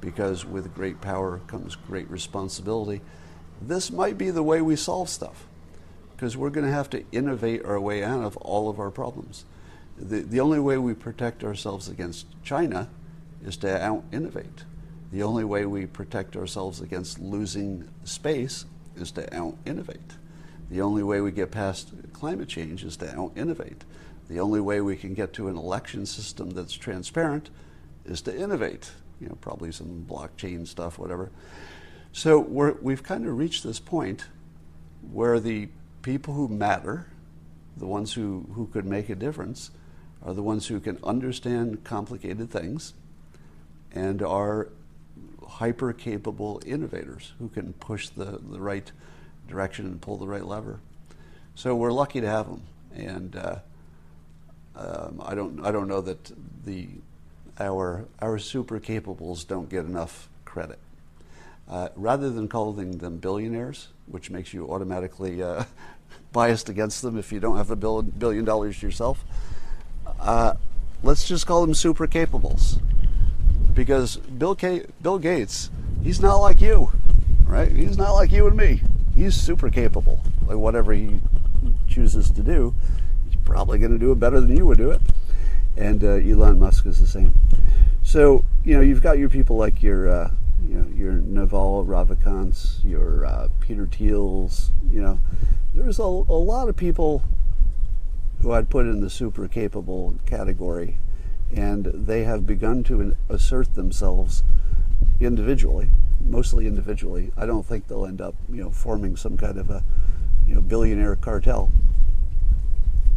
because 0.00 0.46
with 0.46 0.74
great 0.74 1.02
power 1.02 1.40
comes 1.46 1.76
great 1.76 2.10
responsibility. 2.10 3.02
This 3.60 3.90
might 3.90 4.16
be 4.16 4.30
the 4.30 4.42
way 4.42 4.62
we 4.62 4.76
solve 4.76 5.10
stuff 5.10 5.46
because 6.16 6.38
we're 6.38 6.50
going 6.50 6.66
to 6.66 6.72
have 6.72 6.88
to 6.90 7.04
innovate 7.12 7.66
our 7.66 7.78
way 7.78 8.02
out 8.02 8.24
of 8.24 8.38
all 8.38 8.70
of 8.70 8.80
our 8.80 8.90
problems. 8.90 9.44
The, 9.98 10.20
the 10.20 10.40
only 10.40 10.58
way 10.58 10.78
we 10.78 10.94
protect 10.94 11.44
ourselves 11.44 11.86
against 11.86 12.26
China 12.42 12.88
is 13.44 13.56
to 13.58 13.82
out 13.82 14.04
innovate. 14.12 14.64
The 15.10 15.22
only 15.22 15.44
way 15.44 15.66
we 15.66 15.86
protect 15.86 16.36
ourselves 16.36 16.80
against 16.80 17.18
losing 17.18 17.88
space 18.04 18.64
is 18.96 19.10
to 19.12 19.34
out 19.34 19.56
innovate. 19.66 20.16
The 20.70 20.80
only 20.80 21.02
way 21.02 21.20
we 21.20 21.32
get 21.32 21.50
past 21.50 21.92
climate 22.12 22.48
change 22.48 22.84
is 22.84 22.96
to 22.98 23.14
out 23.14 23.32
innovate. 23.36 23.84
The 24.28 24.40
only 24.40 24.60
way 24.60 24.80
we 24.80 24.96
can 24.96 25.12
get 25.12 25.32
to 25.34 25.48
an 25.48 25.56
election 25.56 26.06
system 26.06 26.50
that's 26.50 26.72
transparent 26.72 27.50
is 28.06 28.22
to 28.22 28.36
innovate 28.36 28.90
you 29.22 29.28
know, 29.28 29.36
probably 29.40 29.70
some 29.70 30.04
blockchain 30.08 30.66
stuff, 30.66 30.98
whatever. 30.98 31.30
So 32.12 32.40
we 32.40 32.92
have 32.92 33.04
kind 33.04 33.26
of 33.26 33.38
reached 33.38 33.62
this 33.62 33.78
point 33.78 34.26
where 35.12 35.38
the 35.38 35.68
people 36.02 36.34
who 36.34 36.48
matter, 36.48 37.06
the 37.76 37.86
ones 37.86 38.12
who, 38.14 38.46
who 38.54 38.66
could 38.66 38.84
make 38.84 39.08
a 39.08 39.14
difference, 39.14 39.70
are 40.24 40.34
the 40.34 40.42
ones 40.42 40.66
who 40.66 40.80
can 40.80 40.98
understand 41.04 41.84
complicated 41.84 42.50
things 42.50 42.94
and 43.94 44.22
are 44.22 44.68
hyper 45.46 45.92
capable 45.92 46.60
innovators 46.64 47.32
who 47.38 47.48
can 47.48 47.72
push 47.74 48.08
the, 48.08 48.40
the 48.50 48.60
right 48.60 48.90
direction 49.48 49.86
and 49.86 50.00
pull 50.00 50.16
the 50.16 50.26
right 50.26 50.44
lever. 50.44 50.80
So 51.54 51.74
we're 51.74 51.92
lucky 51.92 52.20
to 52.20 52.28
have 52.28 52.46
them. 52.46 52.62
And 52.94 53.36
uh, 53.36 53.56
um, 54.76 55.22
I, 55.24 55.34
don't, 55.34 55.64
I 55.64 55.70
don't 55.70 55.88
know 55.88 56.00
that 56.00 56.32
the 56.64 56.88
our, 57.60 58.06
our 58.20 58.38
super 58.38 58.80
capables 58.80 59.44
don't 59.44 59.68
get 59.68 59.84
enough 59.84 60.28
credit. 60.44 60.78
Uh, 61.68 61.88
rather 61.96 62.30
than 62.30 62.48
calling 62.48 62.98
them 62.98 63.18
billionaires, 63.18 63.88
which 64.06 64.30
makes 64.30 64.52
you 64.52 64.70
automatically 64.70 65.42
uh, 65.42 65.64
biased 66.32 66.68
against 66.68 67.02
them 67.02 67.18
if 67.18 67.30
you 67.30 67.40
don't 67.40 67.56
have 67.56 67.70
a 67.70 67.76
billion 67.76 68.44
dollars 68.44 68.82
yourself, 68.82 69.24
uh, 70.18 70.54
let's 71.02 71.26
just 71.26 71.46
call 71.46 71.60
them 71.60 71.74
super 71.74 72.06
capables. 72.06 72.78
Because 73.74 74.16
Bill, 74.16 74.54
K- 74.54 74.86
Bill 75.00 75.18
Gates, 75.18 75.70
he's 76.02 76.20
not 76.20 76.36
like 76.36 76.60
you, 76.60 76.92
right? 77.46 77.70
He's 77.70 77.96
not 77.96 78.12
like 78.12 78.32
you 78.32 78.46
and 78.46 78.56
me. 78.56 78.82
He's 79.14 79.34
super 79.34 79.70
capable. 79.70 80.22
Like 80.46 80.56
whatever 80.56 80.92
he 80.92 81.20
chooses 81.88 82.30
to 82.30 82.42
do, 82.42 82.74
he's 83.24 83.36
probably 83.44 83.78
going 83.78 83.92
to 83.92 83.98
do 83.98 84.12
it 84.12 84.18
better 84.18 84.40
than 84.40 84.56
you 84.56 84.66
would 84.66 84.78
do 84.78 84.90
it 84.90 85.00
and 85.76 86.04
uh, 86.04 86.12
Elon 86.14 86.58
Musk 86.58 86.86
is 86.86 87.00
the 87.00 87.06
same. 87.06 87.34
So 88.02 88.44
you 88.64 88.74
know 88.74 88.80
you've 88.80 89.02
got 89.02 89.18
your 89.18 89.28
people 89.28 89.56
like 89.56 89.82
your 89.82 90.08
uh, 90.08 90.30
you 90.66 90.74
know 90.76 90.86
your 90.94 91.12
Naval 91.12 91.84
Ravikants, 91.86 92.84
your 92.84 93.24
uh, 93.24 93.48
Peter 93.60 93.86
Thiels. 93.86 94.68
You 94.90 95.02
know, 95.02 95.20
there's 95.74 95.98
a, 95.98 96.02
a 96.02 96.04
lot 96.04 96.68
of 96.68 96.76
people 96.76 97.22
who 98.42 98.52
I'd 98.52 98.68
put 98.68 98.86
in 98.86 99.00
the 99.00 99.10
super 99.10 99.46
capable 99.48 100.16
category, 100.26 100.98
and 101.54 101.86
they 101.86 102.24
have 102.24 102.46
begun 102.46 102.82
to 102.84 103.16
assert 103.28 103.74
themselves 103.74 104.42
individually, 105.20 105.90
mostly 106.20 106.66
individually. 106.66 107.30
I 107.36 107.46
don't 107.46 107.64
think 107.64 107.88
they'll 107.88 108.06
end 108.06 108.20
up, 108.20 108.34
you 108.48 108.62
know, 108.62 108.70
forming 108.70 109.16
some 109.16 109.36
kind 109.36 109.58
of 109.58 109.70
a, 109.70 109.84
you 110.46 110.54
know, 110.54 110.60
billionaire 110.60 111.16
cartel. 111.16 111.70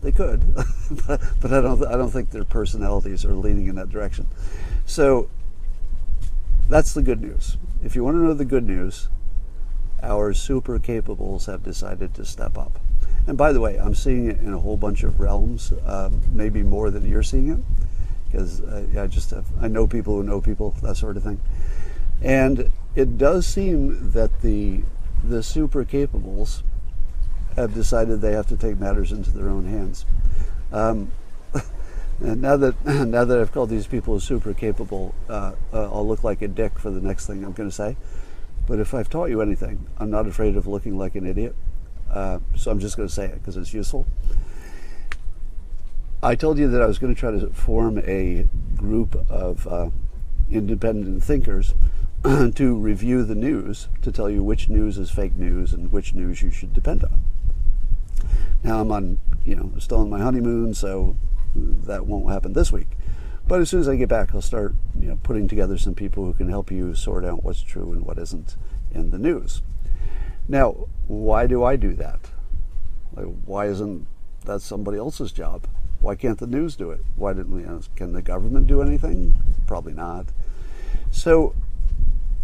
They 0.02 0.12
could, 0.12 0.54
but, 1.08 1.22
I 1.52 1.62
don't. 1.62 1.84
I 1.86 1.94
don't 1.98 2.12
think 2.12 2.30
their 2.30 2.44
personalities 2.44 3.26
are 3.26 3.34
leaning 3.34 3.68
in 3.68 3.76
that 3.76 3.90
direction. 3.90 4.28
So 4.86 5.30
that's 6.70 6.94
the 6.94 7.02
good 7.02 7.22
news. 7.22 7.58
If 7.84 7.96
you 7.96 8.04
want 8.04 8.16
to 8.16 8.22
know 8.22 8.34
the 8.34 8.46
good 8.46 8.68
news, 8.68 9.08
our 10.04 10.34
super 10.34 10.78
capables 10.78 11.48
have 11.48 11.64
decided 11.64 12.14
to 12.16 12.26
step 12.26 12.58
up. 12.58 12.80
And 13.28 13.38
by 13.38 13.52
the 13.52 13.60
way, 13.60 13.78
I'm 13.78 13.96
seeing 13.96 14.30
it 14.30 14.40
in 14.40 14.54
a 14.54 14.60
whole 14.60 14.78
bunch 14.78 15.02
of 15.04 15.20
realms, 15.20 15.74
um, 15.86 16.22
maybe 16.32 16.62
more 16.62 16.92
than 16.92 17.10
you're 17.10 17.24
seeing 17.24 17.50
it, 17.50 17.60
because 18.36 18.62
uh, 18.62 18.86
I 19.02 19.08
just 19.08 19.30
have, 19.30 19.46
I 19.62 19.70
know 19.70 19.88
people 19.88 20.18
who 20.18 20.24
know 20.24 20.42
people, 20.42 20.72
that 20.82 20.98
sort 20.98 21.16
of 21.16 21.24
thing. 21.24 21.40
And 22.22 22.70
it 22.96 23.18
does 23.18 23.46
seem 23.46 24.12
that 24.12 24.42
the 24.42 24.84
the 25.24 25.42
super 25.42 25.84
capables 25.86 26.62
have 27.56 27.74
decided 27.74 28.22
they 28.22 28.34
have 28.34 28.48
to 28.48 28.58
take 28.58 28.78
matters 28.78 29.12
into 29.12 29.32
their 29.32 29.50
own 29.50 29.66
hands. 29.66 30.06
Um, 30.72 31.12
and 32.20 32.42
now 32.42 32.58
that 32.58 32.86
now 32.86 33.24
that 33.24 33.40
I've 33.40 33.52
called 33.52 33.70
these 33.70 33.88
people 33.88 34.20
super 34.20 34.54
capable, 34.54 35.16
uh, 35.30 35.54
uh, 35.74 35.84
I'll 35.94 36.08
look 36.08 36.24
like 36.24 36.42
a 36.42 36.48
dick 36.48 36.78
for 36.78 36.92
the 36.92 37.02
next 37.02 37.28
thing 37.28 37.44
I'm 37.44 37.54
going 37.54 37.70
to 37.70 37.76
say. 37.76 37.96
But 38.68 38.80
if 38.80 38.94
I've 38.94 39.10
taught 39.10 39.30
you 39.30 39.42
anything, 39.42 39.88
I'm 39.98 40.10
not 40.10 40.28
afraid 40.28 40.58
of 40.58 40.68
looking 40.68 40.98
like 40.98 41.16
an 41.16 41.26
idiot. 41.26 41.56
Uh, 42.10 42.40
so 42.56 42.72
I'm 42.72 42.80
just 42.80 42.98
going 42.98 43.08
to 43.08 43.14
say 43.14 43.26
it 43.26 43.36
because 43.36 43.56
it's 43.56 43.74
useful. 43.74 44.06
I 46.26 46.34
told 46.34 46.58
you 46.58 46.68
that 46.70 46.82
I 46.82 46.88
was 46.88 46.98
going 46.98 47.14
to 47.14 47.20
try 47.20 47.30
to 47.30 47.50
form 47.54 48.00
a 48.00 48.48
group 48.76 49.14
of 49.30 49.68
uh, 49.68 49.92
independent 50.50 51.24
thinkers 51.24 51.76
to 52.24 52.76
review 52.76 53.24
the 53.24 53.36
news 53.36 53.90
to 54.02 54.12
tell 54.12 54.28
you 54.28 54.42
which 54.42 54.68
news 54.68 54.98
is 54.98 55.12
fake 55.12 55.36
news 55.36 55.72
and 55.72 55.92
which 55.92 56.16
news 56.16 56.42
you 56.42 56.50
should 56.50 56.74
depend 56.74 57.04
on. 57.04 57.20
Now 58.64 58.82
I'm 58.82 58.92
on, 58.92 59.20
you 59.46 59.56
know, 59.56 59.72
still 59.78 60.00
on 60.00 60.10
my 60.10 60.18
honeymoon, 60.18 60.74
so 60.74 61.16
that 61.56 62.08
won't 62.08 62.28
happen 62.32 62.54
this 62.54 62.72
week. 62.72 62.88
But 63.48 63.62
as 63.62 63.70
soon 63.70 63.82
as 63.82 63.88
I 63.88 63.96
get 63.96 64.10
back, 64.10 64.34
I'll 64.34 64.42
start, 64.42 64.74
you 65.00 65.10
know, 65.10 65.20
putting 65.22 65.48
together 65.48 65.78
some 65.78 65.94
people 65.94 66.26
who 66.26 66.34
can 66.34 66.50
help 66.50 66.72
you 66.72 66.96
sort 66.96 67.24
out 67.24 67.44
what's 67.44 67.62
true 67.62 67.94
and 67.94 68.04
what 68.04 68.18
isn't 68.18 68.56
in 68.92 69.12
the 69.12 69.20
news. 69.20 69.62
Now, 70.48 70.88
why 71.06 71.46
do 71.46 71.64
I 71.64 71.76
do 71.76 71.94
that? 71.94 72.32
Like, 73.14 73.28
why 73.46 73.68
isn't 73.68 74.08
that 74.46 74.64
somebody 74.64 74.98
else's 74.98 75.32
job? 75.32 75.68
Why 76.06 76.14
can't 76.14 76.38
the 76.38 76.46
news 76.46 76.76
do 76.76 76.92
it? 76.92 77.00
Why 77.16 77.34
didn't 77.34 77.60
you 77.60 77.66
know, 77.66 77.82
can 77.96 78.14
the 78.14 78.22
government 78.22 78.68
do 78.68 78.84
anything? 78.84 79.34
Probably 79.66 79.94
not. 79.94 80.28
So 81.10 81.56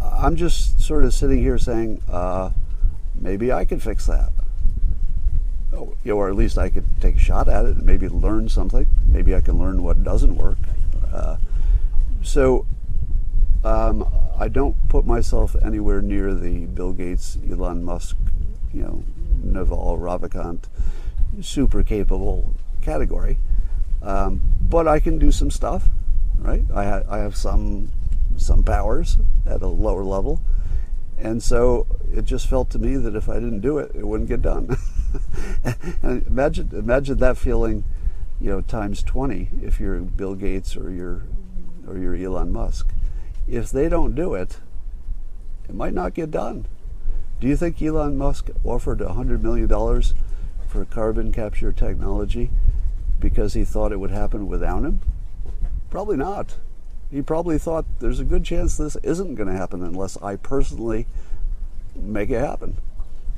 I'm 0.00 0.34
just 0.34 0.80
sort 0.80 1.04
of 1.04 1.14
sitting 1.14 1.38
here 1.38 1.58
saying, 1.58 2.02
uh, 2.10 2.50
maybe 3.14 3.52
I 3.52 3.64
could 3.64 3.80
fix 3.80 4.04
that. 4.06 4.32
Oh, 5.72 5.94
you 6.02 6.10
know, 6.10 6.18
or 6.18 6.28
at 6.28 6.34
least 6.34 6.58
I 6.58 6.70
could 6.70 7.00
take 7.00 7.14
a 7.14 7.18
shot 7.20 7.46
at 7.46 7.64
it 7.64 7.76
and 7.76 7.86
maybe 7.86 8.08
learn 8.08 8.48
something. 8.48 8.84
Maybe 9.06 9.32
I 9.32 9.40
can 9.40 9.60
learn 9.60 9.84
what 9.84 10.02
doesn't 10.02 10.34
work. 10.34 10.58
Uh, 11.12 11.36
so 12.20 12.66
um, 13.62 14.04
I 14.40 14.48
don't 14.48 14.74
put 14.88 15.06
myself 15.06 15.54
anywhere 15.64 16.02
near 16.02 16.34
the 16.34 16.66
Bill 16.66 16.92
Gates, 16.92 17.38
Elon 17.48 17.84
Musk, 17.84 18.16
you 18.74 18.82
know, 18.82 19.04
Naval 19.40 19.98
Ravikant, 19.98 20.64
super 21.40 21.84
capable 21.84 22.56
category. 22.80 23.38
Um, 24.02 24.40
but 24.68 24.88
I 24.88 25.00
can 25.00 25.18
do 25.18 25.30
some 25.30 25.50
stuff, 25.50 25.88
right? 26.38 26.64
I, 26.74 26.84
ha- 26.84 27.02
I 27.08 27.18
have 27.18 27.36
some 27.36 27.90
some 28.36 28.62
powers 28.62 29.18
at 29.46 29.62
a 29.62 29.66
lower 29.66 30.02
level, 30.02 30.40
and 31.18 31.42
so 31.42 31.86
it 32.12 32.24
just 32.24 32.48
felt 32.48 32.70
to 32.70 32.78
me 32.78 32.96
that 32.96 33.14
if 33.14 33.28
I 33.28 33.34
didn't 33.34 33.60
do 33.60 33.78
it, 33.78 33.92
it 33.94 34.06
wouldn't 34.06 34.28
get 34.28 34.42
done. 34.42 34.76
and 36.02 36.26
imagine 36.26 36.70
imagine 36.72 37.18
that 37.18 37.36
feeling, 37.36 37.84
you 38.40 38.50
know, 38.50 38.60
times 38.60 39.02
twenty 39.02 39.50
if 39.62 39.78
you're 39.78 39.98
Bill 39.98 40.34
Gates 40.34 40.76
or 40.76 40.90
you're 40.90 41.22
or 41.86 41.98
you're 41.98 42.16
Elon 42.16 42.50
Musk 42.52 42.88
if 43.48 43.70
they 43.70 43.88
don't 43.88 44.14
do 44.14 44.34
it, 44.34 44.58
it 45.68 45.74
might 45.74 45.94
not 45.94 46.14
get 46.14 46.30
done. 46.30 46.66
Do 47.40 47.46
you 47.48 47.56
think 47.56 47.82
Elon 47.82 48.16
Musk 48.16 48.50
offered 48.64 49.00
$100 49.00 49.40
million 49.42 49.68
for 50.68 50.84
carbon 50.84 51.32
capture 51.32 51.72
technology 51.72 52.50
because 53.22 53.54
he 53.54 53.64
thought 53.64 53.92
it 53.92 53.98
would 53.98 54.10
happen 54.10 54.46
without 54.46 54.82
him? 54.82 55.00
Probably 55.88 56.18
not. 56.18 56.56
He 57.10 57.22
probably 57.22 57.58
thought 57.58 57.86
there's 58.00 58.20
a 58.20 58.24
good 58.24 58.44
chance 58.44 58.76
this 58.76 58.96
isn't 59.02 59.36
going 59.36 59.48
to 59.48 59.56
happen 59.56 59.82
unless 59.82 60.18
I 60.18 60.36
personally 60.36 61.06
make 61.96 62.28
it 62.28 62.40
happen. 62.40 62.76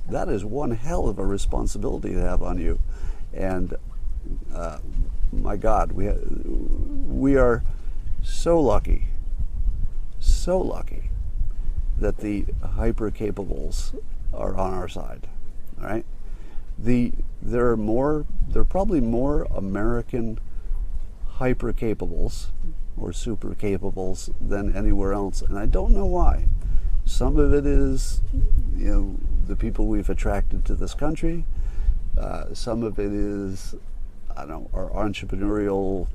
That 0.08 0.28
is 0.28 0.44
one 0.44 0.72
hell 0.72 1.08
of 1.08 1.20
a 1.20 1.24
responsibility 1.24 2.12
to 2.14 2.20
have 2.20 2.42
on 2.42 2.58
you. 2.58 2.80
And 3.32 3.74
uh, 4.52 4.78
my 5.32 5.56
God, 5.56 5.92
we, 5.92 6.10
we 6.10 7.36
are 7.36 7.62
so 8.22 8.60
lucky 8.60 9.06
so 10.24 10.58
lucky 10.58 11.10
that 11.98 12.18
the 12.18 12.46
hyper 12.62 13.10
capables 13.10 13.94
are 14.32 14.56
on 14.56 14.74
our 14.74 14.88
side. 14.88 15.28
All 15.80 15.86
right. 15.86 16.04
The 16.78 17.12
there 17.44 17.68
are 17.70 17.76
more 17.76 18.24
there 18.48 18.62
are 18.62 18.64
probably 18.64 19.00
more 19.00 19.42
American 19.54 20.38
hyper 21.34 21.72
capables 21.72 22.52
or 22.96 23.12
super 23.12 23.54
capables 23.54 24.30
than 24.40 24.74
anywhere 24.74 25.12
else, 25.12 25.42
and 25.42 25.58
I 25.58 25.66
don't 25.66 25.92
know 25.92 26.06
why. 26.06 26.46
Some 27.04 27.36
of 27.38 27.52
it 27.52 27.66
is, 27.66 28.22
you 28.76 28.90
know, 28.90 29.16
the 29.46 29.56
people 29.56 29.86
we've 29.86 30.08
attracted 30.08 30.64
to 30.66 30.74
this 30.74 30.94
country. 30.94 31.44
Uh, 32.18 32.54
some 32.54 32.82
of 32.82 32.98
it 32.98 33.12
is, 33.12 33.74
I 34.34 34.46
don't 34.46 34.48
know, 34.48 34.70
our 34.72 34.88
entrepreneurial 34.90 36.06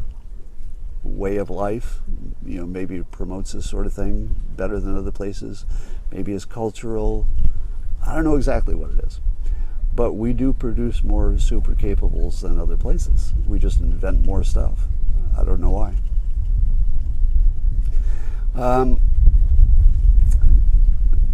way 1.03 1.35
of 1.37 1.49
life. 1.49 1.99
You 2.45 2.61
know, 2.61 2.65
maybe 2.65 3.03
promotes 3.03 3.51
this 3.51 3.69
sort 3.69 3.85
of 3.85 3.93
thing 3.93 4.35
better 4.55 4.79
than 4.79 4.97
other 4.97 5.11
places. 5.11 5.65
Maybe 6.11 6.33
it's 6.33 6.45
cultural. 6.45 7.27
I 8.03 8.15
don't 8.15 8.23
know 8.23 8.37
exactly 8.37 8.73
what 8.73 8.91
it 8.91 8.99
is. 9.03 9.19
But 9.95 10.13
we 10.13 10.33
do 10.33 10.53
produce 10.53 11.03
more 11.03 11.37
super 11.37 11.75
capables 11.75 12.41
than 12.41 12.59
other 12.59 12.77
places. 12.77 13.33
We 13.47 13.59
just 13.59 13.81
invent 13.81 14.25
more 14.25 14.43
stuff. 14.43 14.87
I 15.37 15.43
don't 15.43 15.59
know 15.59 15.71
why. 15.71 15.95
Um, 18.55 18.99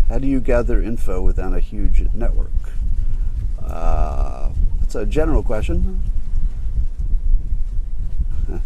how 0.09 0.19
do 0.19 0.27
you 0.27 0.39
gather 0.39 0.81
info 0.81 1.21
within 1.21 1.53
a 1.53 1.59
huge 1.59 2.07
network? 2.13 2.51
Uh, 3.63 4.49
it's 4.83 4.95
a 4.95 5.05
general 5.05 5.43
question. 5.43 6.01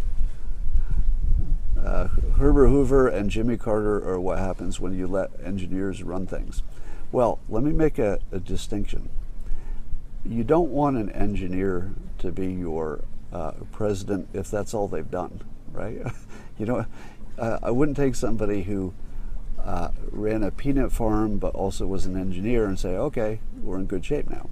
Uh, 1.82 2.08
Herbert 2.36 2.68
Hoover 2.68 3.08
and 3.08 3.30
Jimmy 3.30 3.56
Carter 3.56 4.06
are 4.06 4.20
what 4.20 4.38
happens 4.38 4.78
when 4.78 4.92
you 4.92 5.06
let 5.06 5.30
engineers 5.42 6.02
run 6.02 6.26
things. 6.26 6.62
Well, 7.10 7.38
let 7.48 7.62
me 7.62 7.72
make 7.72 7.98
a, 7.98 8.20
a 8.30 8.38
distinction. 8.38 9.08
You 10.24 10.44
don't 10.44 10.70
want 10.70 10.96
an 10.96 11.10
engineer 11.10 11.92
to 12.18 12.30
be 12.30 12.52
your 12.52 13.04
uh, 13.32 13.52
president 13.72 14.28
if 14.32 14.50
that's 14.50 14.74
all 14.74 14.88
they've 14.88 15.10
done, 15.10 15.42
right? 15.72 15.98
you 16.58 16.66
know, 16.66 16.84
uh, 17.38 17.58
I 17.62 17.70
wouldn't 17.70 17.96
take 17.96 18.14
somebody 18.14 18.64
who 18.64 18.92
uh, 19.64 19.90
ran 20.10 20.42
a 20.42 20.50
peanut 20.50 20.92
farm 20.92 21.38
but 21.38 21.54
also 21.54 21.86
was 21.86 22.06
an 22.06 22.16
engineer 22.16 22.66
and 22.66 22.78
say, 22.78 22.96
okay, 22.96 23.40
we're 23.62 23.78
in 23.78 23.86
good 23.86 24.04
shape 24.04 24.28
now. 24.28 24.48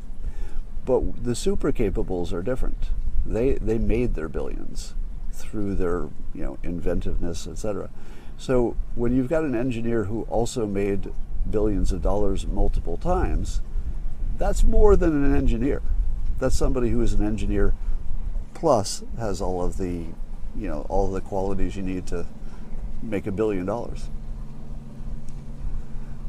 But 0.84 1.24
the 1.24 1.34
super 1.34 1.70
capables 1.72 2.32
are 2.32 2.42
different. 2.42 2.90
They 3.26 3.54
they 3.54 3.76
made 3.76 4.14
their 4.14 4.28
billions 4.28 4.94
through 5.32 5.74
their 5.74 6.08
you 6.34 6.42
know 6.42 6.58
inventiveness, 6.62 7.46
etc. 7.46 7.90
So 8.38 8.76
when 8.94 9.14
you've 9.14 9.28
got 9.28 9.44
an 9.44 9.54
engineer 9.54 10.04
who 10.04 10.22
also 10.22 10.66
made 10.66 11.12
billions 11.50 11.92
of 11.92 12.00
dollars 12.00 12.46
multiple 12.46 12.96
times, 12.96 13.60
that's 14.38 14.62
more 14.62 14.96
than 14.96 15.24
an 15.24 15.36
engineer. 15.36 15.82
That's 16.38 16.56
somebody 16.56 16.90
who 16.90 17.00
is 17.02 17.12
an 17.12 17.26
engineer 17.26 17.74
plus 18.54 19.02
has 19.18 19.40
all 19.40 19.62
of 19.62 19.76
the 19.76 20.04
you 20.56 20.68
know 20.68 20.86
all 20.88 21.10
the 21.10 21.20
qualities 21.20 21.76
you 21.76 21.82
need 21.82 22.06
to 22.08 22.26
make 23.02 23.26
a 23.26 23.32
billion 23.32 23.66
dollars. 23.66 24.08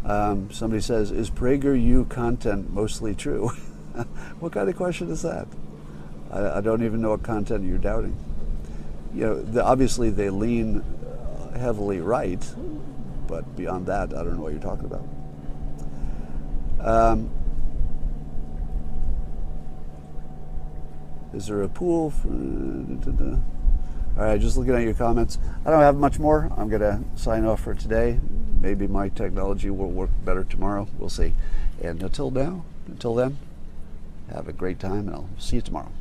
Um, 0.03 0.51
somebody 0.51 0.81
says, 0.81 1.11
"Is 1.11 1.29
PragerU 1.29 2.09
content 2.09 2.71
mostly 2.73 3.15
true?" 3.15 3.49
what 4.39 4.51
kind 4.51 4.69
of 4.69 4.75
question 4.75 5.11
is 5.11 5.21
that? 5.21 5.47
I, 6.31 6.57
I 6.57 6.61
don't 6.61 6.83
even 6.83 7.01
know 7.01 7.11
what 7.11 7.23
content 7.23 7.63
you're 7.65 7.77
doubting 7.77 8.17
you 9.13 9.21
know, 9.21 9.41
the, 9.41 9.63
obviously 9.63 10.09
they 10.09 10.29
lean 10.29 10.83
heavily 11.57 11.99
right, 11.99 12.43
but 13.27 13.55
beyond 13.55 13.87
that, 13.87 14.13
I 14.13 14.23
don't 14.23 14.35
know 14.35 14.43
what 14.43 14.51
you're 14.51 14.61
talking 14.61 14.85
about. 14.85 15.07
Um, 16.79 17.31
Is 21.33 21.47
there 21.47 21.61
a 21.61 21.69
pool? 21.69 22.09
For, 22.11 22.27
all 22.27 24.25
right, 24.25 24.39
just 24.39 24.57
looking 24.57 24.73
at 24.73 24.81
your 24.81 24.93
comments. 24.93 25.37
I 25.65 25.69
don't 25.69 25.81
have 25.81 25.95
much 25.95 26.19
more. 26.19 26.51
I'm 26.57 26.69
going 26.69 26.81
to 26.81 27.01
sign 27.15 27.45
off 27.45 27.61
for 27.61 27.73
today. 27.73 28.19
Maybe 28.59 28.87
my 28.87 29.09
technology 29.09 29.69
will 29.69 29.91
work 29.91 30.09
better 30.25 30.43
tomorrow. 30.43 30.87
We'll 30.97 31.09
see. 31.09 31.33
And 31.81 32.01
until 32.03 32.31
now, 32.31 32.65
until 32.87 33.15
then, 33.15 33.37
have 34.33 34.47
a 34.47 34.53
great 34.53 34.79
time, 34.79 35.07
and 35.07 35.11
I'll 35.11 35.29
see 35.37 35.57
you 35.57 35.61
tomorrow. 35.61 35.91